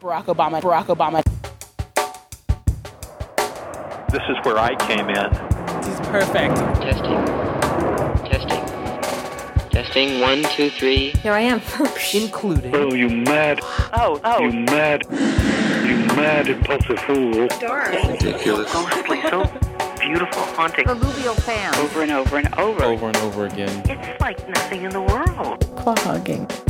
Barack 0.00 0.26
Obama, 0.26 0.60
Barack 0.62 0.84
Obama. 0.94 1.22
This 4.12 4.22
is 4.28 4.36
where 4.44 4.56
I 4.56 4.76
came 4.86 5.08
in. 5.10 5.32
This 5.82 5.88
is 5.88 6.06
perfect. 6.06 6.54
Testing. 6.80 7.18
Testing. 8.30 9.70
Testing. 9.70 10.20
One, 10.20 10.44
two, 10.54 10.70
three. 10.70 11.10
Here 11.22 11.32
I 11.32 11.40
am. 11.40 11.60
Including. 12.14 12.76
Oh, 12.76 12.94
you 12.94 13.08
mad, 13.08 13.58
Oh, 13.92 14.20
oh. 14.22 14.38
you 14.40 14.52
mad, 14.52 15.02
you 15.10 15.96
mad 16.14 16.46
impulsive 16.48 17.00
fool. 17.00 17.48
ridiculous. 17.48 18.72
ghostly, 18.72 19.20
so 19.22 19.42
beautiful, 19.98 20.42
haunting, 20.54 20.84
Proverbial 20.84 21.34
fan. 21.34 21.74
over 21.74 22.02
and 22.02 22.12
over 22.12 22.36
and 22.36 22.54
over. 22.54 22.84
over 22.84 23.06
and 23.08 23.16
over 23.16 23.46
again. 23.46 23.82
It's 23.86 24.20
like 24.20 24.48
nothing 24.48 24.84
in 24.84 24.90
the 24.90 25.02
world. 25.02 25.64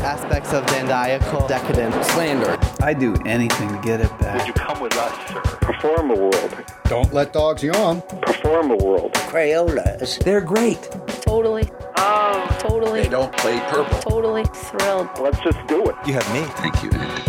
aspects 0.01 0.55
of 0.55 0.65
Dandaical 0.65 1.47
decadence. 1.47 1.95
Slander. 2.13 2.58
I 2.81 2.95
do 2.95 3.15
anything 3.27 3.69
to 3.69 3.81
get 3.83 4.01
it 4.01 4.09
back. 4.21 4.39
Would 4.39 4.47
you 4.47 4.53
come 4.53 4.81
with 4.81 4.95
us, 4.97 5.29
sir? 5.29 5.41
Perform 5.61 6.11
a 6.13 6.15
world. 6.15 6.65
Don't 6.85 7.13
let 7.13 7.33
dogs 7.33 7.63
yawn. 7.63 8.03
Perform 8.23 8.71
a 8.71 8.77
world. 8.77 9.13
Crayolas. 9.15 10.23
They're 10.23 10.41
great. 10.41 10.81
Totally. 11.23 11.69
Oh, 11.97 12.57
Totally. 12.61 13.03
They 13.03 13.09
don't 13.09 13.37
play 13.37 13.59
purple. 13.69 13.99
Totally 13.99 14.45
thrilled. 14.55 15.09
Let's 15.21 15.41
just 15.41 15.59
do 15.67 15.85
it. 15.89 15.97
You 16.07 16.15
have 16.15 16.33
me. 16.33 16.43
Thank 16.55 16.83
you, 16.85 16.91
Andy. 16.93 17.23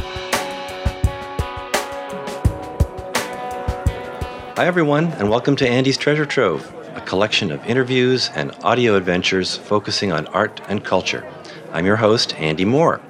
Hi, 4.55 4.65
everyone, 4.67 5.07
and 5.13 5.29
welcome 5.31 5.55
to 5.57 5.67
Andy's 5.67 5.97
Treasure 5.97 6.25
Trove, 6.27 6.71
a 6.95 7.01
collection 7.01 7.51
of 7.51 7.65
interviews 7.65 8.29
and 8.35 8.51
audio 8.63 8.95
adventures 8.95 9.57
focusing 9.57 10.11
on 10.11 10.27
art 10.27 10.61
and 10.69 10.83
culture. 10.83 11.25
I'm 11.71 11.85
your 11.87 11.95
host, 11.95 12.35
Andy 12.35 12.65
Moore. 12.65 13.01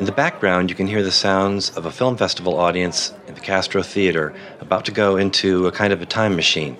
In 0.00 0.06
the 0.06 0.12
background, 0.12 0.70
you 0.70 0.76
can 0.76 0.86
hear 0.86 1.02
the 1.02 1.12
sounds 1.12 1.68
of 1.76 1.84
a 1.84 1.90
film 1.90 2.16
festival 2.16 2.56
audience 2.56 3.12
in 3.26 3.34
the 3.34 3.40
Castro 3.40 3.82
Theater 3.82 4.32
about 4.58 4.86
to 4.86 4.92
go 4.92 5.18
into 5.18 5.66
a 5.66 5.72
kind 5.72 5.92
of 5.92 6.00
a 6.00 6.06
time 6.06 6.34
machine. 6.34 6.78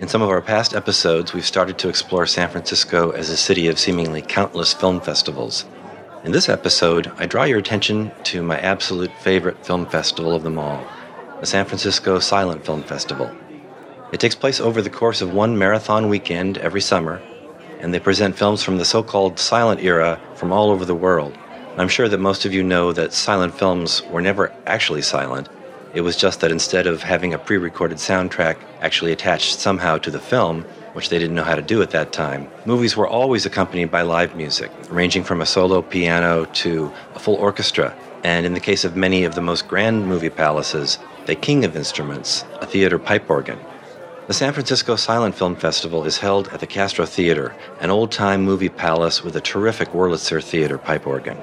In 0.00 0.08
some 0.08 0.20
of 0.20 0.28
our 0.28 0.42
past 0.42 0.74
episodes, 0.74 1.32
we've 1.32 1.46
started 1.46 1.78
to 1.78 1.88
explore 1.88 2.26
San 2.26 2.50
Francisco 2.50 3.12
as 3.12 3.30
a 3.30 3.36
city 3.36 3.68
of 3.68 3.78
seemingly 3.78 4.20
countless 4.20 4.72
film 4.74 5.00
festivals. 5.00 5.64
In 6.24 6.32
this 6.32 6.48
episode, 6.48 7.12
I 7.18 7.26
draw 7.26 7.44
your 7.44 7.60
attention 7.60 8.10
to 8.24 8.42
my 8.42 8.58
absolute 8.58 9.12
favorite 9.20 9.64
film 9.64 9.86
festival 9.86 10.34
of 10.34 10.42
them 10.42 10.58
all, 10.58 10.84
the 11.38 11.46
San 11.46 11.66
Francisco 11.66 12.18
Silent 12.18 12.66
Film 12.66 12.82
Festival. 12.82 13.30
It 14.10 14.18
takes 14.18 14.34
place 14.34 14.58
over 14.58 14.82
the 14.82 14.90
course 14.90 15.22
of 15.22 15.32
one 15.32 15.56
marathon 15.56 16.08
weekend 16.08 16.58
every 16.58 16.80
summer, 16.80 17.22
and 17.78 17.94
they 17.94 18.00
present 18.00 18.36
films 18.36 18.64
from 18.64 18.78
the 18.78 18.84
so 18.84 19.04
called 19.04 19.38
silent 19.38 19.80
era 19.80 20.20
from 20.34 20.52
all 20.52 20.72
over 20.72 20.84
the 20.84 20.96
world. 20.96 21.38
I'm 21.76 21.88
sure 21.88 22.08
that 22.08 22.18
most 22.18 22.44
of 22.44 22.54
you 22.54 22.62
know 22.62 22.92
that 22.92 23.12
silent 23.12 23.58
films 23.58 24.00
were 24.04 24.20
never 24.20 24.52
actually 24.64 25.02
silent. 25.02 25.48
It 25.92 26.02
was 26.02 26.16
just 26.16 26.40
that 26.40 26.52
instead 26.52 26.86
of 26.86 27.02
having 27.02 27.34
a 27.34 27.38
pre 27.38 27.56
recorded 27.56 27.98
soundtrack 27.98 28.58
actually 28.80 29.10
attached 29.10 29.58
somehow 29.58 29.98
to 29.98 30.10
the 30.12 30.20
film, 30.20 30.62
which 30.92 31.08
they 31.08 31.18
didn't 31.18 31.34
know 31.34 31.42
how 31.42 31.56
to 31.56 31.62
do 31.62 31.82
at 31.82 31.90
that 31.90 32.12
time, 32.12 32.48
movies 32.64 32.96
were 32.96 33.08
always 33.08 33.44
accompanied 33.44 33.90
by 33.90 34.02
live 34.02 34.36
music, 34.36 34.70
ranging 34.88 35.24
from 35.24 35.40
a 35.40 35.46
solo 35.46 35.82
piano 35.82 36.44
to 36.62 36.92
a 37.16 37.18
full 37.18 37.34
orchestra, 37.34 37.92
and 38.22 38.46
in 38.46 38.54
the 38.54 38.60
case 38.60 38.84
of 38.84 38.94
many 38.94 39.24
of 39.24 39.34
the 39.34 39.42
most 39.42 39.66
grand 39.66 40.06
movie 40.06 40.30
palaces, 40.30 41.00
the 41.26 41.34
king 41.34 41.64
of 41.64 41.76
instruments, 41.76 42.44
a 42.60 42.66
theater 42.66 43.00
pipe 43.00 43.28
organ. 43.28 43.58
The 44.28 44.32
San 44.32 44.52
Francisco 44.52 44.94
Silent 44.94 45.34
Film 45.34 45.56
Festival 45.56 46.04
is 46.04 46.18
held 46.18 46.48
at 46.48 46.60
the 46.60 46.68
Castro 46.68 47.04
Theater, 47.04 47.52
an 47.80 47.90
old 47.90 48.12
time 48.12 48.44
movie 48.44 48.68
palace 48.68 49.24
with 49.24 49.34
a 49.34 49.40
terrific 49.40 49.88
Wurlitzer 49.90 50.42
theater 50.42 50.78
pipe 50.78 51.06
organ. 51.06 51.36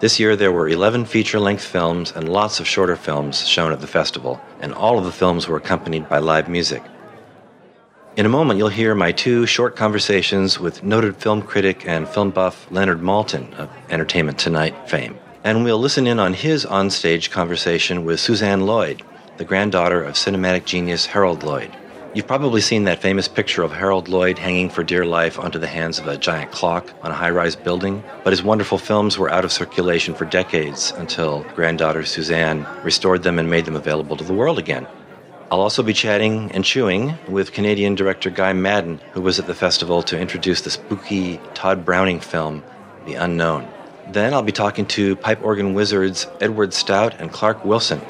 This 0.00 0.18
year 0.18 0.34
there 0.34 0.50
were 0.50 0.66
11 0.66 1.04
feature 1.04 1.38
length 1.38 1.62
films 1.62 2.10
and 2.10 2.26
lots 2.26 2.58
of 2.58 2.66
shorter 2.66 2.96
films 2.96 3.46
shown 3.46 3.70
at 3.70 3.82
the 3.82 3.86
festival, 3.86 4.40
and 4.58 4.72
all 4.72 4.96
of 4.96 5.04
the 5.04 5.12
films 5.12 5.46
were 5.46 5.58
accompanied 5.58 6.08
by 6.08 6.20
live 6.20 6.48
music. 6.48 6.82
In 8.16 8.24
a 8.24 8.30
moment, 8.30 8.56
you'll 8.56 8.70
hear 8.70 8.94
my 8.94 9.12
two 9.12 9.44
short 9.44 9.76
conversations 9.76 10.58
with 10.58 10.82
noted 10.82 11.16
film 11.16 11.42
critic 11.42 11.86
and 11.86 12.08
film 12.08 12.30
buff 12.30 12.66
Leonard 12.70 13.02
Maltin 13.02 13.52
of 13.58 13.68
Entertainment 13.90 14.38
Tonight 14.38 14.88
fame. 14.88 15.18
And 15.44 15.64
we'll 15.64 15.78
listen 15.78 16.06
in 16.06 16.18
on 16.18 16.32
his 16.32 16.64
onstage 16.64 17.30
conversation 17.30 18.06
with 18.06 18.20
Suzanne 18.20 18.62
Lloyd, 18.62 19.02
the 19.36 19.44
granddaughter 19.44 20.02
of 20.02 20.14
cinematic 20.14 20.64
genius 20.64 21.04
Harold 21.04 21.42
Lloyd. 21.42 21.76
You've 22.12 22.26
probably 22.26 22.60
seen 22.60 22.84
that 22.84 23.00
famous 23.00 23.28
picture 23.28 23.62
of 23.62 23.70
Harold 23.70 24.08
Lloyd 24.08 24.36
hanging 24.36 24.68
for 24.68 24.82
dear 24.82 25.04
life 25.04 25.38
onto 25.38 25.60
the 25.60 25.68
hands 25.68 26.00
of 26.00 26.08
a 26.08 26.16
giant 26.16 26.50
clock 26.50 26.92
on 27.02 27.12
a 27.12 27.14
high 27.14 27.30
rise 27.30 27.54
building, 27.54 28.02
but 28.24 28.32
his 28.32 28.42
wonderful 28.42 28.78
films 28.78 29.16
were 29.16 29.30
out 29.30 29.44
of 29.44 29.52
circulation 29.52 30.14
for 30.14 30.24
decades 30.24 30.90
until 30.96 31.44
granddaughter 31.54 32.04
Suzanne 32.04 32.66
restored 32.82 33.22
them 33.22 33.38
and 33.38 33.48
made 33.48 33.64
them 33.64 33.76
available 33.76 34.16
to 34.16 34.24
the 34.24 34.32
world 34.32 34.58
again. 34.58 34.88
I'll 35.52 35.60
also 35.60 35.84
be 35.84 35.92
chatting 35.92 36.50
and 36.50 36.64
chewing 36.64 37.16
with 37.28 37.52
Canadian 37.52 37.94
director 37.94 38.28
Guy 38.28 38.54
Maddin, 38.54 39.00
who 39.12 39.20
was 39.20 39.38
at 39.38 39.46
the 39.46 39.54
festival 39.54 40.02
to 40.02 40.18
introduce 40.18 40.62
the 40.62 40.70
spooky 40.70 41.38
Todd 41.54 41.84
Browning 41.84 42.18
film, 42.18 42.64
The 43.06 43.14
Unknown. 43.14 43.68
Then 44.08 44.34
I'll 44.34 44.42
be 44.42 44.50
talking 44.50 44.86
to 44.86 45.14
pipe 45.14 45.44
organ 45.44 45.74
wizards 45.74 46.26
Edward 46.40 46.74
Stout 46.74 47.20
and 47.20 47.30
Clark 47.30 47.64
Wilson 47.64 48.00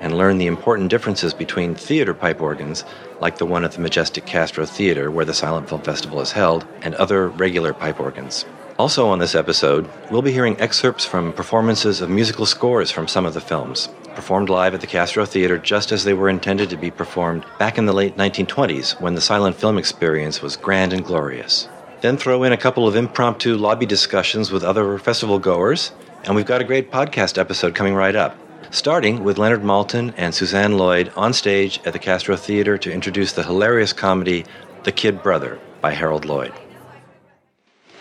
and 0.00 0.16
learn 0.16 0.38
the 0.38 0.46
important 0.46 0.88
differences 0.88 1.34
between 1.34 1.74
theater 1.74 2.14
pipe 2.14 2.40
organs, 2.40 2.84
like 3.20 3.38
the 3.38 3.46
one 3.46 3.64
at 3.64 3.72
the 3.72 3.80
Majestic 3.80 4.26
Castro 4.26 4.64
Theater 4.64 5.10
where 5.10 5.24
the 5.24 5.34
Silent 5.34 5.68
Film 5.68 5.82
Festival 5.82 6.20
is 6.20 6.32
held, 6.32 6.66
and 6.82 6.94
other 6.94 7.28
regular 7.28 7.72
pipe 7.72 8.00
organs. 8.00 8.44
Also 8.78 9.08
on 9.08 9.18
this 9.18 9.34
episode, 9.34 9.86
we'll 10.10 10.22
be 10.22 10.32
hearing 10.32 10.58
excerpts 10.58 11.04
from 11.04 11.34
performances 11.34 12.00
of 12.00 12.08
musical 12.08 12.46
scores 12.46 12.90
from 12.90 13.06
some 13.06 13.26
of 13.26 13.34
the 13.34 13.40
films, 13.40 13.90
performed 14.14 14.48
live 14.48 14.72
at 14.72 14.80
the 14.80 14.86
Castro 14.86 15.26
Theater 15.26 15.58
just 15.58 15.92
as 15.92 16.04
they 16.04 16.14
were 16.14 16.30
intended 16.30 16.70
to 16.70 16.78
be 16.78 16.90
performed 16.90 17.44
back 17.58 17.76
in 17.76 17.84
the 17.84 17.92
late 17.92 18.16
1920s 18.16 18.98
when 18.98 19.14
the 19.14 19.20
silent 19.20 19.56
film 19.56 19.76
experience 19.76 20.40
was 20.40 20.56
grand 20.56 20.94
and 20.94 21.04
glorious. 21.04 21.68
Then 22.00 22.16
throw 22.16 22.42
in 22.42 22.52
a 22.52 22.56
couple 22.56 22.88
of 22.88 22.96
impromptu 22.96 23.56
lobby 23.56 23.84
discussions 23.84 24.50
with 24.50 24.64
other 24.64 24.96
festival 24.96 25.38
goers, 25.38 25.92
and 26.24 26.34
we've 26.34 26.46
got 26.46 26.62
a 26.62 26.64
great 26.64 26.90
podcast 26.90 27.36
episode 27.36 27.74
coming 27.74 27.94
right 27.94 28.16
up. 28.16 28.34
Starting 28.72 29.24
with 29.24 29.36
Leonard 29.36 29.62
Maltin 29.62 30.14
and 30.16 30.32
Suzanne 30.32 30.78
Lloyd 30.78 31.12
on 31.16 31.32
stage 31.32 31.80
at 31.84 31.92
the 31.92 31.98
Castro 31.98 32.36
Theater 32.36 32.78
to 32.78 32.92
introduce 32.92 33.32
the 33.32 33.42
hilarious 33.42 33.92
comedy 33.92 34.44
The 34.84 34.92
Kid 34.92 35.24
Brother 35.24 35.58
by 35.80 35.90
Harold 35.90 36.24
Lloyd. 36.24 36.52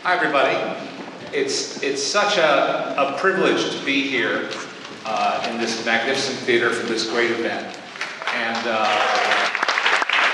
Hi, 0.03 0.16
everybody. 0.16 0.80
It's, 1.34 1.81
it's 1.81 2.03
such 2.03 2.38
a, 2.38 2.96
a 3.00 3.18
privilege 3.18 3.75
to 3.80 3.84
be 3.84 4.07
here 4.07 4.47
uh, 5.06 5.47
in 5.50 5.57
this 5.57 5.84
magnificent 5.88 6.38
theater 6.41 6.69
for 6.69 6.86
this 6.86 7.09
great 7.09 7.31
event. 7.31 7.75
And 8.36 8.68
uh, 8.68 8.86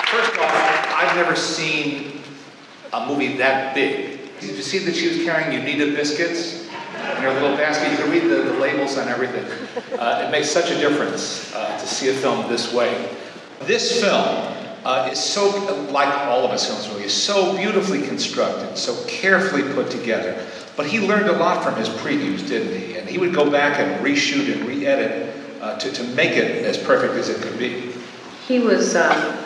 first 0.07 0.37
off, 0.37 0.95
I've 0.97 1.15
never 1.15 1.37
seen 1.37 2.19
a 2.91 3.07
movie 3.07 3.37
that 3.37 3.73
big. 3.73 4.19
Did 4.41 4.57
you 4.57 4.61
see 4.61 4.79
that 4.79 4.97
she 4.97 5.07
was 5.07 5.25
carrying 5.25 5.57
Uneeda 5.61 5.95
biscuits 5.95 6.64
in 7.11 7.23
her 7.23 7.33
little 7.33 7.57
basket? 7.57 7.91
You 7.91 7.97
can 7.97 8.11
read 8.11 8.23
the, 8.23 8.51
the 8.51 8.59
labels 8.59 8.97
on 8.97 9.07
everything. 9.07 9.45
Uh, 9.97 10.25
it 10.27 10.31
makes 10.31 10.49
such 10.49 10.71
a 10.71 10.77
difference 10.79 11.53
uh, 11.53 11.77
to 11.77 11.87
see 11.87 12.09
a 12.09 12.13
film 12.13 12.47
this 12.49 12.73
way. 12.73 13.09
This 13.61 14.01
film 14.01 14.53
uh, 14.83 15.09
is 15.11 15.19
so, 15.19 15.49
like 15.91 16.13
all 16.27 16.45
of 16.45 16.51
his 16.51 16.65
films 16.65 16.87
really, 16.89 17.05
is 17.05 17.13
so 17.13 17.55
beautifully 17.55 18.01
constructed, 18.01 18.77
so 18.77 18.95
carefully 19.07 19.63
put 19.73 19.89
together. 19.89 20.45
But 20.75 20.87
he 20.87 20.99
learned 20.99 21.29
a 21.29 21.37
lot 21.37 21.63
from 21.63 21.75
his 21.75 21.89
previews, 21.89 22.47
didn't 22.47 22.77
he? 22.79 22.97
And 22.97 23.07
he 23.07 23.17
would 23.17 23.33
go 23.33 23.49
back 23.49 23.79
and 23.79 24.05
reshoot 24.05 24.53
and 24.53 24.67
re-edit 24.67 25.33
uh, 25.61 25.77
to, 25.79 25.91
to 25.91 26.03
make 26.15 26.31
it 26.31 26.65
as 26.65 26.77
perfect 26.77 27.13
as 27.13 27.29
it 27.29 27.41
could 27.41 27.57
be. 27.57 27.93
He 28.47 28.59
was, 28.59 28.95
um, 28.95 29.37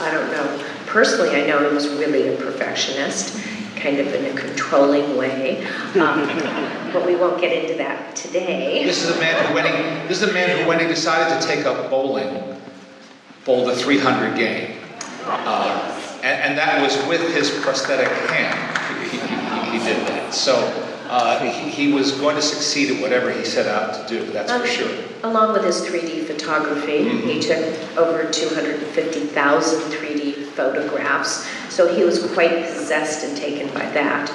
I 0.00 0.10
don't 0.10 0.30
know, 0.32 0.64
personally, 0.86 1.30
I 1.30 1.46
know 1.46 1.66
he 1.66 1.74
was 1.74 1.88
really 1.88 2.28
a 2.28 2.36
perfectionist, 2.36 3.38
kind 3.76 3.98
of 3.98 4.12
in 4.14 4.36
a 4.36 4.40
controlling 4.40 5.16
way. 5.16 5.64
Um, 5.94 6.26
but 6.92 7.06
we 7.06 7.16
won't 7.16 7.40
get 7.40 7.52
into 7.52 7.76
that 7.78 8.14
today. 8.14 8.84
This 8.84 9.02
is 9.02 9.16
a 9.16 9.20
man 9.20 9.46
who, 9.46 9.54
when 9.54 9.66
he, 9.66 10.08
this 10.08 10.22
is 10.22 10.28
a 10.30 10.32
man 10.32 10.58
who, 10.58 10.68
when 10.68 10.80
he 10.80 10.86
decided 10.86 11.40
to 11.40 11.46
take 11.46 11.66
up 11.66 11.90
bowling, 11.90 12.58
bowled 13.44 13.68
a 13.70 13.76
300 13.76 14.36
game. 14.36 14.78
Uh, 15.24 16.00
and, 16.22 16.40
and 16.50 16.58
that 16.58 16.80
was 16.80 16.96
with 17.06 17.34
his 17.34 17.50
prosthetic 17.62 18.08
hand. 18.28 19.10
He, 19.10 19.18
he, 19.18 19.78
he 19.78 19.84
did 19.84 20.06
that. 20.08 20.32
So 20.32 20.54
uh, 21.08 21.38
he, 21.40 21.70
he 21.70 21.92
was 21.92 22.12
going 22.12 22.36
to 22.36 22.42
succeed 22.42 22.96
at 22.96 23.02
whatever 23.02 23.30
he 23.30 23.44
set 23.44 23.66
out 23.66 23.94
to 23.94 24.08
do, 24.08 24.30
that's 24.32 24.50
for 24.50 24.66
sure. 24.66 25.04
Along 25.22 25.52
with 25.52 25.64
his 25.64 25.82
3D 25.82 26.24
photography, 26.26 27.08
he 27.08 27.40
took 27.40 27.58
over 27.96 28.30
250,000 28.30 29.80
3D 29.92 30.33
photographs. 30.54 31.46
So 31.68 31.94
he 31.94 32.04
was 32.04 32.32
quite 32.32 32.50
possessed 32.72 33.24
and 33.24 33.36
taken 33.36 33.68
by 33.74 33.88
that. 33.90 34.30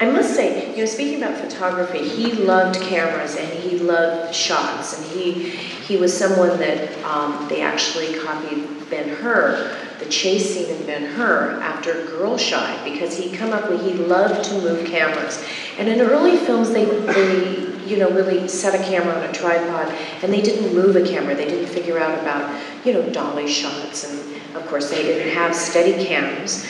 I 0.00 0.10
must 0.10 0.34
say, 0.34 0.70
you 0.72 0.78
know, 0.78 0.86
speaking 0.86 1.22
about 1.22 1.38
photography, 1.38 2.06
he 2.08 2.32
loved 2.32 2.80
cameras 2.80 3.36
and 3.36 3.48
he 3.48 3.78
loved 3.78 4.34
shots, 4.34 4.98
and 4.98 5.06
he 5.12 5.50
he 5.86 5.96
was 5.96 6.16
someone 6.16 6.58
that 6.58 6.92
um, 7.04 7.46
they 7.48 7.60
actually 7.60 8.18
copied 8.18 8.90
Ben 8.90 9.08
Hur, 9.08 9.76
the 10.00 10.06
chase 10.06 10.54
scene 10.54 10.74
in 10.74 10.86
Ben 10.86 11.04
Hur 11.04 11.60
after 11.62 12.06
Girl 12.06 12.36
Shy, 12.36 12.76
because 12.84 13.16
he'd 13.16 13.36
come 13.36 13.52
up 13.52 13.70
with 13.70 13.82
he 13.82 13.92
loved 13.92 14.44
to 14.48 14.54
move 14.60 14.84
cameras, 14.86 15.44
and 15.78 15.88
in 15.88 16.00
early 16.00 16.38
films 16.38 16.70
they 16.70 16.84
they 16.84 17.72
you 17.86 17.96
know 17.96 18.10
really 18.10 18.48
set 18.48 18.74
a 18.74 18.82
camera 18.82 19.14
on 19.14 19.22
a 19.22 19.32
tripod 19.32 19.92
and 20.22 20.32
they 20.32 20.40
didn't 20.40 20.74
move 20.74 20.96
a 20.96 21.06
camera, 21.06 21.34
they 21.34 21.48
didn't 21.48 21.72
figure 21.72 21.98
out 21.98 22.18
about 22.18 22.60
you 22.84 22.92
know 22.92 23.08
dolly 23.10 23.46
shots, 23.46 24.10
and 24.10 24.33
of 24.54 24.66
course 24.66 24.90
they 24.90 25.02
didn't 25.02 25.34
have 25.34 25.54
steady 25.54 26.04
cams. 26.04 26.66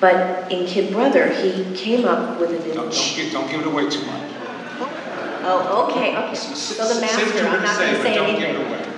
But 0.00 0.50
in 0.50 0.66
Kid 0.66 0.92
Brother, 0.92 1.28
he 1.28 1.74
came 1.76 2.06
up 2.06 2.40
with 2.40 2.50
an 2.50 2.74
Don't, 2.74 2.90
don't, 2.90 3.16
give, 3.16 3.32
don't 3.32 3.50
give 3.50 3.60
it 3.60 3.66
away 3.66 3.88
too 3.90 4.04
much. 4.06 4.32
Oh, 5.42 5.88
okay, 5.90 6.16
okay. 6.16 6.34
So 6.34 6.94
the 6.94 7.00
master, 7.00 7.46
I'm 7.46 7.62
not 7.62 7.78
going 7.78 7.94
to 7.94 8.02
say 8.02 8.18
anything. 8.18 8.94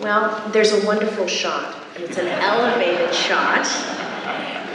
Well, 0.00 0.50
there's 0.50 0.72
a 0.72 0.86
wonderful 0.86 1.26
shot, 1.26 1.76
and 1.94 2.04
it's 2.04 2.18
an 2.18 2.28
elevated 2.28 3.14
shot, 3.14 3.66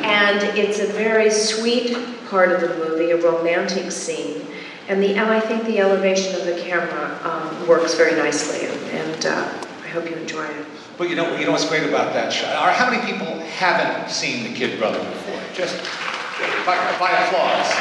and 0.02 0.42
it's 0.58 0.80
a 0.80 0.88
very 0.88 1.30
sweet 1.30 1.98
part 2.30 2.52
of 2.52 2.62
the 2.62 2.76
movie, 2.78 3.12
a 3.12 3.18
romantic 3.18 3.92
scene, 3.92 4.46
and 4.88 5.02
the 5.02 5.16
and 5.16 5.30
I 5.30 5.40
think 5.40 5.66
the 5.66 5.80
elevation 5.80 6.36
of 6.40 6.46
the 6.46 6.60
camera 6.62 7.20
um, 7.24 7.68
works 7.68 7.94
very 7.96 8.16
nicely, 8.16 8.68
and 8.92 9.26
uh, 9.26 9.64
I 9.84 9.88
hope 9.90 10.10
you 10.10 10.16
enjoy 10.16 10.46
it. 10.46 10.66
But 11.00 11.10
you 11.10 11.16
know, 11.16 11.34
you 11.38 11.46
know 11.46 11.54
what's 11.54 11.68
great 11.70 11.88
about 11.88 12.12
that 12.12 12.34
shot? 12.34 12.68
Or 12.68 12.74
how 12.74 12.92
many 12.92 13.02
people 13.10 13.40
haven't 13.56 14.12
seen 14.12 14.44
the 14.44 14.54
Kid 14.54 14.78
Brother 14.78 15.00
before? 15.00 15.40
Just 15.56 15.78
by, 16.66 16.76
by 17.00 17.12
applause. 17.24 17.72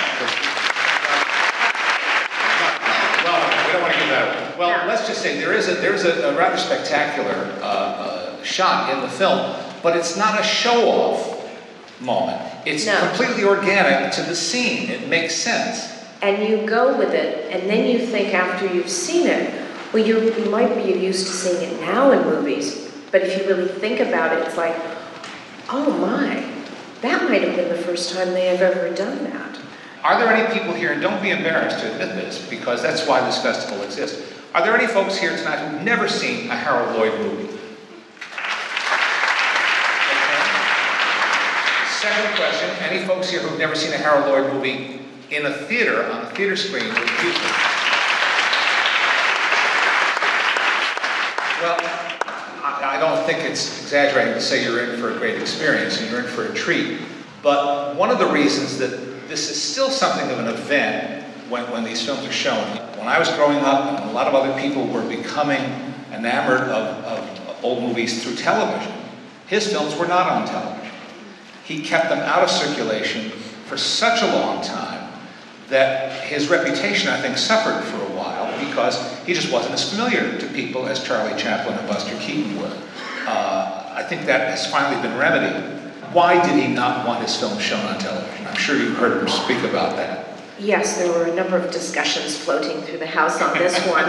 Well, 3.24 3.66
we 3.66 3.72
don't 3.72 3.82
want 3.82 3.92
to 3.94 3.98
give 3.98 4.08
that 4.10 4.36
away. 4.36 4.54
Well, 4.56 4.86
let's 4.86 5.08
just 5.08 5.20
say 5.20 5.40
there 5.40 5.52
is 5.52 5.68
a 5.68 5.74
there's 5.74 6.04
a, 6.04 6.28
a 6.30 6.38
rather 6.38 6.56
spectacular 6.56 7.34
uh, 7.60 7.64
uh, 7.66 8.42
shot 8.44 8.94
in 8.94 9.00
the 9.00 9.08
film, 9.08 9.56
but 9.82 9.96
it's 9.96 10.16
not 10.16 10.38
a 10.38 10.44
show-off 10.44 11.44
moment. 12.00 12.40
It's 12.66 12.86
No. 12.86 13.00
completely 13.08 13.42
organic 13.42 14.12
to 14.12 14.22
the 14.22 14.36
scene. 14.36 14.90
It 14.90 15.08
makes 15.08 15.34
sense. 15.34 15.92
And 16.22 16.48
you 16.48 16.64
go 16.64 16.96
with 16.96 17.14
it, 17.14 17.52
and 17.52 17.68
then 17.68 17.90
you 17.90 17.98
think 17.98 18.32
after 18.32 18.72
you've 18.72 18.88
seen 18.88 19.26
it, 19.26 19.52
well, 19.92 20.06
you 20.06 20.20
you 20.34 20.48
might 20.50 20.72
be 20.76 20.92
used 20.92 21.26
to 21.26 21.32
seeing 21.32 21.72
it 21.72 21.80
now 21.80 22.12
in 22.12 22.22
movies, 22.22 22.87
but 23.10 23.22
if 23.22 23.38
you 23.38 23.48
really 23.48 23.68
think 23.68 24.00
about 24.00 24.36
it, 24.36 24.46
it's 24.46 24.56
like, 24.56 24.76
oh 25.70 25.96
my, 26.00 26.44
that 27.02 27.28
might 27.28 27.42
have 27.42 27.56
been 27.56 27.68
the 27.68 27.82
first 27.82 28.12
time 28.14 28.32
they 28.32 28.46
have 28.46 28.60
ever 28.60 28.94
done 28.94 29.24
that. 29.24 29.58
Are 30.02 30.18
there 30.18 30.32
any 30.32 30.52
people 30.58 30.74
here, 30.74 30.92
and 30.92 31.02
don't 31.02 31.20
be 31.20 31.30
embarrassed 31.30 31.80
to 31.80 31.90
admit 31.92 32.14
this, 32.14 32.48
because 32.48 32.82
that's 32.82 33.06
why 33.06 33.20
this 33.24 33.42
festival 33.42 33.82
exists. 33.82 34.32
Are 34.54 34.62
there 34.62 34.76
any 34.76 34.86
folks 34.86 35.16
here 35.16 35.36
tonight 35.36 35.58
who've 35.58 35.82
never 35.82 36.08
seen 36.08 36.50
a 36.50 36.56
Harold 36.56 36.96
Lloyd 36.96 37.18
movie? 37.20 37.58
Second 42.00 42.36
question, 42.36 42.70
any 42.88 43.04
folks 43.06 43.28
here 43.28 43.40
who've 43.40 43.58
never 43.58 43.74
seen 43.74 43.92
a 43.92 43.96
Harold 43.96 44.26
Lloyd 44.26 44.52
movie 44.52 45.00
in 45.30 45.46
a 45.46 45.52
theater, 45.52 46.04
on 46.10 46.22
a 46.22 46.30
theater 46.30 46.56
screen 46.56 46.88
with? 46.88 46.94
Well, 51.60 52.07
I, 52.98 53.00
don't 53.00 53.24
think 53.26 53.38
it's 53.48 53.82
exaggerating 53.82 54.34
to 54.34 54.40
say 54.40 54.64
you're 54.64 54.82
in 54.82 54.98
for 54.98 55.12
a 55.12 55.18
great 55.18 55.40
experience 55.40 56.00
and 56.00 56.10
you're 56.10 56.20
in 56.20 56.26
for 56.26 56.46
a 56.46 56.52
treat. 56.54 56.98
But 57.44 57.94
one 57.94 58.10
of 58.10 58.18
the 58.18 58.26
reasons 58.26 58.76
that 58.78 59.28
this 59.28 59.50
is 59.50 59.62
still 59.62 59.88
something 59.88 60.28
of 60.32 60.40
an 60.40 60.48
event 60.48 61.22
when, 61.48 61.70
when 61.70 61.84
these 61.84 62.04
films 62.04 62.26
are 62.26 62.32
shown, 62.32 62.64
when 62.98 63.06
I 63.06 63.20
was 63.20 63.30
growing 63.30 63.58
up 63.58 64.00
and 64.00 64.10
a 64.10 64.12
lot 64.12 64.26
of 64.26 64.34
other 64.34 64.60
people 64.60 64.84
were 64.88 65.08
becoming 65.08 65.60
enamored 66.12 66.62
of, 66.62 67.04
of 67.04 67.64
old 67.64 67.84
movies 67.84 68.24
through 68.24 68.34
television, 68.34 68.92
his 69.46 69.70
films 69.70 69.94
were 69.96 70.08
not 70.08 70.28
on 70.28 70.48
television. 70.48 70.92
He 71.64 71.82
kept 71.82 72.08
them 72.08 72.18
out 72.18 72.42
of 72.42 72.50
circulation 72.50 73.30
for 73.66 73.76
such 73.76 74.22
a 74.22 74.26
long 74.26 74.64
time 74.64 75.08
that 75.68 76.24
his 76.24 76.48
reputation, 76.48 77.10
I 77.10 77.20
think, 77.20 77.38
suffered 77.38 77.84
for 77.84 78.02
a 78.02 78.16
while 78.16 78.48
because 78.66 79.16
he 79.24 79.34
just 79.34 79.52
wasn't 79.52 79.74
as 79.74 79.88
familiar 79.88 80.36
to 80.38 80.46
people 80.48 80.88
as 80.88 81.04
Charlie 81.04 81.40
Chaplin 81.40 81.78
and 81.78 81.86
Buster 81.86 82.16
Keaton 82.16 82.58
were. 82.60 82.74
Uh, 83.28 83.92
I 83.94 84.02
think 84.04 84.24
that 84.26 84.48
has 84.48 84.70
finally 84.70 85.00
been 85.02 85.18
remedied. 85.18 85.62
Why 86.12 86.42
did 86.46 86.62
he 86.62 86.72
not 86.72 87.06
want 87.06 87.22
his 87.22 87.36
film 87.36 87.58
shown 87.58 87.84
on 87.84 87.98
television? 87.98 88.46
I'm 88.46 88.56
sure 88.56 88.76
you've 88.76 88.96
heard 88.96 89.20
him 89.20 89.28
speak 89.28 89.62
about 89.64 89.96
that. 89.96 90.26
Yes, 90.58 90.96
there 90.96 91.12
were 91.12 91.24
a 91.24 91.34
number 91.34 91.58
of 91.58 91.70
discussions 91.70 92.36
floating 92.36 92.80
through 92.82 92.98
the 92.98 93.06
house 93.06 93.42
on 93.42 93.56
this 93.58 93.78
one. 93.86 94.08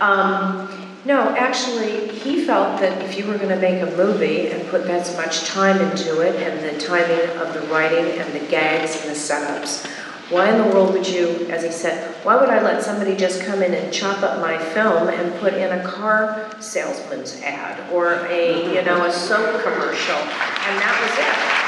Um, 0.00 0.68
no, 1.04 1.34
actually, 1.36 2.08
he 2.08 2.44
felt 2.44 2.80
that 2.80 3.00
if 3.02 3.16
you 3.16 3.26
were 3.26 3.36
going 3.36 3.48
to 3.48 3.60
make 3.60 3.80
a 3.80 3.96
movie 3.96 4.48
and 4.48 4.68
put 4.68 4.84
that 4.86 5.16
much 5.16 5.46
time 5.46 5.80
into 5.80 6.20
it, 6.20 6.34
and 6.42 6.60
the 6.62 6.78
timing 6.84 7.38
of 7.38 7.54
the 7.54 7.60
writing 7.72 8.18
and 8.18 8.32
the 8.34 8.46
gags 8.50 9.00
and 9.00 9.10
the 9.10 9.14
setups, 9.14 9.86
why 10.30 10.48
in 10.50 10.58
the 10.58 10.74
world 10.74 10.92
would 10.94 11.08
you, 11.08 11.46
as 11.50 11.64
he 11.64 11.70
said, 11.70 12.14
why 12.24 12.36
would 12.40 12.48
I 12.48 12.62
let 12.62 12.82
somebody 12.82 13.16
just 13.16 13.42
come 13.42 13.62
in 13.62 13.74
and 13.74 13.92
chop 13.92 14.22
up 14.22 14.40
my 14.40 14.58
film 14.58 15.08
and 15.08 15.34
put 15.40 15.54
in 15.54 15.78
a 15.78 15.82
car 15.82 16.50
salesman's 16.60 17.40
ad 17.42 17.92
or 17.92 18.14
a, 18.26 18.74
you 18.74 18.82
know, 18.82 19.04
a 19.04 19.12
soap 19.12 19.62
commercial, 19.62 20.16
and 20.16 20.78
that 20.78 20.96
was 21.02 21.18
it. 21.18 21.60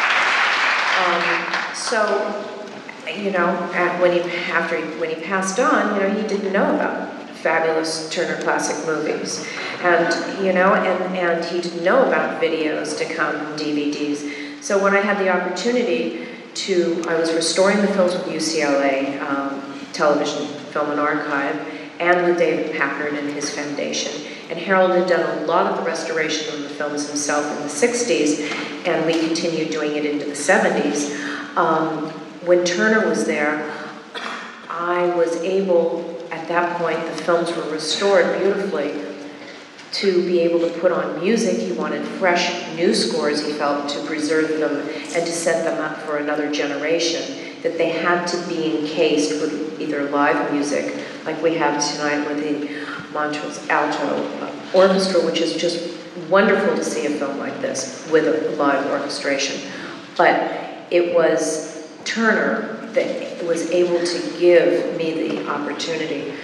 Um, 1.02 1.74
so 1.74 2.48
you 3.18 3.30
know, 3.30 3.52
when 4.00 4.12
he 4.12 4.20
after 4.50 4.76
he, 4.76 4.84
when 5.00 5.10
he 5.10 5.16
passed 5.16 5.58
on, 5.58 5.94
you 5.94 6.02
know, 6.02 6.10
he 6.10 6.26
didn't 6.26 6.52
know 6.52 6.74
about 6.74 7.28
fabulous 7.30 8.08
Turner 8.10 8.40
Classic 8.42 8.86
Movies, 8.86 9.46
and 9.80 10.44
you 10.44 10.52
know, 10.52 10.74
and 10.74 11.16
and 11.16 11.44
he 11.44 11.60
didn't 11.60 11.84
know 11.84 12.06
about 12.06 12.40
videos 12.40 12.96
to 12.98 13.14
come, 13.14 13.34
DVDs. 13.56 14.62
So 14.62 14.82
when 14.82 14.94
I 14.94 15.00
had 15.00 15.18
the 15.18 15.28
opportunity 15.28 16.28
to, 16.54 17.02
I 17.08 17.18
was 17.18 17.32
restoring 17.32 17.80
the 17.80 17.88
films 17.88 18.12
with 18.14 18.24
UCLA 18.24 19.20
um, 19.22 19.62
Television 19.92 20.46
Film 20.46 20.90
and 20.90 21.00
Archive, 21.00 21.56
and 22.00 22.26
with 22.26 22.38
David 22.38 22.76
Packard 22.76 23.14
and 23.14 23.30
his 23.30 23.50
foundation. 23.50 24.26
And 24.50 24.58
Harold 24.58 24.90
had 24.90 25.08
done 25.08 25.38
a 25.38 25.46
lot 25.46 25.70
of 25.70 25.78
the 25.78 25.84
restoration 25.84 26.54
of 26.54 26.62
the 26.62 26.68
films 26.68 27.06
himself 27.08 27.44
in 27.56 27.62
the 27.62 27.68
60s, 27.68 28.86
and 28.86 29.06
we 29.06 29.14
continued 29.26 29.70
doing 29.70 29.96
it 29.96 30.04
into 30.04 30.24
the 30.24 30.32
70s. 30.32 31.56
Um, 31.56 32.10
when 32.44 32.64
Turner 32.64 33.08
was 33.08 33.24
there, 33.24 33.72
I 34.68 35.14
was 35.14 35.36
able, 35.36 36.26
at 36.30 36.48
that 36.48 36.78
point, 36.78 37.00
the 37.04 37.22
films 37.22 37.54
were 37.54 37.70
restored 37.70 38.38
beautifully, 38.40 39.11
to 39.92 40.26
be 40.26 40.40
able 40.40 40.60
to 40.60 40.70
put 40.80 40.90
on 40.90 41.20
music. 41.20 41.58
He 41.58 41.72
wanted 41.72 42.04
fresh 42.18 42.74
new 42.76 42.94
scores, 42.94 43.44
he 43.46 43.52
felt, 43.52 43.88
to 43.90 44.04
preserve 44.04 44.48
them 44.58 44.88
and 44.88 45.26
to 45.26 45.32
set 45.32 45.64
them 45.64 45.80
up 45.82 45.98
for 45.98 46.16
another 46.16 46.50
generation. 46.50 47.60
That 47.62 47.78
they 47.78 47.90
had 47.90 48.26
to 48.26 48.48
be 48.48 48.78
encased 48.80 49.40
with 49.40 49.80
either 49.80 50.10
live 50.10 50.52
music, 50.52 51.04
like 51.24 51.40
we 51.42 51.54
have 51.54 51.84
tonight 51.92 52.26
with 52.26 52.42
the 52.42 53.12
Mont 53.12 53.36
Alto 53.70 54.48
Orchestra, 54.74 55.24
which 55.24 55.40
is 55.40 55.54
just 55.54 55.96
wonderful 56.28 56.74
to 56.74 56.82
see 56.82 57.06
a 57.06 57.10
film 57.10 57.38
like 57.38 57.60
this 57.60 58.08
with 58.10 58.26
a 58.26 58.56
live 58.56 58.86
orchestration. 58.86 59.70
But 60.16 60.86
it 60.90 61.14
was 61.14 61.86
Turner 62.04 62.78
that 62.92 63.44
was 63.44 63.70
able 63.70 64.04
to 64.04 64.40
give 64.40 64.96
me 64.96 65.28
the 65.28 65.48
opportunity 65.48 66.34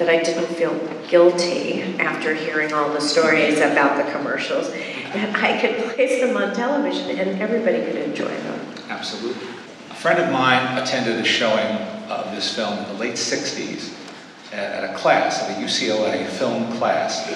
that 0.00 0.08
I 0.08 0.22
didn't 0.22 0.46
feel 0.56 0.74
guilty 1.08 1.82
after 2.00 2.34
hearing 2.34 2.72
all 2.72 2.90
the 2.90 3.02
stories 3.02 3.58
about 3.58 4.02
the 4.02 4.10
commercials. 4.10 4.72
That 4.72 5.36
I 5.42 5.60
could 5.60 5.94
place 5.94 6.20
them 6.20 6.36
on 6.38 6.54
television 6.54 7.18
and 7.18 7.40
everybody 7.40 7.84
could 7.84 7.96
enjoy 7.96 8.28
them. 8.28 8.60
Absolutely. 8.88 9.46
A 9.90 9.94
friend 9.94 10.18
of 10.18 10.32
mine 10.32 10.78
attended 10.78 11.16
a 11.16 11.24
showing 11.24 11.76
of 12.08 12.34
this 12.34 12.56
film 12.56 12.78
in 12.78 12.84
the 12.84 12.94
late 12.94 13.14
60s 13.14 13.94
at, 14.52 14.90
a 14.90 14.96
class, 14.96 15.42
at 15.42 15.50
a 15.50 15.62
UCLA 15.62 16.26
film 16.26 16.72
class. 16.78 17.30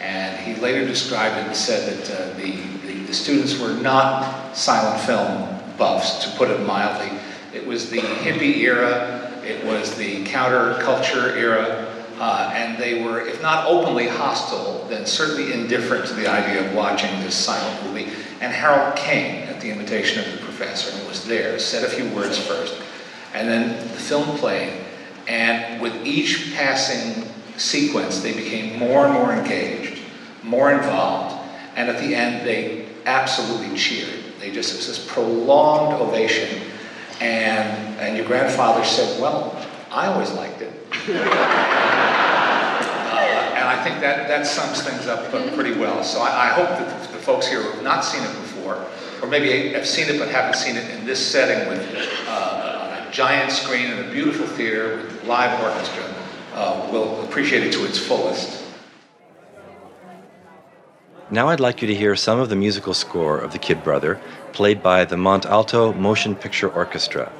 And 0.00 0.38
he 0.40 0.60
later 0.62 0.86
described 0.86 1.36
it 1.36 1.46
and 1.48 1.56
said 1.56 1.98
that 1.98 2.18
uh, 2.18 2.34
the, 2.38 2.52
the, 2.86 3.04
the 3.04 3.14
students 3.14 3.58
were 3.58 3.74
not 3.74 4.56
silent 4.56 5.02
film 5.02 5.76
buffs, 5.76 6.24
to 6.24 6.30
put 6.38 6.48
it 6.48 6.60
mildly. 6.60 7.18
It 7.52 7.66
was 7.66 7.90
the 7.90 7.98
hippie 7.98 8.56
era, 8.56 9.30
it 9.44 9.62
was 9.66 9.94
the 9.96 10.24
counterculture 10.24 11.36
era, 11.36 11.92
uh, 12.18 12.50
and 12.54 12.78
they 12.78 13.02
were, 13.02 13.20
if 13.20 13.42
not 13.42 13.66
openly 13.66 14.08
hostile, 14.08 14.86
then 14.88 15.04
certainly 15.06 15.52
indifferent 15.52 16.06
to 16.06 16.14
the 16.14 16.26
idea 16.26 16.66
of 16.66 16.74
watching 16.74 17.10
this 17.20 17.34
silent 17.34 17.84
movie. 17.84 18.10
And 18.40 18.52
Harold 18.52 18.96
came 18.96 19.48
at 19.48 19.60
the 19.60 19.70
invitation 19.70 20.24
of 20.24 20.32
the 20.32 20.44
professor 20.44 20.96
and 20.96 21.06
was 21.08 21.26
there, 21.26 21.58
said 21.58 21.84
a 21.84 21.88
few 21.88 22.08
words 22.14 22.38
first, 22.38 22.80
and 23.34 23.48
then 23.48 23.78
the 23.78 24.00
film 24.00 24.36
played. 24.38 24.72
And 25.28 25.82
with 25.82 26.06
each 26.06 26.54
passing 26.54 27.28
sequence, 27.56 28.20
they 28.20 28.32
became 28.32 28.78
more 28.78 29.06
and 29.06 29.14
more 29.14 29.32
engaged, 29.32 30.00
more 30.42 30.72
involved, 30.72 31.36
and 31.74 31.90
at 31.90 31.98
the 31.98 32.14
end, 32.14 32.46
they 32.46 32.86
absolutely 33.04 33.76
cheered. 33.76 34.22
They 34.40 34.50
just, 34.50 34.72
it 34.72 34.76
was 34.76 34.86
this 34.86 35.06
prolonged 35.06 36.00
ovation. 36.00 36.62
And, 37.20 37.98
and 37.98 38.16
your 38.16 38.26
grandfather 38.26 38.84
said, 38.84 39.20
well, 39.20 39.56
I 39.90 40.06
always 40.06 40.30
liked. 40.32 40.55
Uh, 41.08 41.12
and 43.56 43.64
I 43.64 43.82
think 43.84 44.00
that, 44.00 44.28
that 44.28 44.46
sums 44.46 44.82
things 44.82 45.06
up 45.06 45.30
pretty 45.54 45.78
well. 45.78 46.02
So 46.02 46.20
I, 46.20 46.46
I 46.46 46.48
hope 46.48 46.68
that 46.68 47.12
the 47.12 47.18
folks 47.18 47.46
here 47.46 47.62
who 47.62 47.70
have 47.70 47.82
not 47.82 48.04
seen 48.04 48.22
it 48.22 48.32
before, 48.42 48.84
or 49.22 49.28
maybe 49.28 49.72
have 49.72 49.86
seen 49.86 50.08
it 50.08 50.18
but 50.18 50.28
haven't 50.28 50.56
seen 50.56 50.76
it 50.76 50.88
in 50.90 51.06
this 51.06 51.24
setting 51.24 51.68
with 51.68 51.82
uh, 52.28 53.06
a 53.08 53.12
giant 53.12 53.52
screen 53.52 53.90
and 53.90 54.08
a 54.08 54.10
beautiful 54.10 54.46
theater 54.46 54.96
with 54.96 55.24
live 55.24 55.60
orchestra, 55.62 56.04
uh, 56.54 56.88
will 56.92 57.24
appreciate 57.24 57.62
it 57.62 57.72
to 57.72 57.84
its 57.84 57.98
fullest. 57.98 58.64
Now 61.30 61.48
I'd 61.48 61.58
like 61.58 61.82
you 61.82 61.88
to 61.88 61.94
hear 61.94 62.14
some 62.14 62.38
of 62.38 62.48
the 62.48 62.56
musical 62.56 62.94
score 62.94 63.38
of 63.38 63.52
The 63.52 63.58
Kid 63.58 63.82
Brother, 63.82 64.20
played 64.52 64.82
by 64.82 65.04
the 65.04 65.16
Mont 65.16 65.44
Alto 65.44 65.92
Motion 65.92 66.36
Picture 66.36 66.68
Orchestra. 66.68 67.32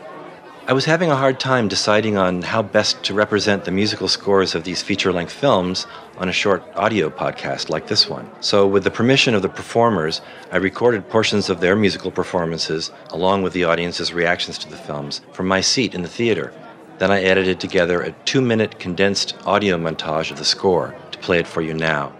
I 0.69 0.73
was 0.73 0.85
having 0.85 1.13
a 1.13 1.17
hard 1.17 1.39
time 1.39 1.69
deciding 1.69 2.17
on 2.17 2.43
how 2.43 2.61
best 2.61 3.05
to 3.05 3.15
represent 3.15 3.65
the 3.65 3.71
musical 3.71 4.09
scores 4.09 4.57
of 4.57 4.65
these 4.65 4.83
feature 4.83 5.13
length 5.13 5.33
films 5.33 5.87
on 6.17 6.29
a 6.29 6.33
short 6.33 6.65
audio 6.75 7.09
podcast 7.09 7.69
like 7.69 7.87
this 7.87 8.09
one. 8.09 8.29
So, 8.41 8.67
with 8.67 8.83
the 8.83 8.91
permission 8.91 9.37
of 9.37 9.43
the 9.43 9.49
performers, 9.49 10.23
I 10.51 10.57
recorded 10.57 11.09
portions 11.09 11.49
of 11.49 11.61
their 11.61 11.77
musical 11.77 12.11
performances 12.11 12.91
along 13.11 13.45
with 13.45 13.53
the 13.53 13.63
audience's 13.63 14.13
reactions 14.13 14.59
to 14.59 14.69
the 14.69 14.77
films 14.77 15.21
from 15.31 15.47
my 15.47 15.61
seat 15.61 15.95
in 15.95 16.03
the 16.03 16.09
theater. 16.09 16.53
Then 16.99 17.13
I 17.13 17.23
edited 17.23 17.61
together 17.61 18.01
a 18.01 18.11
two 18.25 18.41
minute 18.41 18.81
condensed 18.81 19.37
audio 19.47 19.79
montage 19.79 20.33
of 20.33 20.39
the 20.39 20.45
score 20.45 20.97
to 21.13 21.19
play 21.19 21.39
it 21.39 21.47
for 21.47 21.63
you 21.63 21.75
now. 21.75 22.13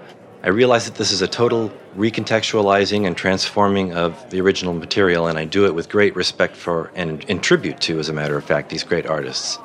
I 0.47 0.51
realize 0.51 0.85
that 0.85 0.95
this 0.95 1.11
is 1.11 1.23
a 1.23 1.27
total 1.27 1.73
recontextualizing 1.97 3.05
and 3.05 3.17
transforming 3.17 3.95
of 3.95 4.31
the 4.31 4.41
original 4.41 4.75
material, 4.75 5.27
and 5.27 5.37
I 5.37 5.45
do 5.45 5.67
it 5.67 5.75
with 5.75 5.89
great 5.89 6.15
respect 6.15 6.55
for 6.55 6.93
and 6.95 7.25
in 7.25 7.41
tribute 7.41 7.81
to, 7.81 7.99
as 7.99 8.09
a 8.09 8.13
matter 8.13 8.37
of 8.37 8.45
fact, 8.45 8.69
these 8.69 8.85
great 8.85 9.07
artists. 9.07 9.59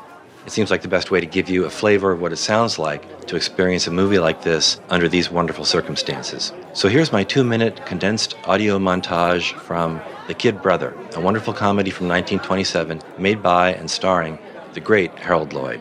It 0.44 0.52
seems 0.52 0.72
like 0.72 0.82
the 0.82 0.88
best 0.88 1.12
way 1.12 1.20
to 1.20 1.28
give 1.28 1.52
you 1.52 1.66
a 1.66 1.70
flavor 1.70 2.12
of 2.12 2.20
what 2.20 2.34
it 2.34 2.38
sounds 2.38 2.80
like 2.80 3.28
to 3.28 3.36
experience 3.36 3.86
a 3.86 3.92
movie 3.92 4.18
like 4.18 4.42
this 4.42 4.82
under 4.90 5.08
these 5.08 5.30
wonderful 5.30 5.66
circumstances. 5.66 6.52
So 6.74 6.90
here's 6.90 7.12
my 7.12 7.24
two 7.24 7.44
minute 7.44 7.86
condensed 7.86 8.36
audio 8.46 8.80
montage 8.80 9.54
from 9.60 10.02
The 10.26 10.34
Kid 10.34 10.64
Brother, 10.64 10.98
a 11.14 11.22
wonderful 11.22 11.54
comedy 11.54 11.92
from 11.92 12.08
1927 12.08 13.04
made 13.20 13.44
by 13.44 13.74
and 13.74 13.92
starring 13.92 14.40
the 14.74 14.80
great 14.80 15.12
Harold 15.20 15.54
Lloyd. 15.54 15.80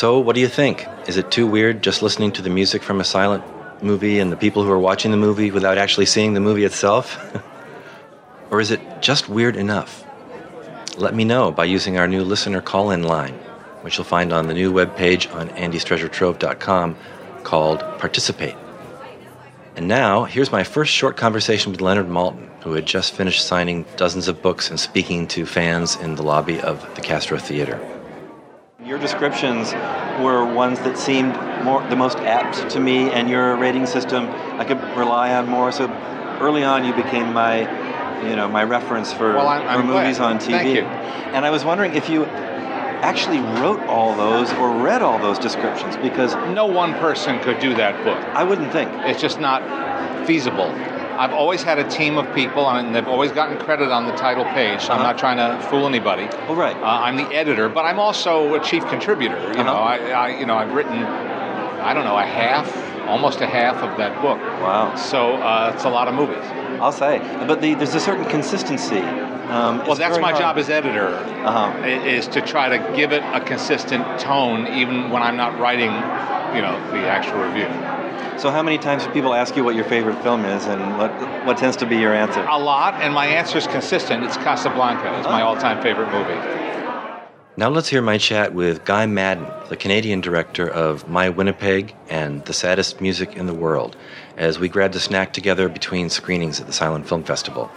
So, 0.00 0.18
what 0.18 0.34
do 0.34 0.40
you 0.40 0.48
think? 0.48 0.86
Is 1.08 1.18
it 1.18 1.30
too 1.30 1.46
weird 1.46 1.82
just 1.82 2.00
listening 2.00 2.32
to 2.32 2.40
the 2.40 2.48
music 2.48 2.82
from 2.82 3.02
a 3.02 3.04
silent 3.04 3.44
movie 3.82 4.18
and 4.18 4.32
the 4.32 4.36
people 4.38 4.64
who 4.64 4.70
are 4.70 4.78
watching 4.78 5.10
the 5.10 5.18
movie 5.18 5.50
without 5.50 5.76
actually 5.76 6.06
seeing 6.06 6.32
the 6.32 6.40
movie 6.40 6.64
itself? 6.64 7.18
or 8.50 8.62
is 8.62 8.70
it 8.70 8.80
just 9.02 9.28
weird 9.28 9.56
enough? 9.56 10.02
Let 10.96 11.14
me 11.14 11.24
know 11.24 11.50
by 11.50 11.66
using 11.66 11.98
our 11.98 12.08
new 12.08 12.24
listener 12.24 12.62
call 12.62 12.92
in 12.92 13.02
line, 13.02 13.34
which 13.82 13.98
you'll 13.98 14.06
find 14.06 14.32
on 14.32 14.46
the 14.46 14.54
new 14.54 14.72
webpage 14.72 15.30
on 15.34 15.50
andystreasuretrove.com 15.50 16.96
called 17.42 17.80
Participate. 17.98 18.56
And 19.76 19.86
now, 19.86 20.24
here's 20.24 20.50
my 20.50 20.64
first 20.64 20.94
short 20.94 21.18
conversation 21.18 21.72
with 21.72 21.82
Leonard 21.82 22.08
Maltin, 22.08 22.48
who 22.62 22.72
had 22.72 22.86
just 22.86 23.12
finished 23.12 23.44
signing 23.44 23.84
dozens 23.96 24.28
of 24.28 24.40
books 24.40 24.70
and 24.70 24.80
speaking 24.80 25.28
to 25.28 25.44
fans 25.44 25.96
in 25.96 26.14
the 26.14 26.22
lobby 26.22 26.58
of 26.58 26.80
the 26.94 27.02
Castro 27.02 27.36
Theater. 27.36 27.99
Your 28.90 28.98
descriptions 28.98 29.72
were 30.20 30.44
ones 30.44 30.80
that 30.80 30.98
seemed 30.98 31.36
more 31.62 31.80
the 31.90 31.94
most 31.94 32.18
apt 32.18 32.68
to 32.70 32.80
me, 32.80 33.08
and 33.12 33.30
your 33.30 33.54
rating 33.54 33.86
system 33.86 34.26
I 34.58 34.64
could 34.64 34.82
rely 34.96 35.32
on 35.32 35.48
more. 35.48 35.70
So 35.70 35.88
early 36.40 36.64
on, 36.64 36.84
you 36.84 36.92
became 36.92 37.32
my, 37.32 37.60
you 38.28 38.34
know, 38.34 38.48
my 38.48 38.64
reference 38.64 39.12
for, 39.12 39.34
well, 39.36 39.46
I'm, 39.46 39.62
I'm 39.68 39.86
movies 39.86 40.16
glad. 40.16 40.32
on 40.32 40.38
TV. 40.40 40.50
Thank 40.50 40.74
you. 40.74 40.82
And 40.82 41.46
I 41.46 41.50
was 41.50 41.64
wondering 41.64 41.94
if 41.94 42.08
you 42.08 42.24
actually 42.24 43.38
wrote 43.62 43.78
all 43.82 44.16
those 44.16 44.52
or 44.54 44.72
read 44.72 45.02
all 45.02 45.20
those 45.20 45.38
descriptions 45.38 45.96
because 45.98 46.34
no 46.52 46.66
one 46.66 46.92
person 46.94 47.38
could 47.42 47.60
do 47.60 47.72
that 47.74 47.94
book. 48.04 48.18
I 48.34 48.42
wouldn't 48.42 48.72
think 48.72 48.90
it's 49.06 49.20
just 49.20 49.38
not 49.38 50.26
feasible. 50.26 50.66
I've 51.20 51.34
always 51.34 51.62
had 51.62 51.78
a 51.78 51.86
team 51.86 52.16
of 52.16 52.34
people, 52.34 52.70
and 52.70 52.94
they've 52.94 53.06
always 53.06 53.30
gotten 53.30 53.58
credit 53.58 53.90
on 53.90 54.06
the 54.06 54.12
title 54.12 54.44
page. 54.44 54.80
So 54.80 54.86
uh-huh. 54.86 54.94
I'm 54.94 55.02
not 55.02 55.18
trying 55.18 55.36
to 55.36 55.62
fool 55.68 55.86
anybody. 55.86 56.26
Oh, 56.48 56.54
right. 56.54 56.74
Uh, 56.74 56.80
I'm 56.82 57.16
the 57.16 57.26
editor, 57.26 57.68
but 57.68 57.84
I'm 57.84 57.98
also 57.98 58.54
a 58.54 58.64
chief 58.64 58.86
contributor. 58.86 59.36
You 59.36 59.42
uh-huh. 59.42 59.62
know, 59.64 59.74
I, 59.74 59.96
I, 59.98 60.28
you 60.38 60.46
know, 60.46 60.56
I've 60.56 60.72
written, 60.72 60.94
I 60.94 61.92
don't 61.92 62.04
know, 62.04 62.16
a 62.16 62.24
half, 62.24 62.74
almost 63.06 63.42
a 63.42 63.46
half 63.46 63.82
of 63.82 63.98
that 63.98 64.22
book. 64.22 64.38
Wow. 64.38 64.96
So 64.96 65.34
uh, 65.34 65.72
it's 65.74 65.84
a 65.84 65.90
lot 65.90 66.08
of 66.08 66.14
movies. 66.14 66.42
I'll 66.80 66.90
say, 66.90 67.18
but 67.46 67.60
the, 67.60 67.74
there's 67.74 67.94
a 67.94 68.00
certain 68.00 68.24
consistency. 68.24 69.00
Um, 69.00 69.80
well, 69.80 69.96
that's 69.96 70.18
my 70.20 70.30
hard. 70.30 70.40
job 70.40 70.56
as 70.56 70.70
editor, 70.70 71.08
uh-huh. 71.08 71.84
is 71.84 72.28
to 72.28 72.40
try 72.40 72.70
to 72.70 72.96
give 72.96 73.12
it 73.12 73.22
a 73.34 73.42
consistent 73.42 74.06
tone, 74.18 74.66
even 74.68 75.10
when 75.10 75.22
I'm 75.22 75.36
not 75.36 75.58
writing, 75.60 75.92
you 76.56 76.62
know, 76.62 76.80
the 76.92 77.06
actual 77.06 77.42
review. 77.42 77.68
So, 78.40 78.50
how 78.50 78.62
many 78.62 78.78
times 78.78 79.04
do 79.04 79.12
people 79.12 79.34
ask 79.34 79.54
you 79.54 79.64
what 79.64 79.74
your 79.74 79.84
favorite 79.84 80.22
film 80.22 80.46
is, 80.46 80.64
and 80.64 80.96
what 80.96 81.12
what 81.44 81.58
tends 81.58 81.76
to 81.76 81.84
be 81.84 81.98
your 81.98 82.14
answer? 82.14 82.40
A 82.48 82.58
lot, 82.58 82.94
and 82.94 83.12
my 83.12 83.26
answer 83.26 83.58
is 83.58 83.66
consistent. 83.66 84.24
It's 84.24 84.38
Casablanca. 84.38 85.18
It's 85.18 85.26
oh. 85.26 85.30
my 85.30 85.42
all-time 85.42 85.82
favorite 85.82 86.10
movie. 86.10 86.40
Now 87.58 87.68
let's 87.68 87.90
hear 87.90 88.00
my 88.00 88.16
chat 88.16 88.54
with 88.54 88.86
Guy 88.86 89.04
Maddin, 89.04 89.46
the 89.68 89.76
Canadian 89.76 90.22
director 90.22 90.66
of 90.66 91.06
My 91.06 91.28
Winnipeg 91.28 91.94
and 92.08 92.42
The 92.46 92.54
Saddest 92.54 93.02
Music 93.02 93.36
in 93.36 93.44
the 93.44 93.52
World, 93.52 93.94
as 94.38 94.58
we 94.58 94.70
grabbed 94.70 94.96
a 94.96 95.00
snack 95.00 95.34
together 95.34 95.68
between 95.68 96.08
screenings 96.08 96.62
at 96.62 96.66
the 96.66 96.72
Silent 96.72 97.06
Film 97.06 97.24
Festival. 97.24 97.70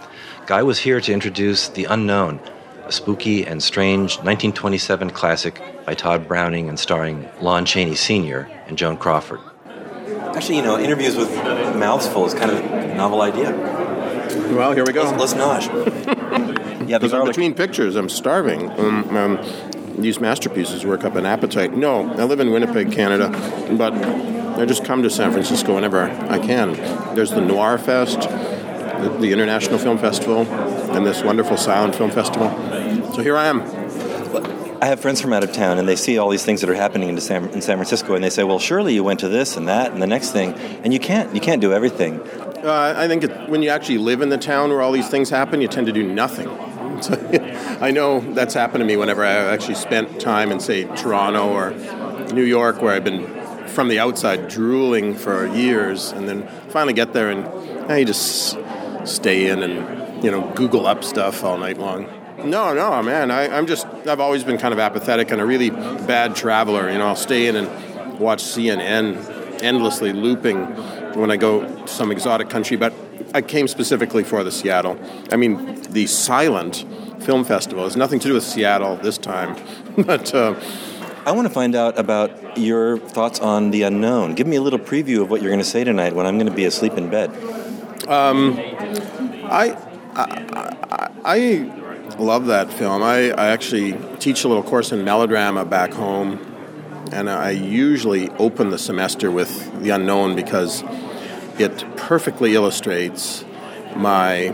Guy 0.46 0.62
was 0.62 0.78
here 0.78 0.98
to 0.98 1.12
introduce 1.12 1.68
The 1.68 1.84
Unknown, 1.84 2.40
a 2.86 2.92
spooky 2.92 3.46
and 3.46 3.62
strange 3.62 4.16
1927 4.16 5.10
classic 5.10 5.60
by 5.84 5.92
Todd 5.92 6.26
Browning 6.26 6.70
and 6.70 6.80
starring 6.80 7.28
Lon 7.42 7.66
Chaney 7.66 7.96
Sr. 7.96 8.48
and 8.66 8.78
Joan 8.78 8.96
Crawford. 8.96 9.40
Actually, 10.34 10.56
you 10.56 10.62
know, 10.62 10.78
interviews 10.78 11.16
with 11.16 11.32
mouths 11.76 12.06
full 12.06 12.26
is 12.26 12.34
kind 12.34 12.50
of 12.50 12.58
a 12.58 12.94
novel 12.94 13.22
idea. 13.22 13.52
Well, 14.52 14.72
here 14.72 14.84
we 14.84 14.92
go. 14.92 15.04
Let's, 15.04 15.34
let's 15.34 15.34
nosh. 15.34 16.86
yeah, 16.88 16.98
because 16.98 17.14
I'm 17.14 17.26
between 17.26 17.54
pictures. 17.54 17.96
I'm 17.96 18.08
starving. 18.08 18.70
Um, 18.78 19.16
um, 19.16 19.38
these 19.98 20.20
masterpieces 20.20 20.84
work 20.84 21.04
up 21.04 21.14
an 21.14 21.24
appetite. 21.24 21.76
No, 21.76 22.10
I 22.14 22.24
live 22.24 22.40
in 22.40 22.50
Winnipeg, 22.50 22.92
Canada, 22.92 23.28
but 23.76 23.92
I 24.58 24.64
just 24.66 24.84
come 24.84 25.02
to 25.02 25.10
San 25.10 25.32
Francisco 25.32 25.74
whenever 25.74 26.02
I 26.02 26.38
can. 26.38 26.72
There's 27.14 27.30
the 27.30 27.40
Noir 27.40 27.78
Fest, 27.78 28.20
the, 28.20 29.16
the 29.20 29.32
International 29.32 29.78
Film 29.78 29.98
Festival, 29.98 30.46
and 30.92 31.06
this 31.06 31.22
wonderful 31.22 31.56
Silent 31.56 31.94
Film 31.94 32.10
Festival. 32.10 32.50
So 33.14 33.22
here 33.22 33.36
I 33.36 33.46
am. 33.46 33.83
I 34.84 34.88
have 34.88 35.00
friends 35.00 35.18
from 35.22 35.32
out 35.32 35.42
of 35.42 35.50
town, 35.50 35.78
and 35.78 35.88
they 35.88 35.96
see 35.96 36.18
all 36.18 36.28
these 36.28 36.44
things 36.44 36.60
that 36.60 36.68
are 36.68 36.74
happening 36.74 37.08
in 37.08 37.18
San, 37.18 37.48
in 37.48 37.62
San 37.62 37.78
Francisco, 37.78 38.14
and 38.14 38.22
they 38.22 38.28
say, 38.28 38.44
"Well, 38.44 38.58
surely 38.58 38.92
you 38.92 39.02
went 39.02 39.18
to 39.20 39.30
this 39.30 39.56
and 39.56 39.66
that 39.66 39.92
and 39.92 40.02
the 40.02 40.06
next 40.06 40.32
thing," 40.32 40.52
and 40.82 40.92
you 40.92 41.00
can't. 41.00 41.34
You 41.34 41.40
can't 41.40 41.62
do 41.62 41.72
everything. 41.72 42.20
Uh, 42.62 42.92
I 42.94 43.08
think 43.08 43.24
it, 43.24 43.48
when 43.48 43.62
you 43.62 43.70
actually 43.70 43.96
live 43.96 44.20
in 44.20 44.28
the 44.28 44.36
town 44.36 44.68
where 44.68 44.82
all 44.82 44.92
these 44.92 45.08
things 45.08 45.30
happen, 45.30 45.62
you 45.62 45.68
tend 45.68 45.86
to 45.86 45.92
do 45.94 46.02
nothing. 46.02 46.50
So, 47.00 47.14
I 47.80 47.92
know 47.92 48.20
that's 48.20 48.52
happened 48.52 48.82
to 48.82 48.84
me 48.84 48.98
whenever 48.98 49.24
I 49.24 49.32
actually 49.32 49.76
spent 49.76 50.20
time 50.20 50.52
in, 50.52 50.60
say, 50.60 50.84
Toronto 50.96 51.48
or 51.48 51.70
New 52.34 52.44
York, 52.44 52.82
where 52.82 52.92
I've 52.92 53.04
been 53.04 53.26
from 53.68 53.88
the 53.88 54.00
outside 54.00 54.48
drooling 54.48 55.14
for 55.14 55.46
years, 55.46 56.12
and 56.12 56.28
then 56.28 56.46
finally 56.68 56.92
get 56.92 57.14
there 57.14 57.30
and 57.30 57.98
you 57.98 58.04
just 58.04 58.58
stay 59.04 59.46
in 59.48 59.62
and 59.62 60.22
you 60.22 60.30
know 60.30 60.42
Google 60.54 60.86
up 60.86 61.04
stuff 61.04 61.42
all 61.42 61.56
night 61.56 61.78
long. 61.78 62.06
No, 62.44 62.74
no, 62.74 63.02
man. 63.02 63.30
I, 63.30 63.56
I'm 63.56 63.66
just 63.66 63.86
I've 64.06 64.20
always 64.20 64.44
been 64.44 64.58
kind 64.58 64.72
of 64.72 64.78
apathetic 64.78 65.30
and 65.30 65.40
a 65.40 65.46
really 65.46 65.70
bad 65.70 66.36
traveler. 66.36 66.90
You 66.90 66.98
know, 66.98 67.06
I'll 67.06 67.16
stay 67.16 67.46
in 67.46 67.56
and 67.56 68.18
watch 68.18 68.42
CNN 68.42 69.62
endlessly 69.62 70.12
looping 70.12 70.64
when 71.14 71.30
I 71.30 71.36
go 71.36 71.64
to 71.64 71.88
some 71.88 72.12
exotic 72.12 72.50
country. 72.50 72.76
But 72.76 72.92
I 73.32 73.42
came 73.42 73.66
specifically 73.66 74.24
for 74.24 74.44
the 74.44 74.52
Seattle. 74.52 74.98
I 75.32 75.36
mean, 75.36 75.80
the 75.90 76.06
Silent 76.06 76.84
Film 77.22 77.44
Festival 77.44 77.84
has 77.84 77.96
nothing 77.96 78.20
to 78.20 78.28
do 78.28 78.34
with 78.34 78.44
Seattle 78.44 78.96
this 78.96 79.18
time, 79.18 79.56
but. 79.98 80.34
Uh, 80.34 80.60
I 81.26 81.32
want 81.32 81.48
to 81.48 81.54
find 81.54 81.74
out 81.74 81.98
about 81.98 82.58
your 82.58 82.98
thoughts 82.98 83.40
on 83.40 83.70
the 83.70 83.84
unknown. 83.84 84.34
Give 84.34 84.46
me 84.46 84.56
a 84.56 84.60
little 84.60 84.78
preview 84.78 85.22
of 85.22 85.30
what 85.30 85.40
you're 85.40 85.50
going 85.50 85.58
to 85.58 85.64
say 85.64 85.82
tonight 85.82 86.14
when 86.14 86.26
I'm 86.26 86.36
going 86.36 86.50
to 86.50 86.54
be 86.54 86.66
asleep 86.66 86.98
in 86.98 87.08
bed. 87.08 87.30
Um, 88.06 88.58
I, 89.44 89.74
I, 90.14 90.76
I, 90.92 91.10
I 91.24 91.83
love 92.18 92.46
that 92.46 92.72
film. 92.72 93.02
I, 93.02 93.30
I 93.30 93.48
actually 93.48 93.92
teach 94.18 94.44
a 94.44 94.48
little 94.48 94.62
course 94.62 94.92
in 94.92 95.04
melodrama 95.04 95.64
back 95.64 95.92
home, 95.92 96.38
and 97.12 97.28
I 97.28 97.50
usually 97.50 98.30
open 98.30 98.70
the 98.70 98.78
semester 98.78 99.30
with 99.30 99.82
The 99.82 99.90
Unknown 99.90 100.36
because 100.36 100.82
it 101.58 101.84
perfectly 101.96 102.54
illustrates 102.54 103.44
my 103.96 104.48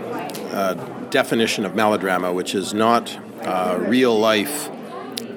uh, 0.52 0.74
definition 1.10 1.64
of 1.64 1.74
melodrama, 1.74 2.32
which 2.32 2.54
is 2.54 2.74
not 2.74 3.16
uh, 3.42 3.78
real 3.80 4.18
life 4.18 4.70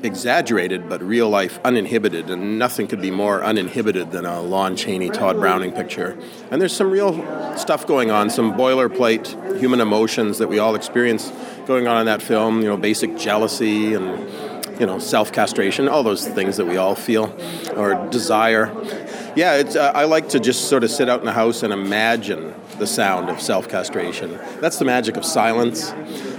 exaggerated, 0.04 0.90
but 0.90 1.02
real 1.02 1.30
life 1.30 1.60
uninhibited, 1.64 2.30
and 2.30 2.60
nothing 2.60 2.88
could 2.88 3.02
be 3.02 3.12
more 3.12 3.44
uninhibited 3.44 4.12
than 4.12 4.26
a 4.26 4.42
Lon 4.42 4.76
Chaney, 4.76 5.10
Todd 5.10 5.38
Browning 5.38 5.72
picture. 5.72 6.18
And 6.52 6.62
there's 6.62 6.76
some 6.76 6.92
real 6.92 7.14
stuff 7.58 7.88
going 7.88 8.12
on, 8.12 8.30
some 8.30 8.54
boilerplate 8.54 9.60
human 9.60 9.80
emotions 9.82 10.38
that 10.38 10.50
we 10.50 10.60
all 10.60 10.76
experience 10.76 11.32
going 11.66 11.88
on 11.88 12.00
in 12.00 12.06
that 12.08 12.22
film. 12.22 12.62
You 12.62 12.68
know, 12.68 12.78
basic 12.78 13.18
jealousy 13.18 13.94
and 13.94 14.80
you 14.80 14.86
know 14.86 15.00
self-castration, 15.00 15.88
all 15.88 16.04
those 16.04 16.28
things 16.28 16.58
that 16.58 16.66
we 16.66 16.78
all 16.78 16.96
feel 16.96 17.36
or 17.76 18.08
desire. 18.10 18.72
Yeah, 19.36 19.56
it's, 19.56 19.76
uh, 19.76 19.92
I 19.96 20.04
like 20.06 20.30
to 20.30 20.40
just 20.40 20.70
sort 20.70 20.84
of 20.84 20.92
sit 20.92 21.10
out 21.10 21.20
in 21.20 21.26
the 21.26 21.32
house 21.32 21.64
and 21.64 21.74
imagine 21.74 22.54
the 22.78 22.86
sound 22.86 23.30
of 23.30 23.42
self-castration. 23.42 24.40
That's 24.60 24.78
the 24.78 24.86
magic 24.86 25.18
of 25.18 25.26
silence 25.26 25.92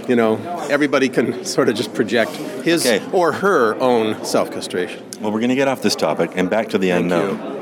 you 0.07 0.15
know, 0.15 0.37
everybody 0.69 1.09
can 1.09 1.45
sort 1.55 1.69
of 1.69 1.75
just 1.75 1.93
project 1.93 2.31
his 2.31 2.85
okay. 2.85 3.05
or 3.11 3.31
her 3.31 3.75
own 3.75 4.23
self 4.25 4.51
castration. 4.51 5.03
Well, 5.21 5.31
we're 5.31 5.39
going 5.39 5.49
to 5.49 5.55
get 5.55 5.67
off 5.67 5.81
this 5.81 5.95
topic 5.95 6.31
and 6.35 6.49
back 6.49 6.69
to 6.69 6.77
the 6.77 6.89
Thank 6.89 7.03
unknown. 7.03 7.37
You. 7.37 7.55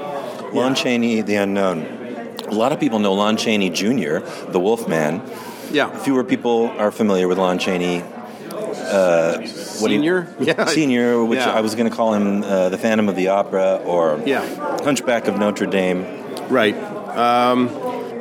Lon 0.54 0.72
yeah. 0.72 0.84
Chaney, 0.84 1.22
the 1.22 1.36
unknown. 1.36 2.04
A 2.48 2.52
lot 2.52 2.72
of 2.72 2.80
people 2.80 3.00
know 3.00 3.14
Lon 3.14 3.38
Chaney 3.38 3.70
Jr., 3.70 4.20
the 4.50 4.60
Wolfman. 4.60 5.22
Yeah. 5.72 5.98
Fewer 6.00 6.24
people 6.24 6.68
are 6.78 6.92
familiar 6.92 7.28
with 7.28 7.38
Lon 7.38 7.58
Chaney. 7.58 8.04
Uh, 8.52 9.44
senior, 9.48 10.28
you, 10.40 10.46
yeah, 10.46 10.66
senior, 10.66 11.24
which 11.24 11.40
yeah. 11.40 11.52
I 11.52 11.62
was 11.62 11.74
going 11.74 11.90
to 11.90 11.96
call 11.96 12.14
him 12.14 12.44
uh, 12.44 12.70
the 12.70 12.78
Phantom 12.78 13.10
of 13.10 13.16
the 13.16 13.30
Opera 13.30 13.78
or 13.78 14.22
yeah. 14.26 14.46
Hunchback 14.84 15.28
of 15.28 15.40
Notre 15.40 15.66
Dame. 15.66 16.06
Right. 16.50 16.76
Um, 16.76 17.70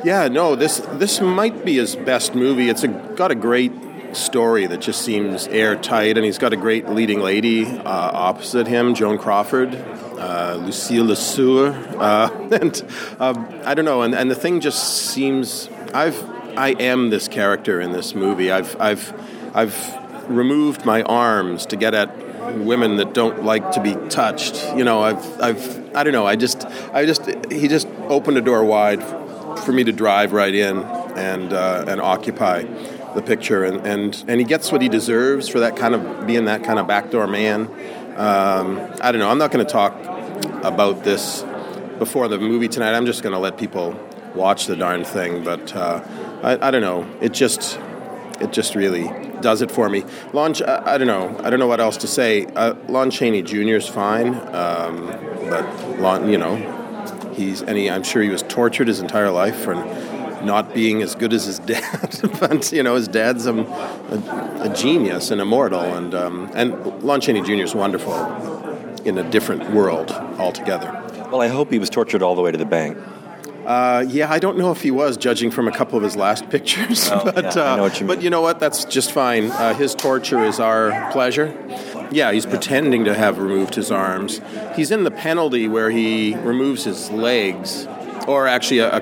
yeah. 0.03 0.29
No. 0.29 0.55
This 0.55 0.77
this 0.93 1.21
might 1.21 1.63
be 1.63 1.75
his 1.75 1.95
best 1.95 2.33
movie. 2.33 2.69
It's 2.69 2.83
a, 2.83 2.87
got 2.87 3.29
a 3.29 3.35
great 3.35 3.71
story 4.15 4.65
that 4.67 4.81
just 4.81 5.01
seems 5.01 5.47
airtight, 5.47 6.17
and 6.17 6.25
he's 6.25 6.37
got 6.37 6.53
a 6.53 6.57
great 6.57 6.89
leading 6.89 7.19
lady 7.19 7.65
uh, 7.65 7.83
opposite 7.85 8.67
him, 8.67 8.93
Joan 8.93 9.17
Crawford, 9.17 9.75
uh, 9.75 10.57
Lucille 10.61 11.05
Le 11.05 11.15
Sueur, 11.15 11.73
uh, 11.97 12.29
and 12.51 12.83
um, 13.19 13.61
I 13.65 13.73
don't 13.73 13.85
know, 13.85 14.01
and, 14.01 14.13
and 14.13 14.29
the 14.29 14.35
thing 14.35 14.59
just 14.59 15.11
seems 15.11 15.69
I've 15.93 16.21
I 16.57 16.69
am 16.79 17.09
this 17.09 17.27
character 17.27 17.81
in 17.81 17.91
this 17.91 18.13
movie. 18.13 18.51
I've 18.51 18.79
I've 18.79 19.13
I've 19.55 20.29
removed 20.29 20.85
my 20.85 21.01
arms 21.03 21.65
to 21.67 21.75
get 21.75 21.93
at 21.93 22.15
women 22.57 22.97
that 22.97 23.13
don't 23.13 23.43
like 23.43 23.71
to 23.71 23.81
be 23.81 23.95
touched. 24.09 24.63
You 24.75 24.83
know, 24.83 25.01
I've 25.01 25.41
I've 25.41 25.95
I 25.95 26.03
don't 26.03 26.13
know. 26.13 26.25
I 26.25 26.35
just 26.35 26.65
I 26.93 27.05
just 27.05 27.25
he 27.51 27.67
just 27.67 27.87
opened 28.07 28.37
a 28.37 28.41
door 28.41 28.63
wide 28.63 29.03
for 29.59 29.71
me 29.71 29.83
to 29.83 29.91
drive 29.91 30.33
right 30.33 30.53
in 30.53 30.77
and 30.77 31.53
uh, 31.53 31.85
and 31.87 32.01
occupy 32.01 32.65
the 33.15 33.21
picture, 33.21 33.63
and, 33.63 33.85
and, 33.85 34.23
and 34.27 34.39
he 34.39 34.45
gets 34.45 34.71
what 34.71 34.81
he 34.81 34.89
deserves 34.89 35.47
for 35.47 35.59
that 35.59 35.75
kind 35.75 35.95
of 35.95 36.27
being 36.27 36.45
that 36.45 36.63
kind 36.63 36.79
of 36.79 36.87
backdoor 36.87 37.27
man. 37.27 37.67
Um, 38.17 38.79
I 39.01 39.11
don't 39.11 39.19
know. 39.19 39.29
I'm 39.29 39.37
not 39.37 39.51
going 39.51 39.65
to 39.65 39.71
talk 39.71 39.93
about 40.63 41.03
this 41.03 41.43
before 41.99 42.27
the 42.27 42.37
movie 42.37 42.67
tonight. 42.67 42.93
I'm 42.93 43.05
just 43.05 43.23
going 43.23 43.33
to 43.33 43.39
let 43.39 43.57
people 43.57 43.99
watch 44.35 44.67
the 44.67 44.75
darn 44.75 45.03
thing. 45.03 45.43
But 45.43 45.75
uh, 45.75 46.03
I, 46.43 46.67
I 46.67 46.71
don't 46.71 46.81
know. 46.81 47.07
It 47.21 47.33
just 47.33 47.79
it 48.39 48.51
just 48.51 48.75
really 48.75 49.07
does 49.41 49.61
it 49.61 49.71
for 49.71 49.89
me. 49.89 50.03
Lon, 50.31 50.55
I, 50.63 50.93
I 50.93 50.97
don't 50.97 51.07
know. 51.07 51.39
I 51.43 51.49
don't 51.49 51.59
know 51.59 51.67
what 51.67 51.79
else 51.79 51.97
to 51.97 52.07
say. 52.07 52.45
Uh, 52.45 52.75
Lon 52.87 53.11
Chaney 53.11 53.41
Jr. 53.41 53.75
is 53.75 53.87
fine, 53.87 54.35
um, 54.53 55.07
but 55.49 55.99
Lon, 55.99 56.29
you 56.29 56.37
know, 56.37 56.55
he's 57.33 57.61
and 57.61 57.77
he, 57.77 57.89
I'm 57.89 58.03
sure 58.03 58.21
he 58.21 58.29
was 58.29 58.43
tortured 58.43 58.87
his 58.87 58.99
entire 58.99 59.31
life 59.31 59.55
for 59.55 59.75
not 60.43 60.73
being 60.73 61.01
as 61.01 61.15
good 61.15 61.33
as 61.33 61.45
his 61.45 61.59
dad. 61.59 62.19
but 62.39 62.71
you 62.71 62.83
know, 62.83 62.95
his 62.95 63.07
dad's 63.07 63.45
a, 63.45 63.53
a, 63.53 64.69
a 64.69 64.73
genius 64.75 65.31
and 65.31 65.41
immortal, 65.41 65.81
and 65.81 66.13
um, 66.13 66.51
and 66.53 67.03
Lon 67.03 67.21
Chaney 67.21 67.41
Jr. 67.41 67.63
is 67.63 67.75
wonderful 67.75 68.13
in 69.05 69.17
a 69.17 69.29
different 69.29 69.71
world 69.71 70.11
altogether. 70.11 70.91
Well, 71.31 71.41
I 71.41 71.47
hope 71.47 71.71
he 71.71 71.79
was 71.79 71.89
tortured 71.89 72.21
all 72.21 72.35
the 72.35 72.41
way 72.41 72.51
to 72.51 72.57
the 72.57 72.65
bank. 72.65 72.97
Uh, 73.65 74.03
yeah, 74.09 74.29
I 74.29 74.39
don't 74.39 74.57
know 74.57 74.71
if 74.71 74.81
he 74.81 74.91
was, 74.91 75.15
judging 75.15 75.49
from 75.49 75.69
a 75.69 75.71
couple 75.71 75.97
of 75.97 76.03
his 76.03 76.15
last 76.15 76.49
pictures. 76.51 77.09
Oh, 77.09 77.23
but, 77.23 77.55
yeah, 77.55 77.61
uh, 77.61 77.73
I 77.73 77.75
know 77.77 77.83
what 77.83 77.99
you 77.99 78.07
but 78.07 78.21
you 78.21 78.29
know 78.29 78.41
what? 78.41 78.59
That's 78.59 78.83
just 78.85 79.11
fine. 79.11 79.51
Uh, 79.51 79.73
his 79.73 79.95
torture 79.95 80.43
is 80.43 80.59
our 80.59 81.11
pleasure. 81.11 81.55
Yeah, 82.11 82.31
he's 82.31 82.45
yeah. 82.45 82.51
pretending 82.51 83.05
to 83.05 83.15
have 83.15 83.37
removed 83.39 83.75
his 83.75 83.89
arms. 83.89 84.41
He's 84.75 84.91
in 84.91 85.03
the 85.05 85.11
penalty 85.11 85.67
where 85.67 85.89
he 85.89 86.35
removes 86.35 86.83
his 86.83 87.09
legs, 87.09 87.87
or 88.27 88.47
actually 88.47 88.79
a, 88.79 88.97
a 88.97 89.01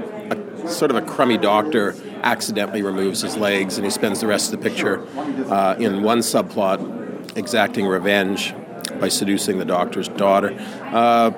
sort 0.68 0.92
of 0.92 0.98
a 0.98 1.02
crummy 1.02 1.38
doctor 1.38 1.96
accidentally 2.24 2.82
removes 2.82 3.22
his 3.22 3.36
legs, 3.38 3.78
and 3.78 3.86
he 3.86 3.92
spends 3.92 4.22
the 4.22 4.28
rest 4.28 4.54
of 4.54 4.60
the 4.60 4.70
picture 4.70 5.06
uh, 5.52 5.76
in 5.80 6.04
one 6.04 6.20
subplot 6.20 7.38
exacting 7.38 7.88
revenge 7.88 8.54
by 9.00 9.08
seducing 9.08 9.58
the 9.58 9.66
doctor's 9.66 10.08
daughter. 10.10 10.56
Uh, 10.86 11.32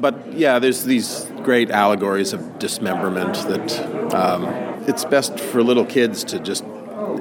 but 0.00 0.32
yeah, 0.32 0.58
there's 0.58 0.84
these 0.84 1.26
great 1.42 1.70
allegories 1.70 2.32
of 2.32 2.58
dismemberment 2.58 3.34
that 3.48 4.14
um, 4.14 4.44
it's 4.86 5.04
best 5.04 5.38
for 5.38 5.62
little 5.62 5.84
kids 5.84 6.24
to 6.24 6.38
just 6.38 6.64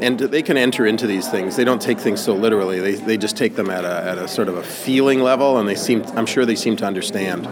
and 0.02 0.20
they 0.20 0.44
can 0.44 0.58
enter 0.58 0.86
into 0.86 1.08
these 1.08 1.28
things. 1.28 1.56
They 1.56 1.64
don't 1.64 1.82
take 1.82 2.00
things 2.00 2.24
so 2.24 2.34
literally. 2.34 2.80
They, 2.80 2.96
they 2.96 3.18
just 3.18 3.36
take 3.36 3.56
them 3.56 3.70
at 3.72 3.84
a, 3.84 4.10
at 4.10 4.18
a 4.20 4.28
sort 4.28 4.48
of 4.48 4.56
a 4.56 4.64
feeling 4.64 5.22
level, 5.22 5.58
and 5.58 5.68
they 5.68 5.76
seem 5.76 6.04
I'm 6.16 6.28
sure 6.28 6.46
they 6.46 6.56
seem 6.56 6.76
to 6.78 6.86
understand 6.86 7.48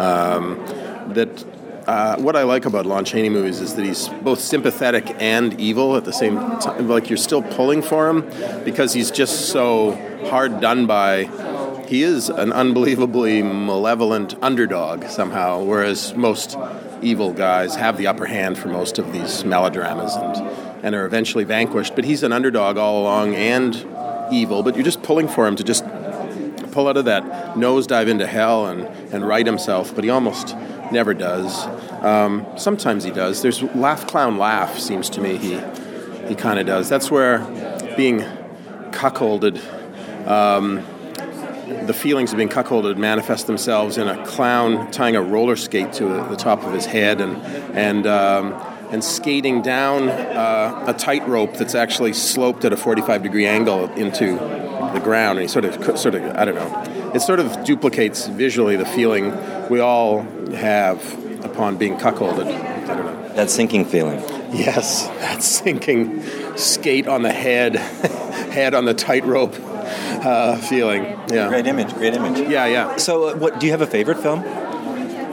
um, 0.00 0.56
that. 1.14 1.44
Uh, 1.86 2.16
what 2.20 2.36
I 2.36 2.42
like 2.42 2.66
about 2.66 2.86
Lon 2.86 3.04
Chaney 3.04 3.30
movies 3.30 3.60
is 3.60 3.74
that 3.74 3.84
he's 3.84 4.08
both 4.08 4.40
sympathetic 4.40 5.14
and 5.18 5.58
evil 5.58 5.96
at 5.96 6.04
the 6.04 6.12
same 6.12 6.36
time. 6.36 6.88
Like 6.88 7.08
you're 7.08 7.16
still 7.16 7.42
pulling 7.42 7.82
for 7.82 8.08
him 8.08 8.20
because 8.64 8.92
he's 8.92 9.10
just 9.10 9.48
so 9.48 9.92
hard 10.28 10.60
done 10.60 10.86
by 10.86 11.24
he 11.88 12.04
is 12.04 12.28
an 12.28 12.52
unbelievably 12.52 13.42
malevolent 13.42 14.36
underdog 14.40 15.04
somehow, 15.06 15.64
whereas 15.64 16.14
most 16.14 16.56
evil 17.02 17.32
guys 17.32 17.74
have 17.74 17.96
the 17.96 18.06
upper 18.06 18.26
hand 18.26 18.56
for 18.56 18.68
most 18.68 18.98
of 19.00 19.12
these 19.12 19.44
melodramas 19.44 20.14
and, 20.14 20.36
and 20.84 20.94
are 20.94 21.04
eventually 21.04 21.42
vanquished. 21.42 21.96
But 21.96 22.04
he's 22.04 22.22
an 22.22 22.32
underdog 22.32 22.76
all 22.76 23.02
along 23.02 23.34
and 23.34 23.74
evil, 24.30 24.62
but 24.62 24.76
you're 24.76 24.84
just 24.84 25.02
pulling 25.02 25.26
for 25.26 25.48
him 25.48 25.56
to 25.56 25.64
just 25.64 25.84
pull 26.70 26.86
out 26.86 26.96
of 26.96 27.06
that 27.06 27.24
nosedive 27.56 28.08
into 28.08 28.26
hell 28.26 28.66
and, 28.66 28.82
and 29.12 29.26
right 29.26 29.44
himself, 29.44 29.92
but 29.92 30.04
he 30.04 30.10
almost 30.10 30.54
never 30.92 31.14
does. 31.14 31.66
Um, 32.02 32.46
sometimes 32.56 33.04
he 33.04 33.10
does. 33.10 33.42
There's 33.42 33.62
laugh, 33.62 34.06
clown, 34.06 34.38
laugh, 34.38 34.78
seems 34.78 35.10
to 35.10 35.20
me 35.20 35.36
he, 35.36 35.60
he 36.28 36.34
kind 36.34 36.58
of 36.58 36.66
does. 36.66 36.88
That's 36.88 37.10
where 37.10 37.38
being 37.96 38.20
cuckolded. 38.90 39.60
Um, 40.26 40.84
the 41.86 41.94
feelings 41.94 42.32
of 42.32 42.36
being 42.36 42.48
cuckolded 42.48 42.96
manifest 42.96 43.46
themselves 43.46 43.96
in 43.96 44.08
a 44.08 44.24
clown 44.26 44.90
tying 44.90 45.16
a 45.16 45.22
roller 45.22 45.56
skate 45.56 45.92
to 45.94 46.04
the 46.04 46.36
top 46.36 46.64
of 46.64 46.72
his 46.72 46.84
head 46.84 47.20
and 47.20 47.36
and 47.76 48.06
um, 48.06 48.52
and 48.90 49.04
skating 49.04 49.62
down 49.62 50.08
uh, 50.08 50.84
a 50.88 50.94
tightrope 50.94 51.54
that's 51.54 51.74
actually 51.74 52.12
sloped 52.12 52.64
at 52.64 52.72
a 52.72 52.76
45 52.76 53.22
degree 53.22 53.46
angle 53.46 53.90
into 53.92 54.36
the 54.92 55.00
ground. 55.00 55.38
And 55.38 55.42
he 55.42 55.48
sort 55.48 55.64
of 55.64 55.98
sort 55.98 56.14
of 56.14 56.22
I 56.36 56.44
don't 56.44 56.54
know. 56.54 57.12
It 57.14 57.20
sort 57.20 57.40
of 57.40 57.64
duplicates 57.64 58.26
visually 58.26 58.76
the 58.76 58.86
feeling 58.86 59.32
we 59.68 59.80
all 59.80 60.22
have 60.52 61.44
upon 61.44 61.76
being 61.76 61.96
cuckolded. 61.96 62.46
I 62.46 62.94
don't 62.94 63.06
know. 63.06 63.34
That 63.34 63.50
sinking 63.50 63.86
feeling. 63.86 64.20
Yes, 64.52 65.06
that 65.06 65.42
sinking 65.42 66.22
skate 66.56 67.06
on 67.06 67.22
the 67.22 67.32
head, 67.32 67.76
head 68.52 68.74
on 68.74 68.84
the 68.84 68.94
tightrope 68.94 69.54
uh, 69.58 70.56
feeling. 70.56 71.04
Yeah. 71.30 71.48
Great 71.48 71.66
image. 71.66 71.92
Great 71.94 72.14
image. 72.14 72.48
Yeah, 72.48 72.66
yeah. 72.66 72.96
So, 72.96 73.28
uh, 73.28 73.36
what 73.36 73.60
do 73.60 73.66
you 73.66 73.72
have 73.72 73.80
a 73.80 73.86
favorite 73.86 74.18
film? 74.18 74.42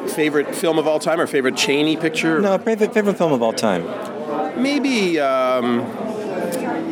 Favorite 0.09 0.55
film 0.55 0.79
of 0.79 0.87
all 0.87 0.99
time 0.99 1.19
or 1.19 1.27
favorite 1.27 1.57
Chaney 1.57 1.97
picture? 1.97 2.39
No, 2.39 2.57
favorite 2.57 2.93
favorite 2.93 3.17
film 3.17 3.33
of 3.33 3.41
all 3.41 3.53
time. 3.53 3.85
Maybe 4.61 5.19
um, 5.19 5.81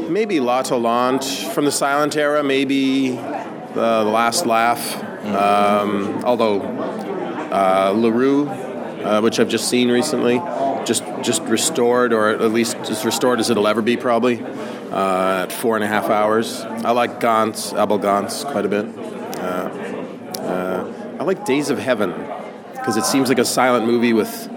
maybe 0.09 0.39
L'Atalante 0.39 1.51
from 1.53 1.65
the 1.65 1.71
silent 1.71 2.15
era. 2.15 2.43
Maybe 2.43 3.09
the 3.09 4.03
Last 4.03 4.45
Laugh. 4.45 5.03
Um, 5.25 6.23
although 6.23 6.61
uh, 6.61 7.93
La 7.95 8.09
Roue, 8.09 8.47
uh, 8.47 9.21
which 9.21 9.39
I've 9.39 9.49
just 9.49 9.69
seen 9.69 9.89
recently, 9.89 10.39
just 10.85 11.03
just 11.21 11.41
restored, 11.43 12.13
or 12.13 12.29
at 12.29 12.51
least 12.51 12.77
as 12.77 13.05
restored 13.05 13.39
as 13.39 13.49
it'll 13.49 13.67
ever 13.67 13.81
be, 13.81 13.97
probably 13.97 14.43
uh, 14.91 15.43
at 15.43 15.51
four 15.51 15.75
and 15.75 15.83
a 15.83 15.87
half 15.87 16.09
hours. 16.09 16.61
I 16.61 16.91
like 16.91 17.19
Gance, 17.19 17.73
Abel 17.73 17.97
Gance, 17.97 18.43
quite 18.43 18.65
a 18.65 18.69
bit. 18.69 18.85
Uh, 19.37 19.69
uh, 20.39 21.17
I 21.19 21.23
like 21.23 21.45
Days 21.45 21.69
of 21.69 21.79
Heaven 21.79 22.11
because 22.73 22.97
it 22.97 23.05
seems 23.05 23.29
like 23.29 23.39
a 23.39 23.45
silent 23.45 23.85
movie 23.85 24.13
with 24.13 24.49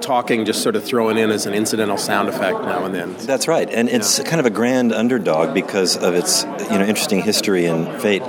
talking 0.00 0.44
just 0.44 0.62
sort 0.62 0.76
of 0.76 0.84
thrown 0.84 1.16
in 1.16 1.30
as 1.30 1.46
an 1.46 1.54
incidental 1.54 1.96
sound 1.96 2.28
effect 2.28 2.60
now 2.62 2.84
and 2.84 2.94
then. 2.94 3.14
That's 3.18 3.48
right, 3.48 3.68
and 3.70 3.88
it's 3.88 4.18
yeah. 4.18 4.24
kind 4.24 4.40
of 4.40 4.46
a 4.46 4.50
grand 4.50 4.92
underdog 4.92 5.54
because 5.54 5.96
of 5.96 6.14
its 6.14 6.44
you 6.44 6.78
know 6.78 6.84
interesting 6.84 7.22
history 7.22 7.66
and 7.66 8.00
fate. 8.00 8.22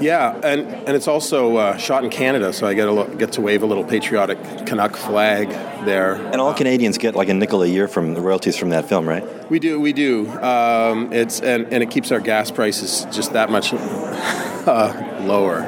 Yeah, 0.00 0.38
and, 0.44 0.60
and 0.60 0.90
it's 0.90 1.08
also 1.08 1.56
uh, 1.56 1.76
shot 1.76 2.04
in 2.04 2.10
Canada, 2.10 2.52
so 2.52 2.66
I 2.66 2.74
get 2.74 2.88
a 2.88 3.16
get 3.16 3.32
to 3.32 3.40
wave 3.40 3.62
a 3.62 3.66
little 3.66 3.84
patriotic 3.84 4.38
Canuck 4.64 4.96
flag 4.96 5.48
there. 5.84 6.14
And 6.14 6.40
all 6.40 6.54
Canadians 6.54 6.98
get 6.98 7.16
like 7.16 7.28
a 7.28 7.34
nickel 7.34 7.62
a 7.62 7.66
year 7.66 7.88
from 7.88 8.14
the 8.14 8.20
royalties 8.20 8.56
from 8.56 8.70
that 8.70 8.88
film, 8.88 9.08
right? 9.08 9.50
We 9.50 9.58
do, 9.58 9.80
we 9.80 9.92
do. 9.92 10.30
Um, 10.30 11.12
it's 11.12 11.40
and, 11.40 11.72
and 11.72 11.82
it 11.82 11.90
keeps 11.90 12.12
our 12.12 12.20
gas 12.20 12.50
prices 12.50 13.06
just 13.14 13.32
that 13.32 13.50
much 13.50 13.72
uh, 13.72 15.22
lower. 15.22 15.62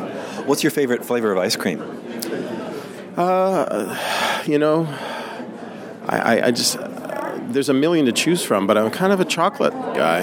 What's 0.46 0.62
your 0.62 0.70
favorite 0.70 1.04
flavor 1.04 1.32
of 1.32 1.38
ice 1.38 1.56
cream? 1.56 1.99
Uh, 3.20 4.42
you 4.46 4.58
know, 4.58 4.86
I, 6.06 6.18
I, 6.18 6.46
I 6.46 6.50
just 6.52 6.78
uh, 6.78 7.38
there's 7.48 7.68
a 7.68 7.74
million 7.74 8.06
to 8.06 8.12
choose 8.12 8.42
from, 8.42 8.66
but 8.66 8.78
I'm 8.78 8.90
kind 8.90 9.12
of 9.12 9.20
a 9.20 9.26
chocolate 9.26 9.74
guy. 9.94 10.22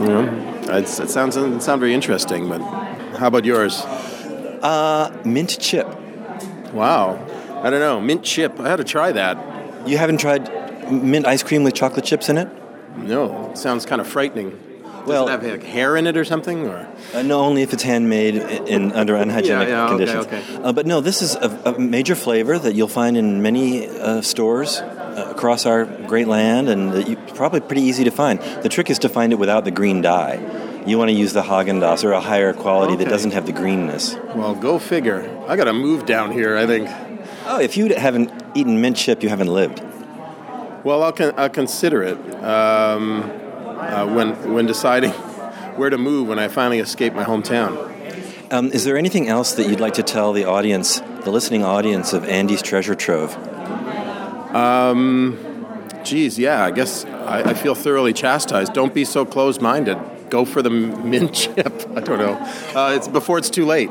You 0.00 0.06
know, 0.06 0.62
it's, 0.72 0.98
it 0.98 1.08
sounds 1.08 1.36
it 1.36 1.62
sound 1.62 1.78
very 1.78 1.94
interesting, 1.94 2.48
but 2.48 2.60
how 3.16 3.28
about 3.28 3.44
yours? 3.44 3.82
Uh, 3.82 5.16
mint 5.24 5.56
chip. 5.60 5.86
Wow. 6.72 7.24
I 7.62 7.70
don't 7.70 7.80
know. 7.80 8.00
Mint 8.00 8.24
chip. 8.24 8.58
I 8.58 8.68
had 8.68 8.76
to 8.76 8.84
try 8.84 9.12
that. 9.12 9.88
You 9.88 9.96
haven't 9.96 10.18
tried 10.18 10.50
mint 10.90 11.28
ice 11.28 11.44
cream 11.44 11.62
with 11.62 11.74
chocolate 11.74 12.04
chips 12.04 12.28
in 12.28 12.38
it? 12.38 12.48
No. 12.96 13.50
It 13.52 13.58
sounds 13.58 13.86
kind 13.86 14.00
of 14.00 14.08
frightening. 14.08 14.58
Does 15.00 15.08
well, 15.08 15.28
it 15.28 15.30
have 15.30 15.44
like, 15.44 15.62
hair 15.62 15.96
in 15.96 16.06
it 16.06 16.16
or 16.16 16.24
something? 16.24 16.66
Or 16.66 16.88
uh, 17.14 17.22
no, 17.22 17.40
only 17.40 17.62
if 17.62 17.72
it's 17.72 17.82
handmade 17.82 18.36
in, 18.36 18.66
in 18.66 18.92
under 18.92 19.16
unhygienic 19.16 19.68
yeah, 19.68 19.84
yeah, 19.84 19.88
conditions. 19.88 20.26
Okay, 20.26 20.38
okay. 20.38 20.62
Uh, 20.62 20.72
but 20.72 20.86
no, 20.86 21.00
this 21.00 21.22
is 21.22 21.34
a, 21.34 21.74
a, 21.74 21.78
major 21.78 22.14
flavor 22.14 22.58
that 22.58 22.74
you'll 22.74 22.88
find 22.88 23.16
in 23.16 23.42
many 23.42 23.88
uh, 23.88 24.20
stores 24.22 24.78
uh, 24.78 25.32
across 25.34 25.66
our 25.66 25.84
great 25.84 26.28
land, 26.28 26.68
and 26.68 27.08
you, 27.08 27.16
probably 27.34 27.60
pretty 27.60 27.82
easy 27.82 28.04
to 28.04 28.10
find. 28.10 28.40
The 28.62 28.68
trick 28.68 28.90
is 28.90 28.98
to 29.00 29.08
find 29.08 29.32
it 29.32 29.36
without 29.36 29.64
the 29.64 29.70
green 29.70 30.02
dye 30.02 30.68
you 30.86 30.98
want 30.98 31.10
to 31.10 31.14
use 31.14 31.32
the 31.32 31.42
Haagen 31.42 31.80
Dazs 31.80 32.04
or 32.04 32.12
a 32.12 32.20
higher 32.20 32.52
quality 32.52 32.94
okay. 32.94 33.04
that 33.04 33.10
doesn't 33.10 33.32
have 33.32 33.46
the 33.46 33.52
greenness. 33.52 34.14
Well, 34.34 34.54
go 34.54 34.78
figure. 34.78 35.28
I 35.46 35.56
got 35.56 35.64
to 35.64 35.72
move 35.72 36.06
down 36.06 36.32
here. 36.32 36.56
I 36.56 36.66
think. 36.66 36.88
Oh, 37.46 37.60
if 37.60 37.76
you 37.76 37.94
haven't 37.94 38.32
eaten 38.54 38.80
mint 38.80 38.96
chip, 38.96 39.22
you 39.22 39.28
haven't 39.28 39.48
lived. 39.48 39.82
Well, 40.84 41.02
I'll, 41.02 41.12
con- 41.12 41.34
I'll 41.36 41.50
consider 41.50 42.02
it 42.02 42.18
um, 42.42 43.30
uh, 43.90 44.06
when 44.06 44.52
when 44.52 44.66
deciding 44.66 45.10
where 45.76 45.90
to 45.90 45.98
move 45.98 46.28
when 46.28 46.38
I 46.38 46.48
finally 46.48 46.78
escape 46.78 47.12
my 47.12 47.24
hometown. 47.24 47.88
Um, 48.52 48.72
is 48.72 48.84
there 48.84 48.96
anything 48.96 49.28
else 49.28 49.52
that 49.54 49.68
you'd 49.68 49.80
like 49.80 49.94
to 49.94 50.02
tell 50.02 50.32
the 50.32 50.44
audience, 50.44 51.00
the 51.24 51.30
listening 51.30 51.62
audience 51.62 52.12
of 52.12 52.24
Andy's 52.24 52.62
Treasure 52.62 52.96
Trove? 52.96 53.36
Um, 54.54 55.38
geez, 56.02 56.36
yeah. 56.38 56.64
I 56.64 56.72
guess 56.72 57.04
I, 57.04 57.50
I 57.50 57.54
feel 57.54 57.76
thoroughly 57.76 58.12
chastised. 58.12 58.72
Don't 58.72 58.92
be 58.92 59.04
so 59.04 59.24
closed-minded 59.24 59.98
go 60.30 60.44
for 60.44 60.62
the 60.62 60.70
mint 60.70 61.34
chip. 61.34 61.66
I 61.94 62.00
don't 62.00 62.18
know. 62.18 62.34
Uh, 62.74 62.94
it's 62.94 63.08
before 63.08 63.36
it's 63.36 63.50
too 63.50 63.66
late. 63.66 63.90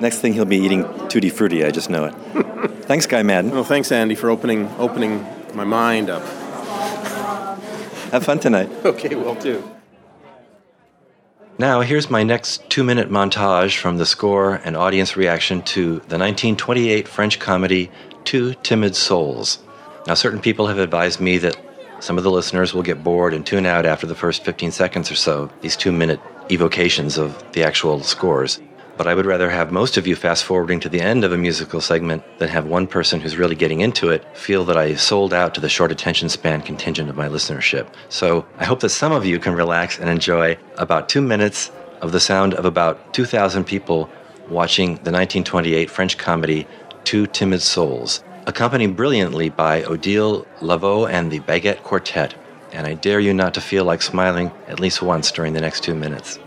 Next 0.00 0.20
thing 0.20 0.32
he'll 0.32 0.44
be 0.44 0.58
eating 0.58 0.84
tutti 1.08 1.28
frutti. 1.28 1.64
I 1.64 1.70
just 1.70 1.90
know 1.90 2.06
it. 2.06 2.12
thanks, 2.86 3.06
Guy 3.06 3.22
Maddin. 3.22 3.50
Well, 3.50 3.64
thanks, 3.64 3.92
Andy, 3.92 4.14
for 4.14 4.30
opening 4.30 4.68
opening 4.78 5.26
my 5.54 5.64
mind 5.64 6.08
up. 6.08 6.22
Have 8.12 8.24
fun 8.24 8.38
tonight. 8.38 8.68
Okay, 8.84 9.14
will 9.14 9.34
do. 9.34 9.68
Now, 11.58 11.80
here's 11.80 12.10
my 12.10 12.22
next 12.22 12.68
two 12.68 12.84
minute 12.84 13.10
montage 13.10 13.78
from 13.78 13.96
the 13.96 14.04
score 14.04 14.56
and 14.56 14.76
audience 14.76 15.16
reaction 15.16 15.62
to 15.62 15.84
the 16.10 16.18
1928 16.18 17.08
French 17.08 17.38
comedy 17.38 17.90
Two 18.24 18.52
Timid 18.62 18.94
Souls. 18.96 19.60
Now, 20.06 20.12
certain 20.12 20.40
people 20.40 20.66
have 20.66 20.78
advised 20.78 21.20
me 21.20 21.38
that 21.38 21.56
some 22.00 22.18
of 22.18 22.24
the 22.24 22.30
listeners 22.30 22.74
will 22.74 22.82
get 22.82 23.02
bored 23.02 23.32
and 23.32 23.46
tune 23.46 23.64
out 23.64 23.86
after 23.86 24.06
the 24.06 24.14
first 24.14 24.44
15 24.44 24.72
seconds 24.72 25.10
or 25.10 25.14
so, 25.14 25.50
these 25.62 25.76
two 25.76 25.92
minute 25.92 26.20
evocations 26.50 27.16
of 27.16 27.42
the 27.52 27.64
actual 27.64 28.02
scores. 28.02 28.60
But 29.02 29.10
I 29.10 29.16
would 29.16 29.26
rather 29.26 29.50
have 29.50 29.72
most 29.72 29.96
of 29.96 30.06
you 30.06 30.14
fast 30.14 30.44
forwarding 30.44 30.78
to 30.78 30.88
the 30.88 31.00
end 31.00 31.24
of 31.24 31.32
a 31.32 31.36
musical 31.36 31.80
segment 31.80 32.22
than 32.38 32.48
have 32.50 32.66
one 32.66 32.86
person 32.86 33.20
who's 33.20 33.36
really 33.36 33.56
getting 33.56 33.80
into 33.80 34.10
it 34.10 34.24
feel 34.36 34.64
that 34.66 34.76
I 34.76 34.94
sold 34.94 35.34
out 35.34 35.56
to 35.56 35.60
the 35.60 35.68
short 35.68 35.90
attention 35.90 36.28
span 36.28 36.62
contingent 36.62 37.10
of 37.10 37.16
my 37.16 37.26
listenership. 37.26 37.88
So 38.10 38.46
I 38.58 38.64
hope 38.64 38.78
that 38.78 38.90
some 38.90 39.10
of 39.10 39.26
you 39.26 39.40
can 39.40 39.54
relax 39.54 39.98
and 39.98 40.08
enjoy 40.08 40.56
about 40.78 41.08
two 41.08 41.20
minutes 41.20 41.72
of 42.00 42.12
the 42.12 42.20
sound 42.20 42.54
of 42.54 42.64
about 42.64 43.12
2,000 43.12 43.64
people 43.64 44.08
watching 44.48 44.90
the 44.90 45.10
1928 45.10 45.90
French 45.90 46.16
comedy 46.16 46.68
Two 47.02 47.26
Timid 47.26 47.60
Souls 47.60 48.22
accompanied 48.46 48.94
brilliantly 48.94 49.48
by 49.48 49.82
Odile 49.82 50.46
Lavault 50.60 51.10
and 51.10 51.32
the 51.32 51.40
Baguette 51.40 51.82
Quartet. 51.82 52.36
And 52.70 52.86
I 52.86 52.94
dare 52.94 53.18
you 53.18 53.34
not 53.34 53.54
to 53.54 53.60
feel 53.60 53.82
like 53.84 54.00
smiling 54.00 54.52
at 54.68 54.78
least 54.78 55.02
once 55.02 55.32
during 55.32 55.54
the 55.54 55.60
next 55.60 55.82
two 55.82 55.96
minutes. 55.96 56.38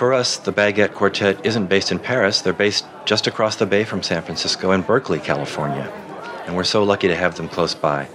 For 0.00 0.14
us, 0.14 0.38
the 0.38 0.50
Baguette 0.50 0.94
Quartet 0.94 1.44
isn't 1.44 1.66
based 1.66 1.92
in 1.92 1.98
Paris. 1.98 2.40
They're 2.40 2.54
based 2.54 2.86
just 3.04 3.26
across 3.26 3.56
the 3.56 3.66
bay 3.66 3.84
from 3.84 4.02
San 4.02 4.22
Francisco 4.22 4.70
in 4.70 4.80
Berkeley, 4.80 5.18
California. 5.18 5.92
And 6.46 6.56
we're 6.56 6.64
so 6.64 6.82
lucky 6.84 7.08
to 7.08 7.14
have 7.14 7.36
them 7.36 7.50
close 7.50 7.74
by. 7.74 8.08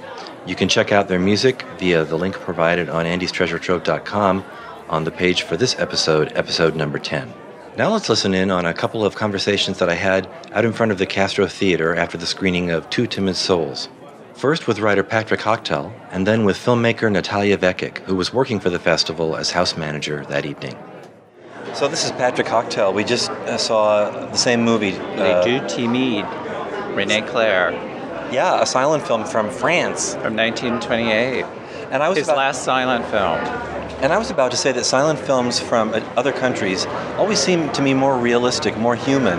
You 0.48 0.56
can 0.56 0.67
check 0.67 0.91
out 0.91 1.08
their 1.08 1.19
music 1.19 1.63
via 1.78 2.04
the 2.04 2.17
link 2.17 2.34
provided 2.39 2.89
on 2.89 3.06
andystreasuretrove.com 3.06 4.43
on 4.89 5.04
the 5.04 5.12
page 5.12 5.43
for 5.43 5.58
this 5.58 5.78
episode, 5.78 6.32
episode 6.34 6.76
number 6.76 6.98
10. 6.98 7.32
Now 7.78 7.91
let's 7.91 8.10
listen 8.10 8.34
in 8.34 8.50
on 8.50 8.65
a 8.65 8.74
couple 8.74 9.06
of 9.06 9.13
conversations 9.13 9.78
that 9.78 9.88
I 9.88 9.93
had 9.93 10.28
out 10.54 10.65
in 10.65 10.74
front 10.74 10.91
of 10.91 10.98
the 10.98 11.06
Castro 11.06 11.45
Theater 11.45 11.95
after 11.95 12.17
the 12.17 12.26
screening 12.26 12.71
of 12.71 12.89
Two 12.89 13.06
Timid 13.06 13.36
Souls. 13.36 13.89
First 14.34 14.65
with 14.65 14.80
writer 14.80 15.04
Patrick 15.04 15.41
Hochtel, 15.41 15.93
and 16.10 16.26
then 16.26 16.45
with 16.45 16.58
filmmaker 16.58 17.12
Natalia 17.12 17.60
Vekic, 17.60 18.00
who 18.00 18.15
was 18.15 18.34
working 18.34 18.60
for 18.60 18.71
the 18.71 18.80
festival 18.80 19.36
as 19.36 19.52
house 19.52 19.78
manager 19.78 20.26
that 20.26 20.48
evening. 20.48 20.76
So 21.75 21.89
this 21.89 22.05
is 22.05 22.11
Patrick 22.11 22.47
Hochtel. 22.47 22.93
We 22.93 23.03
just 23.03 23.29
uh, 23.29 23.57
saw 23.57 24.09
the 24.09 24.38
same 24.38 24.63
movie. 24.63 24.93
Les 24.93 25.43
Deux 25.43 25.59
Timides, 25.67 26.25
Rene 26.95 27.21
Clair. 27.23 27.71
Yeah, 28.31 28.61
a 28.61 28.65
silent 28.65 29.05
film 29.05 29.25
from 29.25 29.49
France. 29.49 30.13
From 30.13 30.35
1928. 30.38 31.43
And 31.91 32.01
I 32.01 32.07
was 32.07 32.17
His 32.17 32.27
about- 32.27 32.38
last 32.38 32.63
silent 32.63 33.05
film. 33.07 33.39
And 34.01 34.13
I 34.13 34.17
was 34.17 34.29
about 34.31 34.51
to 34.51 34.57
say 34.57 34.71
that 34.71 34.85
silent 34.85 35.19
films 35.19 35.59
from 35.59 35.93
uh, 35.93 35.99
other 36.17 36.31
countries 36.31 36.85
always 37.17 37.39
seem 37.39 37.69
to 37.73 37.81
me 37.81 37.93
more 37.93 38.17
realistic, 38.17 38.77
more 38.77 38.95
human. 38.95 39.38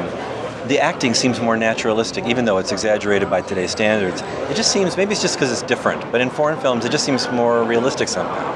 The 0.69 0.79
acting 0.79 1.15
seems 1.15 1.41
more 1.41 1.57
naturalistic, 1.57 2.27
even 2.27 2.45
though 2.45 2.59
it's 2.59 2.73
exaggerated 2.73 3.31
by 3.31 3.41
today's 3.43 3.71
standards. 3.71 4.23
It 4.51 4.57
just 4.57 4.73
seems, 4.73 4.97
maybe 4.97 5.13
it's 5.13 5.23
just 5.23 5.37
because 5.37 5.53
it's 5.53 5.63
different, 5.63 6.11
but 6.13 6.21
in 6.21 6.29
foreign 6.31 6.59
films, 6.61 6.85
it 6.85 6.91
just 6.93 7.05
seems 7.05 7.31
more 7.31 7.65
realistic 7.65 8.09
somehow. 8.09 8.53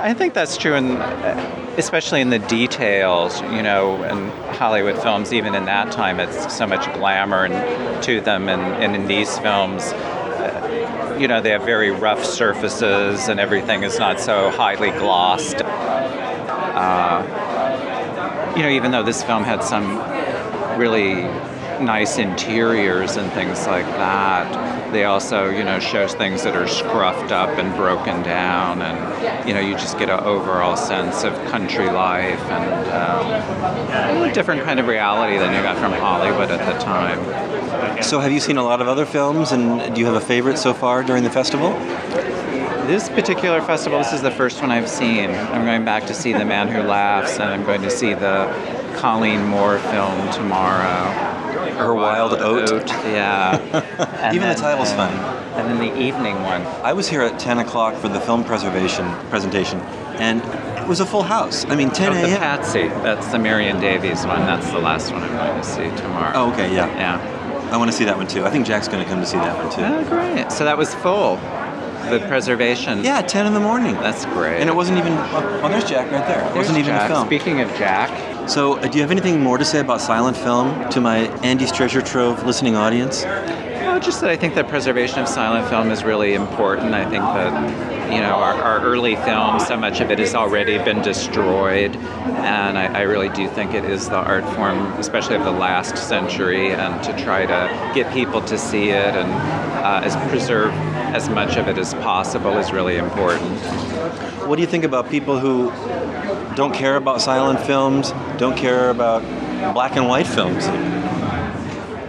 I 0.00 0.12
think 0.14 0.34
that's 0.34 0.56
true, 0.56 0.74
in, 0.74 0.96
especially 1.78 2.20
in 2.20 2.30
the 2.30 2.38
details. 2.38 3.40
You 3.40 3.62
know, 3.62 4.02
in 4.04 4.28
Hollywood 4.56 5.00
films, 5.02 5.32
even 5.32 5.54
in 5.54 5.64
that 5.66 5.92
time, 5.92 6.20
it's 6.20 6.54
so 6.56 6.66
much 6.66 6.84
glamour 6.94 7.44
and, 7.44 8.02
to 8.04 8.20
them, 8.20 8.48
and, 8.48 8.62
and 8.82 8.94
in 8.94 9.06
these 9.06 9.38
films, 9.38 9.82
uh, 9.92 11.16
you 11.18 11.28
know, 11.28 11.40
they 11.40 11.50
have 11.50 11.64
very 11.64 11.90
rough 11.90 12.24
surfaces, 12.24 13.28
and 13.28 13.38
everything 13.38 13.82
is 13.82 13.98
not 13.98 14.20
so 14.20 14.50
highly 14.50 14.90
glossed. 14.90 15.62
Uh, 16.74 17.22
you 18.56 18.62
know, 18.62 18.68
even 18.68 18.90
though 18.90 19.02
this 19.02 19.22
film 19.22 19.44
had 19.44 19.62
some 19.62 19.98
really 20.78 21.22
nice 21.82 22.18
interiors 22.18 23.16
and 23.16 23.30
things 23.32 23.66
like 23.66 23.86
that. 23.86 24.92
They 24.92 25.04
also, 25.04 25.48
you 25.48 25.64
know, 25.64 25.78
shows 25.78 26.14
things 26.14 26.42
that 26.44 26.54
are 26.54 26.66
scruffed 26.66 27.30
up 27.30 27.58
and 27.58 27.74
broken 27.76 28.22
down, 28.22 28.82
and 28.82 29.48
you 29.48 29.54
know, 29.54 29.60
you 29.60 29.74
just 29.74 29.98
get 29.98 30.10
an 30.10 30.20
overall 30.20 30.76
sense 30.76 31.24
of 31.24 31.32
country 31.50 31.86
life 31.86 32.40
and 32.40 32.90
um, 32.90 34.30
a 34.30 34.32
different 34.32 34.62
kind 34.64 34.78
of 34.78 34.86
reality 34.86 35.38
than 35.38 35.54
you 35.54 35.62
got 35.62 35.78
from 35.78 35.92
Hollywood 35.92 36.50
at 36.50 36.72
the 36.72 36.78
time. 36.78 38.02
So, 38.02 38.20
have 38.20 38.32
you 38.32 38.40
seen 38.40 38.56
a 38.56 38.64
lot 38.64 38.80
of 38.80 38.88
other 38.88 39.06
films, 39.06 39.52
and 39.52 39.94
do 39.94 40.00
you 40.00 40.06
have 40.06 40.16
a 40.16 40.20
favorite 40.20 40.58
so 40.58 40.74
far 40.74 41.02
during 41.02 41.24
the 41.24 41.30
festival? 41.30 41.70
This 42.86 43.08
particular 43.08 43.62
festival, 43.62 43.98
this 43.98 44.12
is 44.12 44.22
the 44.22 44.30
first 44.30 44.60
one 44.60 44.70
I've 44.70 44.88
seen. 44.88 45.30
I'm 45.30 45.64
going 45.64 45.84
back 45.84 46.06
to 46.06 46.14
see 46.14 46.32
The 46.32 46.44
Man 46.44 46.68
Who 46.68 46.82
Laughs, 46.82 47.38
and 47.38 47.44
I'm 47.44 47.64
going 47.64 47.80
to 47.82 47.90
see 47.90 48.12
the 48.12 48.46
Colleen 48.96 49.46
Moore 49.46 49.78
film 49.78 50.32
tomorrow. 50.32 51.31
Her 51.52 51.94
Wild 51.94 52.32
Oat. 52.34 52.88
yeah. 52.88 53.58
And 54.22 54.36
Even 54.36 54.48
the 54.48 54.54
title's 54.54 54.90
uh, 54.92 54.96
funny. 54.96 55.16
And 55.60 55.68
then 55.68 55.78
the 55.78 56.00
evening 56.00 56.42
one. 56.42 56.62
I 56.82 56.92
was 56.92 57.08
here 57.08 57.22
at 57.22 57.38
10 57.38 57.58
o'clock 57.58 57.94
for 57.96 58.08
the 58.08 58.20
film 58.20 58.44
preservation 58.44 59.04
presentation, 59.28 59.80
and 60.20 60.40
it 60.80 60.88
was 60.88 61.00
a 61.00 61.06
full 61.06 61.22
house. 61.22 61.64
I 61.66 61.74
mean, 61.76 61.90
10 61.90 62.12
Oh, 62.12 62.14
the 62.30 62.36
Patsy. 62.36 62.88
That's 62.88 63.26
the 63.28 63.38
Marion 63.38 63.80
Davies 63.80 64.24
one. 64.26 64.40
That's 64.40 64.70
the 64.70 64.78
last 64.78 65.12
one 65.12 65.22
I'm 65.22 65.36
going 65.36 65.60
to 65.60 65.66
see 65.66 65.90
tomorrow. 66.02 66.32
Oh, 66.34 66.52
okay, 66.52 66.72
yeah. 66.74 66.86
Yeah. 66.96 67.68
I 67.72 67.76
want 67.76 67.90
to 67.90 67.96
see 67.96 68.04
that 68.04 68.16
one 68.16 68.26
too. 68.26 68.44
I 68.44 68.50
think 68.50 68.66
Jack's 68.66 68.88
going 68.88 69.02
to 69.02 69.08
come 69.08 69.20
to 69.20 69.26
see 69.26 69.38
that 69.38 69.56
one 69.56 69.70
too. 69.74 69.82
Oh, 69.82 70.04
great. 70.08 70.50
So 70.52 70.64
that 70.64 70.76
was 70.78 70.94
full. 70.94 71.36
The 72.10 72.18
preservation. 72.28 73.02
Yeah, 73.04 73.22
10 73.22 73.46
in 73.46 73.54
the 73.54 73.60
morning. 73.60 73.94
That's 73.94 74.24
great. 74.26 74.60
And 74.60 74.68
it 74.68 74.74
wasn't 74.74 74.98
even. 74.98 75.12
Oh, 75.14 75.60
oh, 75.64 75.68
there's 75.68 75.84
Jack 75.84 76.10
right 76.10 76.26
there. 76.26 76.40
It 76.40 76.44
There's 76.52 76.56
wasn't 76.68 76.78
even 76.78 76.90
Jack. 76.90 77.10
a 77.10 77.14
film. 77.14 77.26
Speaking 77.26 77.60
of 77.60 77.68
Jack, 77.78 78.10
So, 78.48 78.74
uh, 78.74 78.88
do 78.88 78.98
you 78.98 79.02
have 79.02 79.12
anything 79.12 79.40
more 79.40 79.56
to 79.56 79.64
say 79.64 79.78
about 79.78 80.00
silent 80.00 80.36
film 80.36 80.90
to 80.90 81.00
my 81.00 81.18
Andy's 81.44 81.70
Treasure 81.70 82.02
Trove 82.02 82.44
listening 82.44 82.74
audience? 82.74 83.22
Oh, 83.24 84.00
just 84.02 84.20
that 84.20 84.30
I 84.30 84.36
think 84.36 84.56
that 84.56 84.68
preservation 84.68 85.20
of 85.20 85.28
silent 85.28 85.68
film 85.68 85.92
is 85.92 86.02
really 86.02 86.34
important. 86.34 86.92
I 86.92 87.04
think 87.08 87.22
that, 87.22 88.12
you 88.12 88.20
know, 88.20 88.34
our, 88.34 88.54
our 88.54 88.80
early 88.80 89.14
film, 89.14 89.60
so 89.60 89.76
much 89.76 90.00
of 90.00 90.10
it 90.10 90.18
has 90.18 90.34
already 90.34 90.78
been 90.78 91.02
destroyed. 91.02 91.94
And 91.94 92.76
I, 92.76 92.86
I 92.86 93.00
really 93.02 93.28
do 93.28 93.48
think 93.48 93.74
it 93.74 93.84
is 93.84 94.08
the 94.08 94.16
art 94.16 94.44
form, 94.56 94.92
especially 94.94 95.36
of 95.36 95.44
the 95.44 95.52
last 95.52 95.96
century, 95.96 96.72
and 96.72 97.02
to 97.04 97.16
try 97.22 97.46
to 97.46 97.92
get 97.94 98.12
people 98.12 98.42
to 98.42 98.58
see 98.58 98.90
it 98.90 99.14
and 99.14 99.30
uh, 99.30 100.00
as 100.02 100.16
preserve 100.30 100.72
as 101.14 101.28
much 101.28 101.56
of 101.56 101.68
it 101.68 101.78
as 101.78 101.94
possible 101.94 102.58
is 102.58 102.72
really 102.72 102.96
important. 102.96 103.56
What 104.48 104.56
do 104.56 104.62
you 104.62 104.68
think 104.68 104.84
about 104.84 105.08
people 105.08 105.38
who 105.38 105.70
don't 106.54 106.74
care 106.74 106.96
about 106.96 107.20
silent 107.20 107.60
films, 107.60 108.12
don't 108.38 108.56
care 108.56 108.90
about 108.90 109.22
black 109.74 109.96
and 109.96 110.08
white 110.08 110.26
films? 110.26 110.66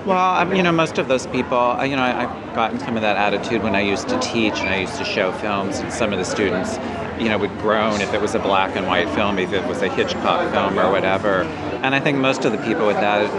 Well, 0.05 0.53
you 0.53 0.63
know, 0.63 0.71
most 0.73 0.97
of 0.97 1.07
those 1.07 1.27
people, 1.27 1.77
you 1.85 1.95
know, 1.95 2.01
I- 2.01 2.23
I've 2.23 2.53
gotten 2.55 2.79
some 2.79 2.97
of 2.97 3.03
that 3.03 3.15
attitude 3.15 3.63
when 3.63 3.73
I 3.73 3.81
used 3.81 4.09
to 4.09 4.19
teach 4.19 4.59
and 4.59 4.69
I 4.69 4.77
used 4.79 4.97
to 4.97 5.05
show 5.05 5.31
films, 5.31 5.79
and 5.79 5.93
some 5.93 6.11
of 6.11 6.19
the 6.19 6.25
students, 6.25 6.77
you 7.17 7.29
know, 7.29 7.37
would 7.37 7.57
groan 7.59 8.01
if 8.01 8.13
it 8.13 8.21
was 8.21 8.35
a 8.35 8.39
black 8.39 8.75
and 8.75 8.85
white 8.85 9.07
film, 9.09 9.39
if 9.39 9.53
it 9.53 9.65
was 9.65 9.81
a 9.81 9.87
Hitchcock 9.87 10.51
film 10.51 10.77
or 10.77 10.91
whatever. 10.91 11.47
And 11.83 11.93
I 11.93 11.99
think 11.99 12.17
most 12.17 12.45
of 12.45 12.53
the 12.53 12.57
people 12.59 12.87
with 12.87 12.95
that 12.95 13.29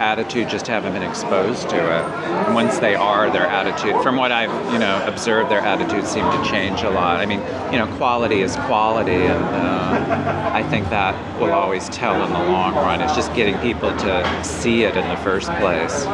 attitude 0.00 0.48
just 0.48 0.66
haven't 0.66 0.94
been 0.94 1.02
exposed 1.02 1.68
to 1.68 1.76
it. 1.76 2.04
And 2.46 2.54
once 2.54 2.78
they 2.78 2.94
are, 2.94 3.30
their 3.30 3.46
attitude, 3.46 4.02
from 4.02 4.16
what 4.16 4.32
I've, 4.32 4.50
you 4.72 4.78
know, 4.78 5.04
observed, 5.06 5.50
their 5.50 5.60
attitudes 5.60 6.08
seem 6.08 6.24
to 6.24 6.50
change 6.50 6.80
a 6.80 6.88
lot. 6.88 7.20
I 7.20 7.26
mean, 7.26 7.40
you 7.70 7.78
know, 7.78 7.86
quality 7.98 8.40
is 8.40 8.56
quality, 8.56 9.12
and 9.12 9.44
uh, 9.44 10.50
I 10.54 10.62
think 10.70 10.88
that 10.88 11.14
will 11.38 11.52
always 11.52 11.90
tell 11.90 12.24
in 12.24 12.32
the 12.32 12.38
long 12.38 12.74
run. 12.74 13.02
It's 13.02 13.14
just 13.14 13.34
getting 13.34 13.58
people 13.58 13.90
to 13.90 14.44
see 14.44 14.84
it 14.84 14.96
in 14.96 15.06
the 15.08 15.16
first 15.18 15.48
place. 15.56 16.06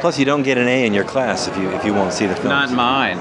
Plus, 0.00 0.20
you 0.20 0.24
don't 0.24 0.44
get 0.44 0.56
an 0.56 0.68
A 0.68 0.86
in 0.86 0.94
your 0.94 1.04
class 1.04 1.48
if 1.48 1.56
you 1.56 1.68
if 1.70 1.84
you 1.84 1.92
won't 1.92 2.12
see 2.12 2.26
the 2.26 2.36
film. 2.36 2.48
Not 2.48 2.70
mine. 2.70 3.18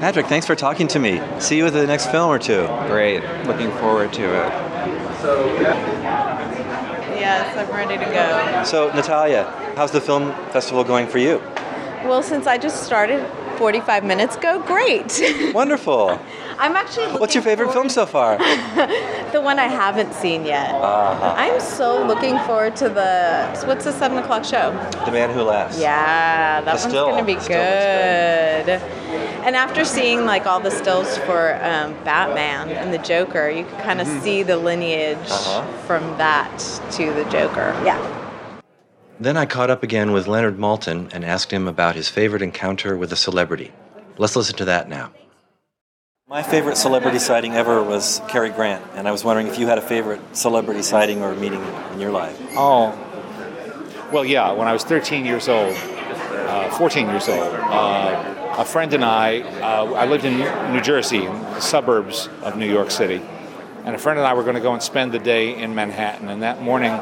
Patrick, 0.00 0.26
thanks 0.26 0.46
for 0.46 0.56
talking 0.56 0.88
to 0.88 0.98
me. 0.98 1.20
See 1.40 1.58
you 1.58 1.66
at 1.66 1.72
the 1.74 1.86
next 1.86 2.10
film 2.10 2.30
or 2.30 2.38
two. 2.38 2.66
Great. 2.86 3.22
Looking 3.46 3.70
forward 3.72 4.12
to 4.14 4.24
it. 4.24 4.52
Yes, 5.24 5.73
I'm 7.64 7.88
ready 7.88 8.04
to 8.04 8.10
go. 8.10 8.62
So, 8.64 8.92
Natalia, 8.94 9.44
how's 9.76 9.90
the 9.90 10.00
film 10.00 10.32
festival 10.52 10.84
going 10.84 11.06
for 11.06 11.18
you? 11.18 11.38
Well, 12.04 12.22
since 12.22 12.46
I 12.46 12.58
just 12.58 12.82
started 12.84 13.24
45 13.56 14.04
minutes 14.04 14.36
ago, 14.36 14.60
great. 14.66 15.20
Wonderful. 15.54 16.18
I'm 16.58 16.76
actually 16.76 17.06
What's 17.18 17.34
your 17.34 17.42
favorite 17.42 17.72
film 17.72 17.88
so 17.88 18.06
far? 18.06 18.38
the 19.32 19.40
one 19.42 19.58
I 19.58 19.66
haven't 19.66 20.14
seen 20.14 20.44
yet. 20.44 20.72
Uh-huh. 20.74 21.34
I'm 21.36 21.60
so 21.60 22.04
looking 22.06 22.38
forward 22.40 22.76
to 22.76 22.88
the 22.88 23.64
what's 23.66 23.84
the 23.84 23.92
seven 23.92 24.18
o'clock 24.18 24.44
show? 24.44 24.70
The 25.04 25.10
Man 25.12 25.30
Who 25.30 25.42
Laughs. 25.42 25.78
Yeah, 25.80 26.60
that 26.60 26.64
The 26.64 26.70
one's 26.70 26.82
still- 26.82 27.08
gonna 27.10 27.24
be 27.24 27.34
the 27.34 27.48
good. 27.48 28.68
And 29.44 29.56
after 29.56 29.84
seeing 29.84 30.24
like 30.26 30.46
all 30.46 30.60
the 30.60 30.70
stills 30.70 31.18
for 31.18 31.54
um, 31.62 31.94
Batman 32.04 32.70
and 32.70 32.94
the 32.94 32.98
Joker, 32.98 33.50
you 33.50 33.64
can 33.64 33.80
kind 33.80 34.00
of 34.00 34.06
Mhm. 34.06 34.22
see 34.22 34.42
the 34.42 34.56
lineage 34.56 35.18
Uh-huh. 35.30 35.62
from 35.86 36.16
that 36.18 36.56
to 36.92 37.12
the 37.12 37.24
Joker. 37.24 37.74
Yeah. 37.84 37.98
Then 39.20 39.36
I 39.36 39.46
caught 39.46 39.70
up 39.70 39.84
again 39.84 40.10
with 40.10 40.26
Leonard 40.26 40.58
Maltin 40.58 41.12
and 41.14 41.24
asked 41.24 41.52
him 41.52 41.68
about 41.68 41.94
his 41.94 42.08
favorite 42.08 42.42
encounter 42.42 42.96
with 42.96 43.12
a 43.12 43.16
celebrity. 43.16 43.70
Let's 44.18 44.34
listen 44.34 44.56
to 44.56 44.64
that 44.64 44.88
now. 44.88 45.12
My 46.26 46.42
favorite 46.42 46.76
celebrity 46.76 47.20
sighting 47.20 47.52
ever 47.54 47.82
was 47.82 48.20
Cary 48.28 48.50
Grant, 48.50 48.84
and 48.94 49.06
I 49.06 49.12
was 49.12 49.22
wondering 49.22 49.46
if 49.46 49.58
you 49.58 49.68
had 49.68 49.78
a 49.78 49.82
favorite 49.82 50.20
celebrity 50.32 50.82
sighting 50.82 51.22
or 51.22 51.32
meeting 51.36 51.62
in 51.92 52.00
your 52.00 52.10
life. 52.10 52.36
Oh, 52.56 52.98
well, 54.12 54.24
yeah. 54.24 54.50
When 54.52 54.66
I 54.66 54.72
was 54.72 54.82
13 54.82 55.24
years 55.24 55.48
old, 55.48 55.76
uh, 55.76 56.70
14 56.76 57.08
years 57.08 57.28
old, 57.28 57.54
uh, 57.54 58.54
a 58.58 58.64
friend 58.64 58.92
and 58.94 59.04
I, 59.04 59.42
uh, 59.42 59.92
I 59.92 60.06
lived 60.06 60.24
in 60.24 60.38
New 60.72 60.80
Jersey, 60.80 61.24
in 61.24 61.32
the 61.32 61.60
suburbs 61.60 62.28
of 62.42 62.56
New 62.56 62.70
York 62.70 62.90
City, 62.90 63.20
and 63.84 63.94
a 63.94 63.98
friend 63.98 64.18
and 64.18 64.26
I 64.26 64.34
were 64.34 64.42
going 64.42 64.56
to 64.56 64.60
go 64.62 64.72
and 64.72 64.82
spend 64.82 65.12
the 65.12 65.18
day 65.20 65.56
in 65.56 65.74
Manhattan. 65.74 66.28
And 66.28 66.42
that 66.42 66.62
morning, 66.62 66.98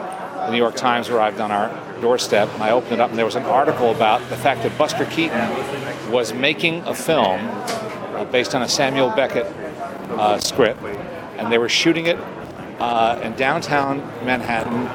the 0.47 0.51
New 0.51 0.59
York 0.59 0.77
Times 0.77 1.09
arrived 1.09 1.41
on 1.41 1.51
our 1.51 1.71
doorstep, 2.01 2.49
and 2.55 2.63
I 2.63 2.71
opened 2.71 2.95
it 2.95 3.01
up, 3.01 3.11
and 3.11 3.19
there 3.19 3.25
was 3.25 3.37
an 3.37 3.45
article 3.45 3.91
about 3.91 4.21
the 4.29 4.37
fact 4.37 4.63
that 4.65 4.77
Buster 4.77 5.05
Keaton 5.07 6.11
was 6.11 6.35
making 6.35 6.83
a 6.83 6.95
film 6.95 7.41
uh, 7.41 8.25
based 8.27 8.55
on 8.55 8.63
a 8.63 8.69
Samuel 8.69 9.11
Beckett 9.11 9.47
uh, 9.47 10.39
script, 10.39 10.83
and 11.39 11.51
they 11.51 11.59
were 11.59 11.69
shooting 11.69 12.07
it 12.07 12.19
uh, 12.81 13.21
in 13.23 13.35
downtown 13.35 13.99
Manhattan 14.25 14.87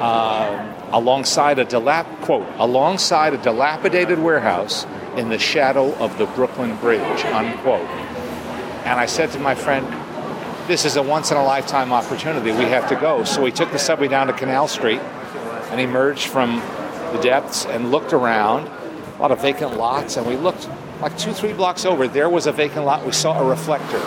uh, 0.00 0.88
alongside 0.92 1.58
a 1.58 1.64
dilap 1.64 2.06
quote 2.22 2.46
alongside 2.58 3.34
a 3.34 3.38
dilapidated 3.38 4.18
warehouse 4.18 4.86
in 5.16 5.28
the 5.28 5.38
shadow 5.38 5.94
of 5.96 6.16
the 6.18 6.26
Brooklyn 6.26 6.76
Bridge 6.76 7.24
unquote. 7.26 7.88
And 8.84 9.00
I 9.00 9.06
said 9.06 9.30
to 9.32 9.38
my 9.38 9.54
friend, 9.54 9.86
this 10.66 10.86
is 10.86 10.96
a 10.96 11.02
once 11.02 11.30
in 11.30 11.36
a 11.36 11.44
lifetime 11.44 11.92
opportunity. 11.92 12.50
We 12.50 12.64
have 12.64 12.88
to 12.88 12.96
go. 12.96 13.24
So 13.24 13.42
we 13.42 13.52
took 13.52 13.70
the 13.70 13.78
subway 13.78 14.08
down 14.08 14.28
to 14.28 14.32
Canal 14.32 14.66
Street 14.66 15.00
and 15.70 15.80
emerged 15.80 16.28
from 16.28 16.56
the 17.12 17.20
depths 17.22 17.66
and 17.66 17.90
looked 17.90 18.12
around. 18.12 18.68
A 18.68 19.22
lot 19.22 19.30
of 19.30 19.42
vacant 19.42 19.76
lots, 19.76 20.16
and 20.16 20.26
we 20.26 20.36
looked 20.36 20.68
like 21.00 21.16
two, 21.18 21.32
three 21.32 21.52
blocks 21.52 21.84
over. 21.84 22.08
There 22.08 22.30
was 22.30 22.46
a 22.46 22.52
vacant 22.52 22.86
lot. 22.86 23.04
We 23.04 23.12
saw 23.12 23.40
a 23.40 23.48
reflector 23.48 23.98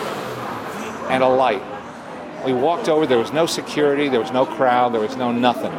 and 1.10 1.22
a 1.22 1.28
light. 1.28 1.62
We 2.44 2.52
walked 2.52 2.88
over. 2.88 3.06
There 3.06 3.18
was 3.18 3.32
no 3.32 3.46
security. 3.46 4.08
There 4.08 4.20
was 4.20 4.32
no 4.32 4.44
crowd. 4.44 4.92
There 4.92 5.00
was 5.00 5.16
no 5.16 5.30
nothing. 5.30 5.72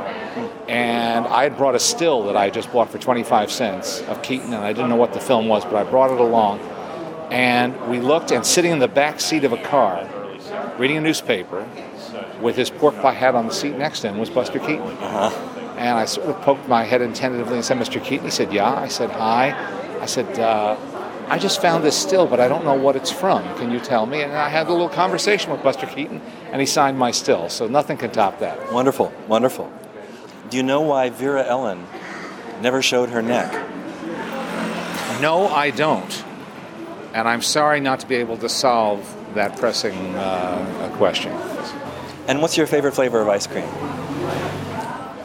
And 0.70 1.28
I 1.28 1.44
had 1.44 1.58
brought 1.58 1.76
a 1.76 1.80
still 1.80 2.24
that 2.24 2.38
I 2.38 2.50
just 2.50 2.72
bought 2.72 2.90
for 2.90 3.00
25 3.00 3.52
cents 3.52 4.02
of 4.04 4.22
Keaton, 4.22 4.54
and 4.54 4.64
I 4.64 4.72
didn't 4.72 4.90
know 4.90 4.96
what 4.96 5.14
the 5.14 5.20
film 5.20 5.48
was, 5.48 5.66
but 5.66 5.76
I 5.76 5.84
brought 5.84 6.12
it 6.12 6.20
along. 6.20 6.60
And 7.32 7.90
we 7.90 8.00
looked, 8.00 8.32
and 8.32 8.46
sitting 8.46 8.72
in 8.72 8.80
the 8.80 8.88
back 8.88 9.20
seat 9.20 9.44
of 9.44 9.54
a 9.54 9.62
car, 9.62 10.08
reading 10.78 10.98
a 10.98 11.02
newspaper, 11.02 11.68
with 12.42 12.56
his 12.56 12.70
pork 12.70 12.96
pie 12.96 13.14
hat 13.14 13.36
on 13.36 13.48
the 13.48 13.54
seat 13.54 13.78
next 13.78 14.02
to 14.02 14.10
him, 14.10 14.18
was 14.18 14.30
Buster 14.30 14.60
Keaton. 14.60 14.82
Uh-huh. 14.82 15.30
And 15.78 15.98
I 15.98 16.06
sort 16.06 16.28
of 16.28 16.42
poked 16.42 16.68
my 16.68 16.84
head 16.84 17.02
in 17.02 17.14
tentatively 17.14 17.56
and 17.56 17.64
said, 17.64 17.78
Mr. 17.78 18.04
Keaton? 18.04 18.26
He 18.26 18.32
said, 18.32 18.52
Yeah. 18.52 18.74
I 18.74 18.88
said, 18.88 19.12
Hi. 19.12 19.56
I 20.02 20.06
said, 20.06 20.40
uh, 20.40 20.78
I 21.28 21.38
just 21.38 21.62
found 21.62 21.84
this 21.84 21.96
still, 21.96 22.26
but 22.26 22.40
I 22.40 22.48
don't 22.48 22.66
know 22.66 22.74
what 22.74 22.96
it's 22.96 23.12
from. 23.12 23.44
Can 23.58 23.70
you 23.70 23.80
tell 23.80 24.06
me? 24.06 24.24
And 24.24 24.34
I 24.34 24.50
had 24.50 24.68
a 24.68 24.72
little 24.72 24.90
conversation 24.90 25.52
with 25.52 25.62
Buster 25.62 25.86
Keaton, 25.86 26.22
and 26.52 26.60
he 26.60 26.66
signed 26.66 26.98
my 26.98 27.12
still. 27.12 27.50
So 27.50 27.68
nothing 27.68 27.98
can 27.98 28.12
top 28.12 28.40
that. 28.40 28.74
Wonderful, 28.74 29.14
wonderful. 29.28 29.72
Do 30.50 30.58
you 30.58 30.64
know 30.64 30.82
why 30.82 31.10
Vera 31.10 31.46
Ellen 31.46 31.86
never 32.62 32.82
showed 32.82 33.10
her 33.10 33.22
neck? 33.22 33.52
No, 35.22 35.48
I 35.48 35.70
don't. 35.70 36.26
And 37.14 37.28
I'm 37.28 37.42
sorry 37.42 37.80
not 37.80 38.00
to 38.00 38.08
be 38.08 38.16
able 38.16 38.38
to 38.38 38.50
solve 38.50 39.16
that 39.36 39.58
pressing 39.58 39.96
uh, 40.16 40.94
question. 40.98 41.32
And 42.28 42.42
what's 42.42 42.58
your 42.58 42.68
favorite 42.68 42.94
flavor 42.94 43.22
of 43.22 43.28
ice 43.28 43.48
cream? 43.48 43.66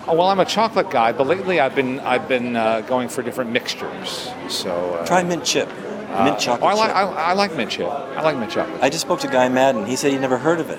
Oh, 0.07 0.15
well, 0.17 0.29
I'm 0.29 0.41
a 0.41 0.45
chocolate 0.45 0.91
guy, 0.91 1.13
but 1.13 1.27
lately 1.27 1.61
I've 1.61 1.75
been 1.75 2.01
I've 2.01 2.29
been 2.29 2.57
uh, 2.57 2.83
going 2.83 3.09
for 3.09 3.23
different 3.23 3.51
mixtures. 3.53 4.31
So 4.49 4.95
uh, 4.95 5.07
Try 5.07 5.23
mint 5.23 5.45
chip. 5.45 5.69
uh, 6.11 6.25
Mint 6.25 6.39
chocolate 6.39 6.63
oh, 6.63 6.67
I 6.67 6.75
like 6.75 6.89
chip. 6.89 6.97
I, 6.97 7.03
I 7.03 7.33
like 7.33 7.57
mint 7.57 7.71
chip. 7.71 7.89
I 7.89 8.23
like 8.23 8.37
mint 8.37 8.53
chocolate. 8.53 8.83
I 8.83 8.91
just 8.91 9.01
spoke 9.03 9.21
to 9.21 9.29
Guy 9.29 9.49
Maddin. 9.49 9.87
He 9.87 9.97
said 9.97 10.13
he 10.13 10.19
never 10.19 10.37
heard 10.39 10.61
of 10.61 10.69
it. 10.71 10.79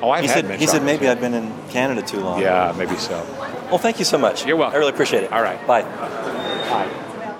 Oh, 0.00 0.10
I've 0.10 0.22
he 0.22 0.28
had 0.28 0.34
said, 0.34 0.44
mint 0.48 0.60
He 0.60 0.66
said 0.66 0.82
maybe 0.84 1.06
chip. 1.06 1.10
I've 1.16 1.20
been 1.20 1.34
in 1.34 1.52
Canada 1.70 2.02
too 2.02 2.20
long. 2.20 2.40
Yeah, 2.40 2.72
maybe 2.78 2.96
so. 2.96 3.24
Well, 3.70 3.78
thank 3.78 3.98
you 3.98 4.04
so 4.04 4.18
much. 4.18 4.46
You're 4.46 4.56
welcome. 4.56 4.76
I 4.76 4.78
really 4.78 4.92
appreciate 4.92 5.24
it. 5.24 5.32
All 5.32 5.42
right. 5.42 5.64
Bye. 5.66 5.82
Bye. 5.82 7.36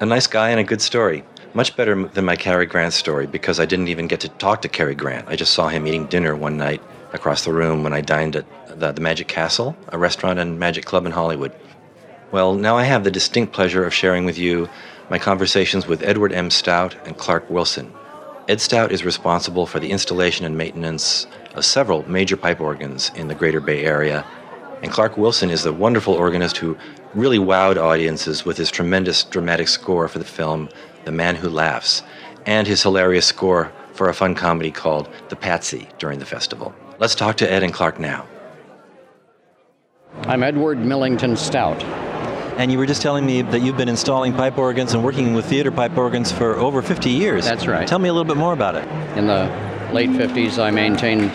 A 0.00 0.06
nice 0.06 0.26
guy 0.26 0.50
and 0.50 0.60
a 0.60 0.64
good 0.64 0.80
story. 0.82 1.24
Much 1.54 1.74
better 1.76 2.04
than 2.08 2.24
my 2.24 2.36
Cary 2.36 2.66
Grant 2.66 2.92
story 2.92 3.26
because 3.26 3.58
I 3.58 3.66
didn't 3.66 3.88
even 3.88 4.06
get 4.06 4.20
to 4.20 4.28
talk 4.28 4.62
to 4.62 4.68
Cary 4.68 4.94
Grant. 4.94 5.28
I 5.28 5.36
just 5.36 5.54
saw 5.54 5.68
him 5.68 5.86
eating 5.86 6.06
dinner 6.06 6.36
one 6.36 6.56
night 6.56 6.82
across 7.12 7.44
the 7.44 7.52
room 7.52 7.82
when 7.82 7.94
I 7.94 8.02
dined 8.02 8.36
at 8.36 8.78
the, 8.78 8.92
the 8.92 9.00
Magic 9.00 9.28
Castle, 9.28 9.74
a 9.88 9.98
restaurant 9.98 10.38
and 10.38 10.58
magic 10.58 10.84
club 10.84 11.06
in 11.06 11.12
Hollywood. 11.12 11.52
Well, 12.32 12.54
now 12.54 12.76
I 12.76 12.84
have 12.84 13.02
the 13.02 13.10
distinct 13.10 13.54
pleasure 13.54 13.84
of 13.84 13.94
sharing 13.94 14.26
with 14.26 14.36
you 14.36 14.68
my 15.08 15.18
conversations 15.18 15.86
with 15.86 16.02
Edward 16.02 16.34
M. 16.34 16.50
Stout 16.50 16.94
and 17.06 17.16
Clark 17.16 17.48
Wilson. 17.48 17.92
Ed 18.46 18.60
Stout 18.60 18.92
is 18.92 19.04
responsible 19.04 19.66
for 19.66 19.80
the 19.80 19.90
installation 19.90 20.44
and 20.44 20.56
maintenance 20.56 21.26
of 21.54 21.64
several 21.64 22.08
major 22.08 22.36
pipe 22.36 22.60
organs 22.60 23.10
in 23.14 23.28
the 23.28 23.34
Greater 23.34 23.60
Bay 23.60 23.84
Area, 23.84 24.26
and 24.82 24.92
Clark 24.92 25.16
Wilson 25.16 25.50
is 25.50 25.64
the 25.64 25.72
wonderful 25.72 26.14
organist 26.14 26.58
who 26.58 26.76
really 27.14 27.38
wowed 27.38 27.76
audiences 27.76 28.44
with 28.44 28.56
his 28.56 28.70
tremendous 28.70 29.24
dramatic 29.24 29.68
score 29.68 30.08
for 30.08 30.18
the 30.18 30.24
film 30.24 30.68
The 31.04 31.12
Man 31.12 31.36
Who 31.36 31.48
Laughs, 31.48 32.02
and 32.46 32.66
his 32.66 32.82
hilarious 32.82 33.26
score 33.26 33.72
for 33.92 34.08
a 34.08 34.14
fun 34.14 34.34
comedy 34.34 34.70
called 34.70 35.08
The 35.28 35.36
Patsy 35.36 35.88
during 35.98 36.18
the 36.18 36.26
festival. 36.26 36.74
Let's 36.98 37.14
talk 37.14 37.36
to 37.38 37.50
Ed 37.50 37.62
and 37.62 37.72
Clark 37.72 37.98
now. 37.98 38.26
I'm 40.22 40.42
Edward 40.42 40.78
Millington 40.78 41.36
Stout. 41.36 41.82
And 42.58 42.72
you 42.72 42.78
were 42.78 42.86
just 42.86 43.02
telling 43.02 43.24
me 43.24 43.42
that 43.42 43.60
you've 43.60 43.76
been 43.76 43.88
installing 43.88 44.32
pipe 44.32 44.58
organs 44.58 44.92
and 44.92 45.04
working 45.04 45.32
with 45.34 45.46
theater 45.46 45.70
pipe 45.70 45.96
organs 45.96 46.32
for 46.32 46.56
over 46.56 46.82
50 46.82 47.08
years. 47.08 47.44
That's 47.44 47.68
right. 47.68 47.86
Tell 47.86 48.00
me 48.00 48.08
a 48.08 48.12
little 48.12 48.26
bit 48.26 48.36
more 48.36 48.52
about 48.52 48.74
it. 48.74 48.86
In 49.16 49.28
the 49.28 49.44
late 49.92 50.10
50s, 50.10 50.58
I 50.58 50.70
maintained, 50.72 51.30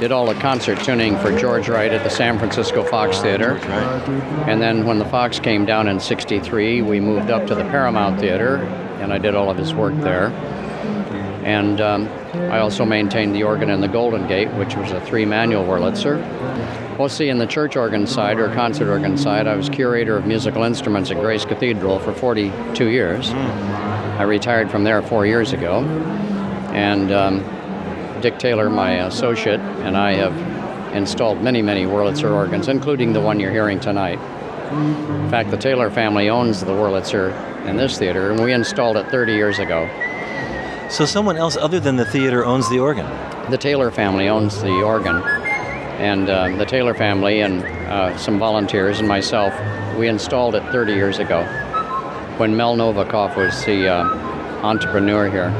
did 0.00 0.10
all 0.10 0.26
the 0.26 0.34
concert 0.34 0.80
tuning 0.80 1.16
for 1.18 1.38
George 1.38 1.68
Wright 1.68 1.92
at 1.92 2.02
the 2.02 2.10
San 2.10 2.36
Francisco 2.38 2.82
Fox 2.82 3.20
Theater. 3.20 3.58
And 4.48 4.60
then 4.60 4.86
when 4.86 4.98
the 4.98 5.04
Fox 5.04 5.38
came 5.38 5.64
down 5.64 5.86
in 5.86 6.00
63, 6.00 6.82
we 6.82 6.98
moved 6.98 7.30
up 7.30 7.46
to 7.46 7.54
the 7.54 7.64
Paramount 7.64 8.18
Theater, 8.18 8.58
and 9.06 9.12
I 9.12 9.18
did 9.18 9.36
all 9.36 9.48
of 9.48 9.56
his 9.56 9.72
work 9.72 9.94
there. 9.98 10.30
And 11.44 11.80
um, 11.80 12.08
I 12.50 12.58
also 12.58 12.84
maintained 12.84 13.36
the 13.36 13.44
organ 13.44 13.70
in 13.70 13.80
the 13.80 13.86
Golden 13.86 14.26
Gate, 14.26 14.48
which 14.54 14.74
was 14.74 14.90
a 14.90 15.00
three 15.00 15.24
manual 15.24 15.64
Wurlitzer. 15.64 16.18
See, 17.08 17.28
in 17.28 17.38
the 17.38 17.46
church 17.46 17.76
organ 17.76 18.08
side 18.08 18.40
or 18.40 18.52
concert 18.52 18.90
organ 18.90 19.16
side, 19.16 19.46
I 19.46 19.54
was 19.54 19.68
curator 19.68 20.16
of 20.16 20.26
musical 20.26 20.64
instruments 20.64 21.12
at 21.12 21.18
Grace 21.18 21.44
Cathedral 21.44 22.00
for 22.00 22.12
42 22.12 22.88
years. 22.88 23.30
I 23.30 24.24
retired 24.24 24.72
from 24.72 24.82
there 24.82 25.00
four 25.02 25.24
years 25.24 25.52
ago. 25.52 25.84
And 26.72 27.12
um, 27.12 28.20
Dick 28.22 28.40
Taylor, 28.40 28.68
my 28.68 29.06
associate, 29.06 29.60
and 29.60 29.96
I 29.96 30.14
have 30.14 30.96
installed 30.96 31.42
many, 31.42 31.62
many 31.62 31.84
Wurlitzer 31.84 32.34
organs, 32.34 32.66
including 32.66 33.12
the 33.12 33.20
one 33.20 33.38
you're 33.38 33.52
hearing 33.52 33.78
tonight. 33.78 34.18
In 34.70 35.30
fact, 35.30 35.50
the 35.50 35.56
Taylor 35.56 35.90
family 35.90 36.28
owns 36.28 36.60
the 36.60 36.72
Wurlitzer 36.72 37.32
in 37.66 37.76
this 37.76 37.98
theater, 37.98 38.30
and 38.30 38.42
we 38.42 38.52
installed 38.52 38.96
it 38.96 39.08
30 39.10 39.32
years 39.32 39.58
ago. 39.58 39.88
So 40.90 41.04
someone 41.04 41.36
else 41.36 41.56
other 41.56 41.80
than 41.80 41.96
the 41.96 42.04
theater 42.04 42.44
owns 42.44 42.68
the 42.70 42.78
organ? 42.78 43.06
The 43.50 43.58
Taylor 43.58 43.90
family 43.90 44.28
owns 44.28 44.60
the 44.62 44.82
organ. 44.82 45.22
And 45.98 46.28
um, 46.28 46.58
the 46.58 46.66
Taylor 46.66 46.94
family 46.94 47.40
and 47.40 47.64
uh, 47.64 48.16
some 48.18 48.38
volunteers 48.38 48.98
and 48.98 49.08
myself, 49.08 49.54
we 49.96 50.08
installed 50.08 50.54
it 50.54 50.62
30 50.70 50.92
years 50.92 51.18
ago 51.18 51.42
when 52.38 52.56
Mel 52.56 52.76
Novikoff 52.76 53.34
was 53.36 53.64
the 53.64 53.88
uh, 53.88 54.04
entrepreneur 54.62 55.30
here. 55.30 55.50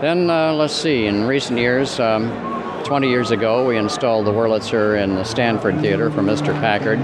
Then, 0.00 0.28
uh, 0.28 0.52
let's 0.52 0.74
see, 0.74 1.06
in 1.06 1.24
recent 1.24 1.58
years, 1.58 2.00
um, 2.00 2.30
20 2.84 3.08
years 3.08 3.30
ago, 3.30 3.66
we 3.66 3.76
installed 3.78 4.26
the 4.26 4.32
Wurlitzer 4.32 5.02
in 5.02 5.14
the 5.14 5.24
Stanford 5.24 5.80
Theater 5.80 6.10
for 6.10 6.22
Mr. 6.22 6.52
Packard. 6.60 6.98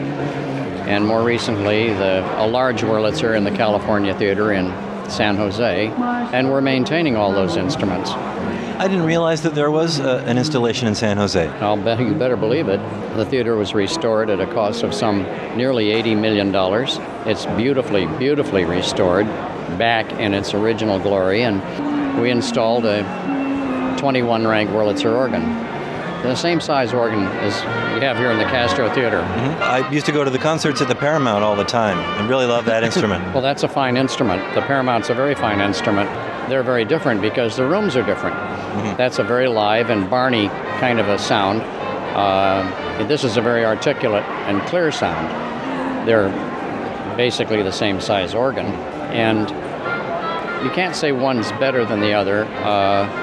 And 0.92 1.06
more 1.06 1.22
recently, 1.22 1.88
the, 1.94 2.20
a 2.38 2.46
large 2.46 2.82
Wurlitzer 2.82 3.34
in 3.34 3.44
the 3.44 3.50
California 3.50 4.14
Theater 4.14 4.52
in 4.52 4.66
San 5.08 5.36
Jose. 5.36 5.86
And 5.86 6.50
we're 6.50 6.60
maintaining 6.60 7.16
all 7.16 7.32
those 7.32 7.56
instruments. 7.56 8.10
I 8.10 8.88
didn't 8.88 9.06
realize 9.06 9.40
that 9.42 9.54
there 9.54 9.70
was 9.70 10.00
uh, 10.00 10.22
an 10.26 10.36
installation 10.36 10.88
in 10.88 10.94
San 10.94 11.16
Jose. 11.16 11.48
I'll 11.48 11.78
bet 11.78 11.98
you 11.98 12.14
better 12.14 12.36
believe 12.36 12.68
it. 12.68 12.78
The 13.16 13.24
theater 13.24 13.56
was 13.56 13.72
restored 13.72 14.28
at 14.28 14.38
a 14.38 14.46
cost 14.46 14.82
of 14.82 14.92
some 14.92 15.22
nearly 15.56 15.86
$80 15.86 16.20
million. 16.20 16.54
It's 17.26 17.46
beautifully, 17.56 18.04
beautifully 18.18 18.66
restored 18.66 19.24
back 19.78 20.12
in 20.12 20.34
its 20.34 20.52
original 20.52 20.98
glory, 20.98 21.42
and 21.42 22.20
we 22.20 22.30
installed 22.30 22.84
a 22.84 23.02
21 23.98 24.46
rank 24.46 24.68
Wurlitzer 24.68 25.16
organ. 25.16 25.71
The 26.22 26.36
same 26.36 26.60
size 26.60 26.92
organ 26.94 27.24
as 27.24 27.54
we 27.94 28.00
have 28.00 28.16
here 28.16 28.30
in 28.30 28.38
the 28.38 28.44
Castro 28.44 28.88
Theater. 28.94 29.20
Mm-hmm. 29.20 29.62
I 29.62 29.90
used 29.90 30.06
to 30.06 30.12
go 30.12 30.22
to 30.22 30.30
the 30.30 30.38
concerts 30.38 30.80
at 30.80 30.88
the 30.88 30.94
Paramount 30.94 31.42
all 31.42 31.56
the 31.56 31.64
time 31.64 31.98
and 31.98 32.28
really 32.28 32.46
love 32.46 32.64
that 32.66 32.84
instrument. 32.88 33.24
well, 33.34 33.42
that's 33.42 33.64
a 33.64 33.68
fine 33.68 33.96
instrument. 33.96 34.42
The 34.54 34.62
Paramount's 34.62 35.10
a 35.10 35.14
very 35.14 35.34
fine 35.34 35.60
instrument. 35.60 36.08
They're 36.48 36.62
very 36.62 36.84
different 36.84 37.20
because 37.20 37.56
the 37.56 37.66
rooms 37.66 37.96
are 37.96 38.04
different. 38.04 38.36
Mm-hmm. 38.36 38.96
That's 38.96 39.18
a 39.18 39.24
very 39.24 39.48
live 39.48 39.90
and 39.90 40.08
barney 40.08 40.48
kind 40.78 41.00
of 41.00 41.08
a 41.08 41.18
sound. 41.18 41.60
Uh, 41.62 43.04
this 43.06 43.24
is 43.24 43.36
a 43.36 43.40
very 43.40 43.64
articulate 43.64 44.24
and 44.46 44.60
clear 44.68 44.92
sound. 44.92 45.28
They're 46.06 46.28
basically 47.16 47.62
the 47.62 47.72
same 47.72 48.00
size 48.00 48.34
organ. 48.34 48.66
And 49.12 49.48
you 50.64 50.70
can't 50.70 50.94
say 50.94 51.12
one's 51.12 51.50
better 51.52 51.84
than 51.84 52.00
the 52.00 52.12
other. 52.12 52.44
Uh, 52.44 53.21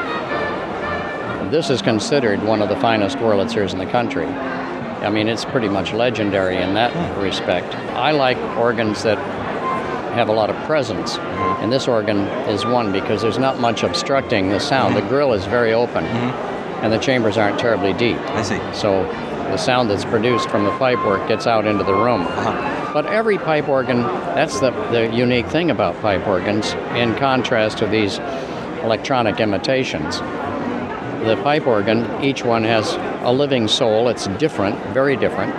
this 1.52 1.70
is 1.70 1.82
considered 1.82 2.44
one 2.44 2.62
of 2.62 2.70
the 2.70 2.76
finest 2.78 3.18
Wurlitzers 3.18 3.74
in 3.74 3.80
the 3.80 3.86
country. 3.86 4.26
I 4.26 5.10
mean, 5.10 5.28
it's 5.28 5.46
pretty 5.46 5.70
much 5.70 5.94
legendary 5.94 6.58
in 6.58 6.74
that 6.76 7.18
respect. 7.18 7.74
I 7.96 8.12
like 8.12 8.38
organs 8.58 9.04
that 9.04 9.18
have 10.14 10.30
a 10.30 10.34
lot 10.34 10.50
of 10.50 10.56
presence, 10.66 11.18
mm-hmm. 11.18 11.64
and 11.64 11.72
this 11.72 11.88
organ 11.88 12.20
is 12.50 12.66
one 12.66 12.92
because 12.92 13.22
there's 13.22 13.38
not 13.38 13.60
much 13.60 13.84
obstructing 13.84 14.50
the 14.50 14.60
sound. 14.60 14.96
The 14.96 15.02
mm-hmm. 15.02 15.10
grill 15.10 15.34
is 15.34 15.46
very 15.46 15.74
open, 15.74 16.04
mm-hmm. 16.04 16.84
and 16.84 16.92
the 16.92 16.98
chambers 16.98 17.38
aren't 17.38 17.60
terribly 17.60 17.94
deep. 17.94 18.18
I 18.18 18.42
see. 18.42 18.60
So 18.74 19.04
the 19.50 19.58
sound 19.58 19.90
that's 19.90 20.06
produced 20.06 20.50
from 20.50 20.66
the 20.66 20.78
pipe 20.78 21.00
work 21.06 21.28
gets 21.28 21.48
out 21.48 21.66
into 21.66 21.84
the 21.84 21.94
room. 21.94 22.22
Uh-huh. 22.22 22.94
But 22.94 23.06
every 23.06 23.38
pipe 23.38 23.70
organ, 23.70 24.02
that's 24.02 24.60
the, 24.60 24.72
the 24.92 25.16
unique 25.16 25.48
thing 25.48 25.72
about 25.72 26.00
pipe 26.02 26.28
organs, 26.28 26.74
in 26.96 27.16
contrast 27.16 27.78
to 27.80 27.88
these 27.88 28.20
electronic 28.84 29.40
imitations. 29.40 30.22
The 31.26 31.36
pipe 31.44 31.68
organ, 31.68 32.24
each 32.24 32.44
one 32.44 32.64
has 32.64 32.96
a 33.24 33.32
living 33.32 33.68
soul. 33.68 34.08
It's 34.08 34.28
different, 34.38 34.78
very 34.94 35.16
different. 35.16 35.54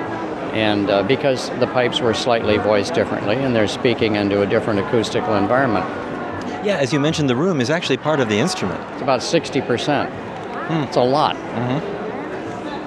And 0.55 0.91
uh, 0.91 1.03
because 1.03 1.51
the 1.61 1.67
pipes 1.67 2.01
were 2.01 2.15
slightly 2.15 2.57
voiced 2.57 2.95
differently 2.95 3.37
and 3.37 3.55
they're 3.55 3.69
speaking 3.69 4.17
into 4.17 4.43
a 4.43 4.47
different 4.47 4.81
acoustical 4.81 5.35
environment. 5.37 5.87
Yeah, 6.65 6.77
as 6.79 6.93
you 6.93 7.01
mentioned, 7.01 7.29
the 7.31 7.37
room 7.37 7.61
is 7.61 7.71
actually 7.71 7.99
part 7.99 8.21
of 8.21 8.29
the 8.29 8.39
instrument. 8.39 8.81
It's 8.93 9.03
about 9.03 9.21
60%. 9.21 10.11
It's 10.87 10.97
a 10.97 11.03
lot. 11.03 11.37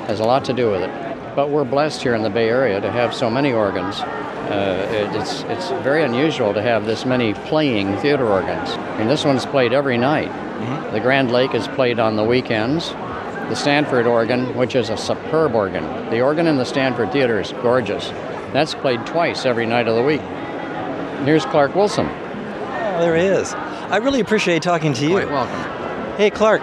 Has 0.08 0.20
a 0.20 0.24
lot 0.24 0.44
to 0.46 0.54
do 0.54 0.70
with 0.70 0.82
it. 0.82 1.36
But 1.36 1.50
we're 1.50 1.64
blessed 1.64 2.02
here 2.02 2.16
in 2.16 2.22
the 2.22 2.30
Bay 2.30 2.50
Area 2.50 2.80
to 2.82 2.92
have 2.92 3.14
so 3.14 3.30
many 3.30 3.54
organs. 3.54 4.00
Uh, 4.00 4.88
it, 4.92 5.16
it's 5.20 5.44
it's 5.44 5.70
very 5.84 6.04
unusual 6.04 6.54
to 6.54 6.62
have 6.62 6.86
this 6.86 7.06
many 7.06 7.34
playing 7.34 7.98
theater 7.98 8.28
organs. 8.28 8.70
I 8.72 8.98
mean, 9.00 9.08
this 9.08 9.24
one's 9.24 9.46
played 9.46 9.74
every 9.74 9.98
night. 9.98 10.30
The 10.92 11.00
Grand 11.00 11.32
Lake 11.32 11.54
is 11.56 11.68
played 11.68 12.00
on 12.00 12.16
the 12.16 12.24
weekends. 12.24 12.90
The 12.92 13.56
Stanford 13.56 14.08
organ, 14.08 14.56
which 14.56 14.76
is 14.76 14.90
a 14.90 14.98
superb 14.98 15.56
organ. 15.56 15.84
The 16.10 16.22
organ 16.22 16.48
in 16.48 16.58
the 16.58 16.66
Stanford 16.66 17.12
Theater 17.12 17.40
is 17.40 17.52
gorgeous. 17.62 18.10
That's 18.54 18.74
played 18.74 19.06
twice 19.06 19.46
every 19.46 19.66
night 19.66 19.88
of 19.88 19.96
the 19.96 20.04
week. 20.04 20.22
Here's 21.26 21.46
Clark 21.46 21.76
Wilson. 21.76 22.06
Oh, 22.08 22.98
there 23.00 23.16
he 23.16 23.26
is. 23.26 23.54
I 23.54 23.98
really 23.98 24.20
appreciate 24.20 24.62
talking 24.62 24.94
to 24.94 25.04
you. 25.04 25.12
Quite 25.12 25.30
welcome. 25.32 26.18
Hey, 26.18 26.30
Clark. 26.30 26.62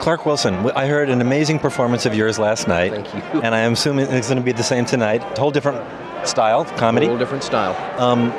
Clark 0.00 0.26
Wilson, 0.26 0.54
I 0.72 0.86
heard 0.86 1.08
an 1.08 1.20
amazing 1.20 1.58
performance 1.58 2.04
of 2.04 2.14
yours 2.14 2.38
last 2.38 2.68
night. 2.68 2.92
Thank 2.92 3.14
you. 3.34 3.40
And 3.42 3.54
I 3.54 3.60
am 3.60 3.72
assuming 3.72 4.06
it's 4.10 4.28
going 4.28 4.38
to 4.38 4.44
be 4.44 4.52
the 4.52 4.62
same 4.62 4.84
tonight. 4.84 5.22
A 5.36 5.40
Whole 5.40 5.50
different 5.50 5.82
style, 6.26 6.64
comedy. 6.64 7.06
A 7.06 7.08
Whole 7.08 7.18
different 7.18 7.42
style. 7.42 7.74
Um, 8.00 8.30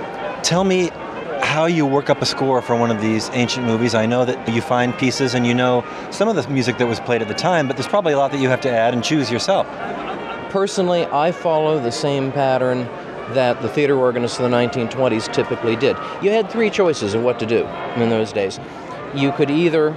tell 0.44 0.64
me 0.64 0.92
how 1.56 1.68
you 1.68 1.86
work 1.86 2.10
up 2.10 2.22
a 2.22 2.26
score 2.26 2.62
for 2.62 2.76
one 2.76 2.92
of 2.92 3.00
these 3.00 3.30
ancient 3.32 3.66
movies. 3.66 3.96
I 3.96 4.06
know 4.06 4.26
that 4.26 4.54
you 4.54 4.62
find 4.62 4.94
pieces 4.98 5.36
and 5.36 5.48
you 5.48 5.54
know 5.54 5.86
some 6.12 6.28
of 6.28 6.36
the 6.36 6.46
music 6.50 6.78
that 6.80 6.86
was 6.86 7.00
played 7.00 7.22
at 7.22 7.30
the 7.30 7.34
time, 7.34 7.66
but 7.66 7.78
there's 7.78 7.88
probably 7.88 8.12
a 8.12 8.18
lot 8.18 8.34
that 8.34 8.42
you 8.42 8.50
have 8.50 8.60
to 8.62 8.70
add 8.70 8.94
and 8.94 9.02
choose 9.02 9.32
yourself. 9.32 9.66
Personally, 10.50 11.06
I 11.06 11.32
follow 11.32 11.80
the 11.80 11.94
same 11.94 12.34
pattern 12.34 12.80
that 13.36 13.62
the 13.62 13.70
theater 13.70 13.98
organists 13.98 14.38
of 14.38 14.52
the 14.52 14.58
1920s 14.58 15.32
typically 15.32 15.78
did. 15.78 15.96
You 16.22 16.30
had 16.32 16.50
three 16.50 16.70
choices 16.70 17.14
of 17.14 17.24
what 17.24 17.40
to 17.40 17.46
do 17.46 17.66
in 17.96 18.10
those 18.10 18.34
days. 18.34 18.60
You 19.14 19.32
could 19.32 19.50
either 19.50 19.92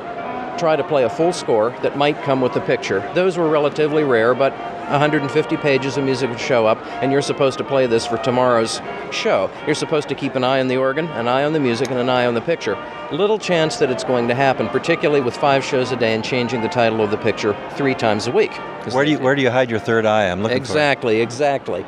try 0.59 0.76
to 0.76 0.84
play 0.84 1.02
a 1.02 1.11
full 1.11 1.32
score 1.32 1.70
that 1.82 1.98
might 1.98 2.22
come 2.22 2.40
with 2.40 2.52
the 2.52 2.61
picture. 2.61 3.00
Those 3.16 3.36
were 3.36 3.48
relatively 3.48 4.04
rare, 4.04 4.32
but 4.32 4.52
150 4.91 5.57
pages 5.59 5.97
of 5.97 6.05
music 6.05 6.30
would 6.30 6.41
show 6.41 6.66
up, 6.66 6.78
and 7.03 7.12
you're 7.12 7.22
supposed 7.22 7.59
to 7.59 7.64
play 7.64 7.86
this 7.86 8.07
for 8.07 8.16
tomorrow's 8.18 8.80
show. 9.11 9.51
You're 9.66 9.74
supposed 9.74 10.09
to 10.09 10.14
keep 10.14 10.34
an 10.34 10.45
eye 10.45 10.61
on 10.61 10.68
the 10.68 10.76
organ, 10.76 11.07
an 11.09 11.28
eye 11.28 11.45
on 11.45 11.53
the 11.53 11.61
music, 11.61 11.91
and 11.91 11.99
an 11.99 12.09
eye 12.09 12.26
on 12.26 12.34
the 12.34 12.41
picture. 12.41 12.76
Little 13.12 13.39
chance 13.39 13.76
that 13.76 13.91
it's 13.91 14.05
going 14.05 14.28
to 14.28 14.34
happen, 14.34 14.68
particularly 14.68 15.20
with 15.20 15.36
five 15.36 15.64
shows 15.64 15.93
a 15.93 15.97
day 15.97 16.14
and 16.14 16.24
changing 16.24 16.62
the 16.62 16.68
title 16.68 17.03
of 17.03 17.11
the 17.11 17.18
picture 17.18 17.57
three 17.72 17.95
times 17.95 18.26
a 18.26 18.32
week. 18.32 18.53
Where 18.93 19.05
do 19.05 19.11
you 19.11 19.18
where 19.18 19.34
do 19.34 19.43
you 19.43 19.51
hide 19.51 19.70
your 19.70 19.78
third 19.78 20.07
eye? 20.07 20.24
I'm 20.30 20.43
looking 20.43 20.57
Exactly, 20.57 21.20
exactly. 21.20 21.84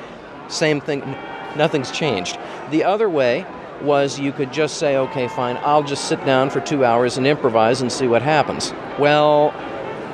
Same 0.49 0.81
thing, 0.81 1.01
nothing's 1.57 1.91
changed. 1.91 2.39
The 2.71 2.85
other 2.85 3.09
way 3.09 3.47
was 3.83 4.19
you 4.19 4.33
could 4.33 4.53
just 4.53 4.79
say, 4.79 4.97
okay, 4.97 5.29
fine, 5.29 5.59
I'll 5.63 5.83
just 5.83 6.07
sit 6.07 6.23
down 6.25 6.51
for 6.51 6.61
two 6.61 6.85
hours 6.85 7.17
and 7.17 7.27
improvise 7.27 7.81
and 7.81 7.91
see 7.91 8.07
what 8.07 8.23
happens. 8.23 8.73
Well, 8.99 9.55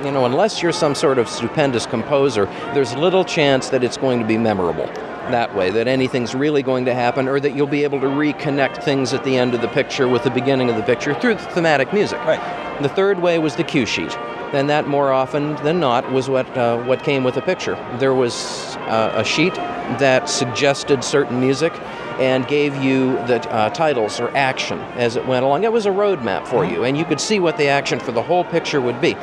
you 0.05 0.11
know, 0.11 0.25
unless 0.25 0.63
you're 0.63 0.73
some 0.73 0.95
sort 0.95 1.19
of 1.19 1.29
stupendous 1.29 1.87
composer, 1.87 2.47
there's 2.75 2.95
little 2.95 3.25
chance 3.25 3.69
that 3.71 3.83
it's 3.83 3.97
going 3.97 4.21
to 4.21 4.27
be 4.27 4.39
memorable 4.39 4.87
that 5.31 5.55
way, 5.55 5.71
that 5.71 5.89
anything's 5.89 6.35
really 6.35 6.63
going 6.63 6.85
to 6.85 6.95
happen, 6.95 7.29
or 7.29 7.41
that 7.41 7.55
you'll 7.55 7.67
be 7.67 7.85
able 7.85 8.01
to 8.01 8.07
reconnect 8.07 8.83
things 8.83 9.13
at 9.13 9.25
the 9.25 9.37
end 9.37 9.55
of 9.55 9.61
the 9.61 9.69
picture 9.69 10.09
with 10.09 10.23
the 10.23 10.31
beginning 10.31 10.71
of 10.71 10.77
the 10.77 10.83
picture 10.83 11.15
through 11.15 11.35
the 11.35 11.43
thematic 11.43 11.93
music. 11.93 12.19
Right. 12.21 12.41
The 12.83 12.89
third 12.89 13.21
way 13.21 13.39
was 13.39 13.57
the 13.57 13.65
cue 13.65 13.87
sheet. 13.87 14.17
And 14.53 14.71
that 14.71 14.87
more 14.87 15.13
often 15.13 15.57
than 15.57 15.81
not 15.81 16.11
was 16.13 16.31
what 16.31 16.47
uh, 16.57 16.81
what 16.85 17.03
came 17.03 17.25
with 17.25 17.35
the 17.35 17.43
picture. 17.43 17.75
There 17.99 18.15
was 18.15 18.77
uh, 18.77 19.13
a 19.17 19.25
sheet 19.25 19.55
that 19.55 20.29
suggested 20.29 21.03
certain 21.03 21.41
music 21.41 21.73
and 22.21 22.47
gave 22.47 22.75
you 22.77 23.15
the 23.27 23.47
uh, 23.51 23.71
titles 23.71 24.21
or 24.21 24.35
action 24.37 24.79
as 24.97 25.17
it 25.17 25.27
went 25.27 25.45
along. 25.45 25.65
It 25.65 25.73
was 25.73 25.87
a 25.87 25.91
roadmap 25.91 26.47
for 26.47 26.65
you, 26.65 26.85
and 26.85 26.97
you 26.97 27.05
could 27.05 27.21
see 27.21 27.41
what 27.41 27.57
the 27.57 27.67
action 27.67 27.99
for 27.99 28.13
the 28.13 28.23
whole 28.23 28.45
picture 28.45 28.81
would 28.81 29.01
be. 29.01 29.15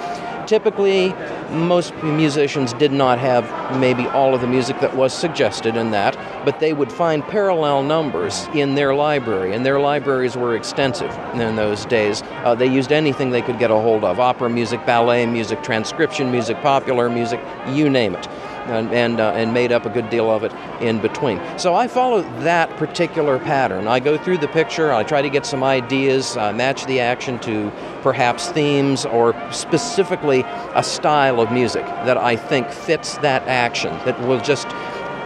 Typically, 0.48 1.14
most 1.52 1.94
musicians 2.04 2.74
did 2.74 2.92
not 2.92 3.20
have 3.20 3.44
maybe 3.80 4.08
all 4.08 4.36
of 4.36 4.42
the 4.42 4.48
music 4.48 4.80
that 4.82 4.96
was 4.96 5.14
suggested 5.14 5.76
in 5.76 5.92
that, 5.92 6.18
but 6.46 6.60
they 6.60 6.74
would 6.74 6.92
find 6.92 7.24
parallel 7.24 7.84
numbers 7.84 8.48
in 8.54 8.76
their 8.76 8.94
library, 8.94 9.54
and 9.54 9.66
their 9.66 9.80
libraries 9.80 10.36
were 10.36 10.56
extensive 10.56 11.12
in 11.34 11.56
those 11.56 11.86
days. 11.86 12.22
Uh, 12.44 12.56
they 12.56 12.68
used 12.68 12.92
anything 12.92 13.30
they 13.30 13.42
could 13.42 13.60
get 13.60 13.72
a 13.72 13.76
hold 13.76 14.04
of 14.04 14.20
opera 14.20 14.50
music, 14.50 14.86
ballet 14.86 15.26
music, 15.26 15.62
transcription 15.64 16.32
music, 16.32 16.58
popular 16.62 17.10
music, 17.10 17.40
you 17.70 17.90
name 17.90 18.16
it. 18.16 18.28
And, 18.66 18.94
and, 18.94 19.20
uh, 19.20 19.34
and 19.34 19.54
made 19.54 19.74
up 19.74 19.86
a 19.86 19.90
good 19.90 20.10
deal 20.10 20.32
of 20.32 20.44
it 20.44 20.54
in 20.82 21.02
between. 21.02 21.42
So 21.60 21.76
I 21.76 21.88
follow 21.88 22.22
that 22.40 22.70
particular 22.78 23.38
pattern. 23.38 23.88
I 23.90 24.00
go 24.00 24.18
through 24.18 24.38
the 24.38 24.48
picture, 24.48 24.94
I 24.94 25.04
try 25.04 25.22
to 25.22 25.30
get 25.30 25.46
some 25.46 25.64
ideas, 25.64 26.38
uh, 26.38 26.54
match 26.54 26.86
the 26.86 27.02
action 27.02 27.40
to 27.40 27.72
perhaps 28.02 28.50
themes 28.50 29.06
or 29.06 29.36
specifically 29.52 30.44
a 30.76 30.84
style 30.84 31.42
of 31.42 31.52
music 31.52 31.86
that 31.86 32.18
I 32.18 32.38
think 32.38 32.70
fits 32.70 33.18
that 33.18 33.46
action, 33.48 33.92
that 34.06 34.18
will 34.22 34.40
just 34.40 34.68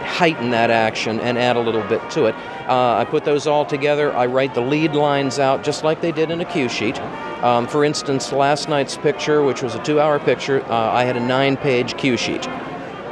heighten 0.08 0.50
that 0.50 0.70
action 0.70 1.20
and 1.20 1.38
add 1.38 1.56
a 1.56 1.60
little 1.60 1.82
bit 1.82 2.00
to 2.10 2.26
it. 2.26 2.34
Uh, 2.68 2.96
I 2.96 3.04
put 3.04 3.24
those 3.24 3.46
all 3.46 3.64
together. 3.64 4.12
I 4.16 4.26
write 4.26 4.54
the 4.54 4.60
lead 4.62 4.94
lines 4.94 5.38
out 5.38 5.62
just 5.62 5.84
like 5.84 6.00
they 6.00 6.12
did 6.12 6.30
in 6.30 6.40
a 6.40 6.44
cue 6.44 6.68
sheet. 6.68 6.98
Um, 7.42 7.68
for 7.68 7.84
instance, 7.84 8.32
last 8.32 8.68
night's 8.68 8.96
picture, 8.96 9.42
which 9.44 9.62
was 9.62 9.74
a 9.74 9.82
two 9.84 10.00
hour 10.00 10.18
picture, 10.18 10.62
uh, 10.64 10.92
I 10.92 11.04
had 11.04 11.16
a 11.16 11.20
nine 11.20 11.56
page 11.56 11.96
cue 11.96 12.16
sheet 12.16 12.48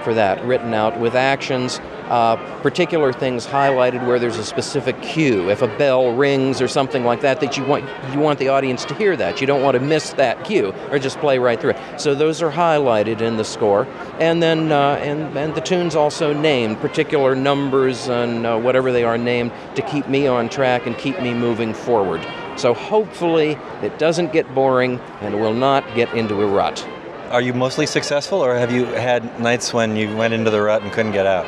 for 0.06 0.14
that 0.14 0.40
written 0.44 0.72
out 0.72 1.00
with 1.00 1.16
actions, 1.16 1.80
uh, 2.10 2.36
particular 2.62 3.12
things 3.12 3.44
highlighted 3.44 4.06
where 4.06 4.20
there's 4.20 4.38
a 4.38 4.44
specific 4.44 5.02
cue. 5.02 5.50
If 5.50 5.62
a 5.62 5.66
bell 5.66 6.14
rings 6.14 6.62
or 6.62 6.68
something 6.68 7.04
like 7.04 7.22
that, 7.22 7.40
that 7.40 7.56
you 7.56 7.64
want 7.64 7.84
you 8.12 8.20
want 8.20 8.38
the 8.38 8.48
audience 8.48 8.84
to 8.84 8.94
hear 8.94 9.16
that. 9.16 9.40
You 9.40 9.48
don't 9.48 9.64
want 9.64 9.74
to 9.74 9.80
miss 9.80 10.10
that 10.10 10.44
cue 10.44 10.72
or 10.92 11.00
just 11.00 11.18
play 11.18 11.40
right 11.40 11.60
through 11.60 11.70
it. 11.70 12.00
So 12.00 12.14
those 12.14 12.40
are 12.40 12.52
highlighted 12.52 13.20
in 13.20 13.36
the 13.36 13.42
score, 13.42 13.84
and 14.20 14.40
then 14.40 14.70
uh, 14.70 15.00
and 15.02 15.36
and 15.36 15.56
the 15.56 15.60
tunes 15.60 15.96
also 15.96 16.32
named 16.32 16.78
particular 16.78 17.34
numbers 17.34 18.06
and 18.06 18.46
uh, 18.46 18.56
whatever 18.60 18.92
they 18.92 19.02
are 19.02 19.18
named 19.18 19.50
to 19.74 19.82
keep 19.82 20.06
me 20.06 20.28
on 20.28 20.48
track 20.48 20.86
and 20.86 20.96
keep 20.96 21.20
me 21.20 21.34
moving 21.34 21.74
forward. 21.74 22.24
So 22.54 22.74
hopefully 22.74 23.58
it 23.82 23.98
doesn't 23.98 24.32
get 24.32 24.54
boring 24.54 25.00
and 25.20 25.40
will 25.40 25.52
not 25.52 25.82
get 25.96 26.14
into 26.14 26.40
a 26.42 26.46
rut. 26.46 26.86
Are 27.30 27.40
you 27.40 27.52
mostly 27.52 27.86
successful, 27.86 28.38
or 28.38 28.56
have 28.56 28.70
you 28.70 28.84
had 28.84 29.40
nights 29.40 29.74
when 29.74 29.96
you 29.96 30.16
went 30.16 30.32
into 30.32 30.50
the 30.50 30.62
rut 30.62 30.82
and 30.82 30.92
couldn't 30.92 31.12
get 31.12 31.26
out? 31.26 31.44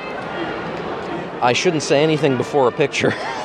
I 1.40 1.52
shouldn't 1.52 1.84
say 1.84 2.02
anything 2.02 2.36
before 2.36 2.66
a 2.66 2.72
picture. 2.72 3.10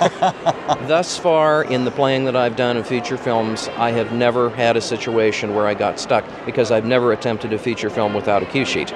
Thus 0.88 1.16
far, 1.16 1.64
in 1.64 1.86
the 1.86 1.92
playing 1.92 2.26
that 2.26 2.36
I've 2.36 2.56
done 2.56 2.76
in 2.76 2.84
feature 2.84 3.18
films, 3.18 3.70
I 3.76 3.92
have 3.92 4.12
never 4.14 4.50
had 4.50 4.76
a 4.76 4.82
situation 4.82 5.54
where 5.54 5.68
I 5.68 5.76
got 5.76 6.00
stuck 6.00 6.26
because 6.44 6.72
I've 6.72 6.86
never 6.86 7.14
attempted 7.14 7.54
a 7.54 7.60
feature 7.60 7.92
film 7.92 8.16
without 8.16 8.42
a 8.42 8.48
cue 8.48 8.66
sheet. 8.66 8.92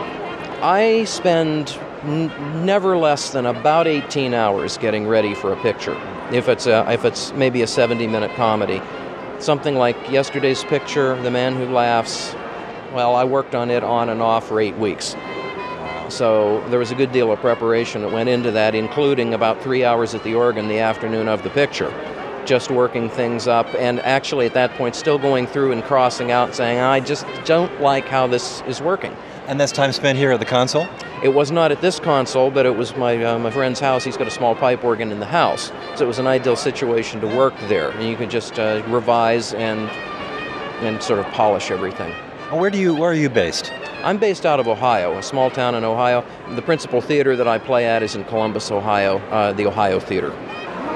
I 0.63 1.03
spend 1.03 1.77
n- 2.05 2.65
never 2.65 2.97
less 2.97 3.31
than 3.31 3.45
about 3.45 3.85
18 3.85 4.33
hours 4.33 4.79
getting 4.79 5.07
ready 5.07 5.35
for 5.35 5.53
a 5.53 5.61
picture. 5.61 5.95
If 6.31 6.49
it's 6.49 6.65
a, 6.65 6.91
if 6.91 7.05
it's 7.05 7.31
maybe 7.33 7.61
a 7.61 7.67
70-minute 7.67 8.35
comedy, 8.35 8.81
something 9.37 9.75
like 9.75 9.95
yesterday's 10.09 10.63
picture, 10.63 11.21
The 11.21 11.29
Man 11.29 11.55
Who 11.55 11.67
Laughs. 11.67 12.33
Well, 12.93 13.15
I 13.15 13.23
worked 13.23 13.55
on 13.55 13.69
it 13.69 13.83
on 13.83 14.09
and 14.09 14.21
off 14.21 14.47
for 14.47 14.59
eight 14.59 14.77
weeks. 14.77 15.15
So 16.09 16.67
there 16.69 16.79
was 16.79 16.91
a 16.91 16.95
good 16.95 17.11
deal 17.11 17.31
of 17.31 17.39
preparation 17.39 18.01
that 18.01 18.11
went 18.11 18.29
into 18.29 18.51
that, 18.51 18.75
including 18.75 19.33
about 19.33 19.61
three 19.61 19.83
hours 19.83 20.15
at 20.15 20.23
the 20.23 20.35
organ 20.35 20.67
the 20.67 20.79
afternoon 20.79 21.27
of 21.27 21.43
the 21.43 21.49
picture, 21.49 21.93
just 22.45 22.71
working 22.71 23.09
things 23.09 23.45
up, 23.45 23.67
and 23.75 23.99
actually 23.99 24.45
at 24.45 24.53
that 24.53 24.71
point 24.75 24.95
still 24.95 25.17
going 25.17 25.45
through 25.45 25.73
and 25.73 25.83
crossing 25.83 26.31
out, 26.31 26.55
saying, 26.55 26.79
I 26.79 27.01
just 27.01 27.25
don't 27.43 27.81
like 27.81 28.07
how 28.07 28.25
this 28.25 28.61
is 28.61 28.81
working. 28.81 29.15
And 29.47 29.59
that's 29.59 29.73
time 29.73 29.91
spent 29.91 30.17
here 30.17 30.31
at 30.31 30.39
the 30.39 30.45
console? 30.45 30.87
It 31.23 31.29
was 31.29 31.51
not 31.51 31.71
at 31.71 31.81
this 31.81 31.99
console, 31.99 32.51
but 32.51 32.65
it 32.65 32.75
was 32.75 32.95
my, 32.95 33.21
uh, 33.21 33.39
my 33.39 33.51
friend's 33.51 33.79
house. 33.79 34.03
He's 34.03 34.17
got 34.17 34.27
a 34.27 34.31
small 34.31 34.55
pipe 34.55 34.83
organ 34.83 35.11
in 35.11 35.19
the 35.19 35.25
house. 35.25 35.71
So 35.95 36.05
it 36.05 36.07
was 36.07 36.19
an 36.19 36.27
ideal 36.27 36.55
situation 36.55 37.19
to 37.21 37.27
work 37.27 37.53
there. 37.67 37.89
And 37.91 38.07
you 38.07 38.15
could 38.15 38.29
just 38.29 38.59
uh, 38.59 38.81
revise 38.87 39.53
and, 39.53 39.89
and 40.85 41.01
sort 41.01 41.19
of 41.19 41.25
polish 41.33 41.71
everything. 41.71 42.13
Where 42.51 42.69
do 42.69 42.77
you 42.77 42.95
where 42.95 43.11
are 43.11 43.13
you 43.13 43.29
based? 43.29 43.73
I'm 44.05 44.17
based 44.17 44.45
out 44.45 44.61
of 44.61 44.69
Ohio, 44.69 45.17
a 45.17 45.21
small 45.21 45.49
town 45.49 45.75
in 45.75 45.83
Ohio. 45.83 46.23
The 46.55 46.61
principal 46.61 47.01
theater 47.01 47.35
that 47.35 47.45
I 47.45 47.57
play 47.57 47.85
at 47.85 48.01
is 48.01 48.15
in 48.15 48.23
Columbus, 48.23 48.71
Ohio, 48.71 49.17
uh, 49.31 49.51
the 49.51 49.67
Ohio 49.67 49.99
Theater. 49.99 50.31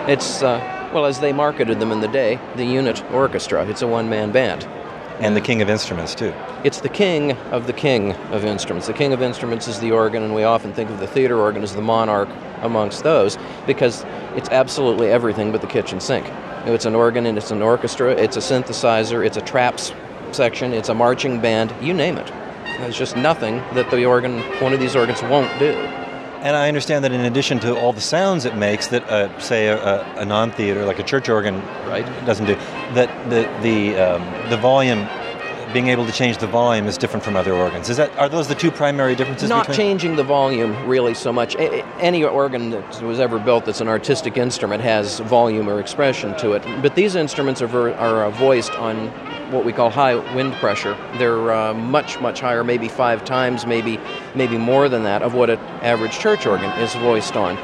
It's, 0.08 0.42
uh, 0.42 0.60
well, 0.94 1.06
as 1.06 1.20
they 1.20 1.34
marketed 1.34 1.82
them 1.82 1.92
in 1.92 2.00
the 2.00 2.08
day, 2.08 2.40
the 2.56 2.64
unit 2.64 3.04
orchestra. 3.12 3.66
It's 3.66 3.82
a 3.82 3.88
one 3.88 4.10
man 4.10 4.32
band. 4.32 4.64
And 5.20 5.36
the 5.36 5.42
king 5.42 5.62
of 5.62 5.70
instruments, 5.70 6.16
too. 6.16 6.34
It's 6.64 6.80
the 6.80 6.90
king 6.90 7.34
of 7.52 7.68
the 7.68 7.74
king 7.74 8.14
of 8.32 8.46
instruments. 8.46 8.88
The 8.88 8.94
king 8.94 9.12
of 9.12 9.22
instruments 9.22 9.68
is 9.68 9.78
the 9.82 9.92
organ, 9.92 10.24
and 10.24 10.34
we 10.34 10.46
often 10.46 10.72
think 10.72 10.90
of 10.90 11.02
the 11.02 11.08
theater 11.08 11.38
organ 11.38 11.64
as 11.64 11.76
the 11.76 11.82
monarch 11.82 12.30
amongst 12.62 13.04
those 13.04 13.38
because 13.68 14.06
it's 14.38 14.50
absolutely 14.52 15.12
everything 15.12 15.52
but 15.52 15.60
the 15.60 15.68
kitchen 15.68 16.00
sink. 16.00 16.26
It's 16.66 16.86
an 16.86 16.96
organ 16.96 17.26
and 17.26 17.38
it's 17.38 17.52
an 17.52 17.62
orchestra, 17.62 18.12
it's 18.12 18.38
a 18.38 18.40
synthesizer, 18.40 19.26
it's 19.26 19.36
a 19.36 19.42
traps 19.42 19.92
section, 20.36 20.74
it's 20.74 20.90
a 20.90 20.94
marching 20.94 21.40
band, 21.42 21.74
you 21.82 21.94
name 21.94 22.18
it. 22.18 22.28
There's 22.80 22.98
just 22.98 23.16
nothing 23.16 23.58
that 23.76 23.92
the 23.92 24.06
organ, 24.06 24.40
one 24.60 24.74
of 24.74 24.80
these 24.80 24.96
organs, 24.96 25.22
won't 25.22 25.58
do. 25.60 25.72
And 26.42 26.56
I 26.56 26.68
understand 26.68 27.06
that 27.06 27.12
in 27.12 27.22
addition 27.22 27.60
to 27.60 27.78
all 27.78 27.94
the 27.94 28.02
sounds 28.02 28.46
it 28.46 28.56
makes, 28.56 28.88
that 28.88 29.04
uh, 29.04 29.38
say 29.40 29.68
a, 29.68 30.04
a, 30.18 30.26
non-theater 30.26 30.86
like 30.86 30.98
a 30.98 31.04
church 31.04 31.30
organ 31.30 31.62
right. 31.86 32.06
doesn't 32.26 32.48
do, 32.48 32.56
that 32.96 33.30
the 33.30 33.44
the 33.62 33.96
um, 34.00 34.50
the 34.50 34.58
volume 34.58 35.08
being 35.74 35.88
able 35.88 36.06
to 36.06 36.12
change 36.12 36.38
the 36.38 36.48
volume 36.48 36.86
is 36.88 36.98
different 36.98 37.24
from 37.24 37.36
other 37.36 37.54
organs. 37.54 37.90
Is 37.90 37.98
that 37.98 38.16
are 38.18 38.30
those 38.30 38.48
the 38.48 38.56
two 38.56 38.72
primary 38.72 39.16
differences? 39.16 39.50
Not 39.50 39.68
between? 39.68 39.78
changing 39.88 40.16
the 40.16 40.24
volume 40.24 40.88
really 40.88 41.14
so 41.14 41.32
much. 41.32 41.56
A- 41.56 41.86
Any 42.00 42.24
organ 42.24 42.70
that 42.72 43.02
was 43.02 43.20
ever 43.20 43.40
built 43.40 43.66
that's 43.66 43.82
an 43.82 43.88
artistic 43.88 44.38
instrument 44.38 44.82
has 44.84 45.20
volume 45.22 45.70
or 45.70 45.80
expression 45.80 46.36
to 46.38 46.54
it. 46.54 46.64
But 46.82 46.96
these 46.96 47.16
instruments 47.16 47.62
are, 47.62 47.68
ver- 47.68 47.94
are 47.96 48.26
uh, 48.26 48.32
voiced 48.32 48.74
on 48.76 49.08
what 49.52 49.66
we 49.66 49.74
call 49.74 49.90
high 49.90 50.16
wind 50.36 50.54
pressure. 50.56 50.96
They're 51.18 51.52
uh, 51.52 51.74
much, 51.74 52.20
much 52.20 52.40
higher, 52.40 52.64
maybe 52.64 52.88
five 52.88 53.26
times, 53.26 53.66
maybe, 53.66 54.00
maybe 54.36 54.58
more 54.58 54.88
than 54.90 55.04
that, 55.04 55.22
of 55.22 55.34
what 55.34 55.50
an 55.50 55.60
average 55.82 56.18
church 56.20 56.46
organ 56.46 56.70
is 56.80 56.94
voiced 56.96 57.36
on. 57.36 57.58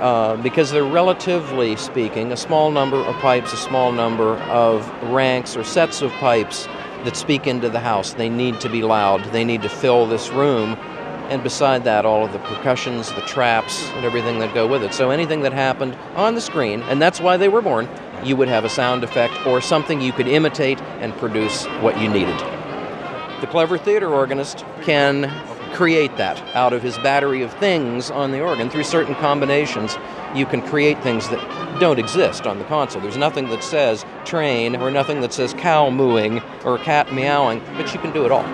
Uh, 0.00 0.36
because 0.42 0.70
they're 0.70 0.84
relatively 0.84 1.76
speaking 1.76 2.32
a 2.32 2.36
small 2.36 2.70
number 2.70 2.96
of 2.96 3.14
pipes, 3.16 3.52
a 3.52 3.56
small 3.56 3.92
number 3.92 4.34
of 4.50 4.86
ranks 5.04 5.56
or 5.56 5.64
sets 5.64 6.02
of 6.02 6.10
pipes 6.12 6.66
that 7.04 7.16
speak 7.16 7.46
into 7.46 7.68
the 7.68 7.80
house. 7.80 8.14
They 8.14 8.28
need 8.28 8.60
to 8.60 8.68
be 8.68 8.82
loud. 8.82 9.24
They 9.32 9.44
need 9.44 9.62
to 9.62 9.68
fill 9.68 10.06
this 10.06 10.30
room. 10.30 10.76
And 11.30 11.42
beside 11.42 11.84
that, 11.84 12.04
all 12.04 12.24
of 12.24 12.32
the 12.32 12.38
percussions, 12.40 13.12
the 13.12 13.22
traps, 13.22 13.88
and 13.90 14.04
everything 14.04 14.40
that 14.40 14.52
go 14.52 14.66
with 14.66 14.82
it. 14.82 14.92
So 14.92 15.10
anything 15.10 15.40
that 15.42 15.52
happened 15.52 15.94
on 16.16 16.34
the 16.34 16.40
screen, 16.40 16.82
and 16.82 17.00
that's 17.00 17.20
why 17.20 17.36
they 17.36 17.48
were 17.48 17.62
born, 17.62 17.88
you 18.22 18.36
would 18.36 18.48
have 18.48 18.64
a 18.64 18.68
sound 18.68 19.04
effect 19.04 19.46
or 19.46 19.60
something 19.60 20.00
you 20.00 20.12
could 20.12 20.28
imitate 20.28 20.80
and 21.00 21.14
produce 21.14 21.64
what 21.80 21.98
you 21.98 22.08
needed. 22.08 22.38
The 23.40 23.46
clever 23.46 23.78
theater 23.78 24.12
organist 24.12 24.64
can 24.82 25.24
create 25.74 26.16
that 26.16 26.40
out 26.54 26.72
of 26.72 26.82
his 26.82 26.96
battery 26.98 27.42
of 27.42 27.52
things 27.54 28.10
on 28.10 28.30
the 28.30 28.40
organ 28.40 28.70
through 28.70 28.84
certain 28.84 29.14
combinations. 29.16 29.98
You 30.34 30.46
can 30.46 30.62
create 30.62 31.02
things 31.02 31.28
that 31.28 31.80
don't 31.80 31.98
exist 31.98 32.46
on 32.46 32.58
the 32.58 32.64
console. 32.64 33.02
There's 33.02 33.16
nothing 33.16 33.48
that 33.50 33.62
says 33.62 34.06
train 34.24 34.76
or 34.76 34.90
nothing 34.90 35.20
that 35.20 35.32
says 35.32 35.52
cow 35.54 35.90
mooing 35.90 36.40
or 36.64 36.78
cat 36.78 37.12
meowing, 37.12 37.60
but 37.76 37.92
you 37.92 38.00
can 38.00 38.12
do 38.12 38.24
it 38.24 38.32
all. 38.32 38.44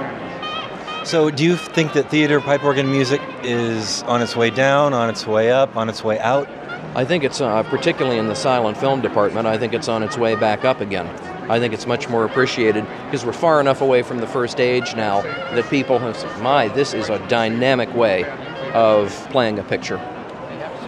So, 1.04 1.30
do 1.30 1.44
you 1.44 1.56
think 1.56 1.94
that 1.94 2.10
theater 2.10 2.40
pipe 2.40 2.62
organ 2.62 2.90
music 2.90 3.22
is 3.42 4.02
on 4.02 4.20
its 4.20 4.36
way 4.36 4.50
down, 4.50 4.92
on 4.92 5.08
its 5.08 5.26
way 5.26 5.50
up, 5.50 5.76
on 5.76 5.88
its 5.88 6.04
way 6.04 6.18
out? 6.18 6.48
I 6.94 7.04
think 7.04 7.24
it's, 7.24 7.40
uh, 7.40 7.62
particularly 7.64 8.18
in 8.18 8.28
the 8.28 8.34
silent 8.34 8.76
film 8.76 9.00
department, 9.00 9.46
I 9.46 9.56
think 9.56 9.72
it's 9.72 9.88
on 9.88 10.02
its 10.02 10.18
way 10.18 10.34
back 10.34 10.64
up 10.64 10.80
again. 10.80 11.08
I 11.50 11.58
think 11.58 11.74
it's 11.74 11.86
much 11.86 12.08
more 12.08 12.24
appreciated 12.24 12.86
because 13.06 13.24
we're 13.26 13.32
far 13.32 13.60
enough 13.60 13.80
away 13.80 14.02
from 14.02 14.18
the 14.18 14.26
first 14.28 14.60
age 14.60 14.94
now 14.94 15.22
that 15.22 15.68
people 15.68 15.98
have 15.98 16.16
said, 16.16 16.40
my, 16.40 16.68
this 16.68 16.94
is 16.94 17.08
a 17.10 17.18
dynamic 17.26 17.92
way 17.92 18.24
of 18.72 19.12
playing 19.30 19.58
a 19.58 19.64
picture. 19.64 19.96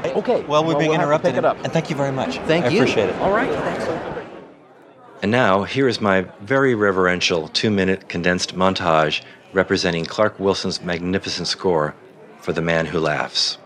Okay. 0.05 0.43
Well, 0.45 0.65
we're 0.65 0.79
being 0.79 0.91
we'll 0.91 1.01
have 1.01 1.23
to 1.23 1.29
interrupted. 1.29 1.31
pick 1.33 1.39
it 1.39 1.45
up. 1.45 1.59
And 1.65 1.73
thank 1.73 1.91
you 1.91 1.97
very 1.97 2.13
much. 2.13 2.39
Thank 2.39 2.67
I 2.67 2.69
you. 2.69 2.81
appreciate 2.81 3.09
it. 3.09 3.17
All 3.17 3.33
right. 3.33 3.51
Thanks. 3.51 4.29
And 5.23 5.33
now, 5.33 5.65
here 5.65 5.89
is 5.89 6.01
my 6.01 6.23
very 6.41 6.77
reverential 6.77 7.49
two 7.49 7.71
minute 7.71 8.09
condensed 8.09 8.55
montage 8.55 9.23
representing 9.53 10.05
Clark 10.05 10.39
Wilson's 10.39 10.81
magnificent 10.81 11.49
score 11.49 11.95
for 12.41 12.53
The 12.53 12.63
Man 12.63 12.87
Who 12.87 13.01
Laughs. 13.01 13.59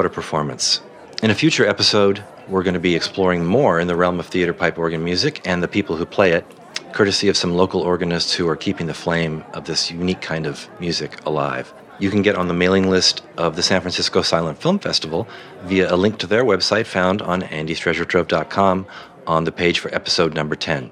What 0.00 0.06
a 0.06 0.08
performance. 0.08 0.80
In 1.22 1.30
a 1.30 1.34
future 1.34 1.66
episode, 1.66 2.24
we're 2.48 2.62
going 2.62 2.72
to 2.72 2.80
be 2.80 2.96
exploring 2.96 3.44
more 3.44 3.78
in 3.78 3.86
the 3.86 3.94
realm 3.94 4.18
of 4.18 4.24
theater 4.24 4.54
pipe 4.54 4.78
organ 4.78 5.04
music 5.04 5.42
and 5.44 5.62
the 5.62 5.68
people 5.68 5.94
who 5.94 6.06
play 6.06 6.32
it, 6.32 6.46
courtesy 6.94 7.28
of 7.28 7.36
some 7.36 7.52
local 7.52 7.82
organists 7.82 8.32
who 8.32 8.48
are 8.48 8.56
keeping 8.56 8.86
the 8.86 8.94
flame 8.94 9.44
of 9.52 9.66
this 9.66 9.90
unique 9.90 10.22
kind 10.22 10.46
of 10.46 10.66
music 10.80 11.20
alive. 11.26 11.74
You 11.98 12.08
can 12.08 12.22
get 12.22 12.34
on 12.34 12.48
the 12.48 12.54
mailing 12.54 12.88
list 12.88 13.20
of 13.36 13.56
the 13.56 13.62
San 13.62 13.82
Francisco 13.82 14.22
Silent 14.22 14.56
Film 14.56 14.78
Festival 14.78 15.28
via 15.64 15.94
a 15.94 15.96
link 15.96 16.16
to 16.20 16.26
their 16.26 16.44
website 16.44 16.86
found 16.86 17.20
on 17.20 17.42
andystreasuretrove.com 17.42 18.86
on 19.26 19.44
the 19.44 19.52
page 19.52 19.80
for 19.80 19.94
episode 19.94 20.32
number 20.32 20.56
10. 20.56 20.90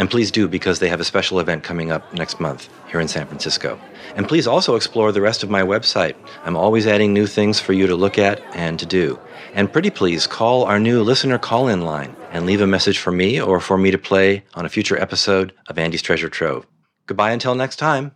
And 0.00 0.08
please 0.08 0.30
do 0.30 0.48
because 0.48 0.78
they 0.78 0.88
have 0.88 1.00
a 1.00 1.04
special 1.04 1.40
event 1.40 1.62
coming 1.62 1.90
up 1.90 2.10
next 2.14 2.40
month 2.40 2.70
here 2.88 3.00
in 3.00 3.06
San 3.06 3.26
Francisco. 3.26 3.78
And 4.16 4.26
please 4.26 4.46
also 4.46 4.74
explore 4.74 5.12
the 5.12 5.20
rest 5.20 5.42
of 5.42 5.50
my 5.50 5.60
website. 5.60 6.16
I'm 6.42 6.56
always 6.56 6.86
adding 6.86 7.12
new 7.12 7.26
things 7.26 7.60
for 7.60 7.74
you 7.74 7.86
to 7.86 7.94
look 7.94 8.18
at 8.18 8.40
and 8.56 8.78
to 8.78 8.86
do. 8.86 9.20
And 9.52 9.70
pretty 9.70 9.90
please 9.90 10.26
call 10.26 10.64
our 10.64 10.80
new 10.80 11.02
listener 11.02 11.36
call 11.38 11.68
in 11.68 11.82
line 11.82 12.16
and 12.32 12.46
leave 12.46 12.62
a 12.62 12.66
message 12.66 12.98
for 12.98 13.12
me 13.12 13.38
or 13.42 13.60
for 13.60 13.76
me 13.76 13.90
to 13.90 13.98
play 13.98 14.42
on 14.54 14.64
a 14.64 14.70
future 14.70 14.98
episode 14.98 15.52
of 15.68 15.78
Andy's 15.78 16.00
Treasure 16.00 16.30
Trove. 16.30 16.66
Goodbye 17.04 17.32
until 17.32 17.54
next 17.54 17.76
time. 17.76 18.12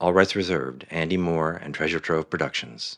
All 0.00 0.14
rights 0.14 0.34
reserved. 0.34 0.86
Andy 0.90 1.18
Moore 1.18 1.52
and 1.52 1.74
Treasure 1.74 2.00
Trove 2.00 2.30
Productions. 2.30 2.96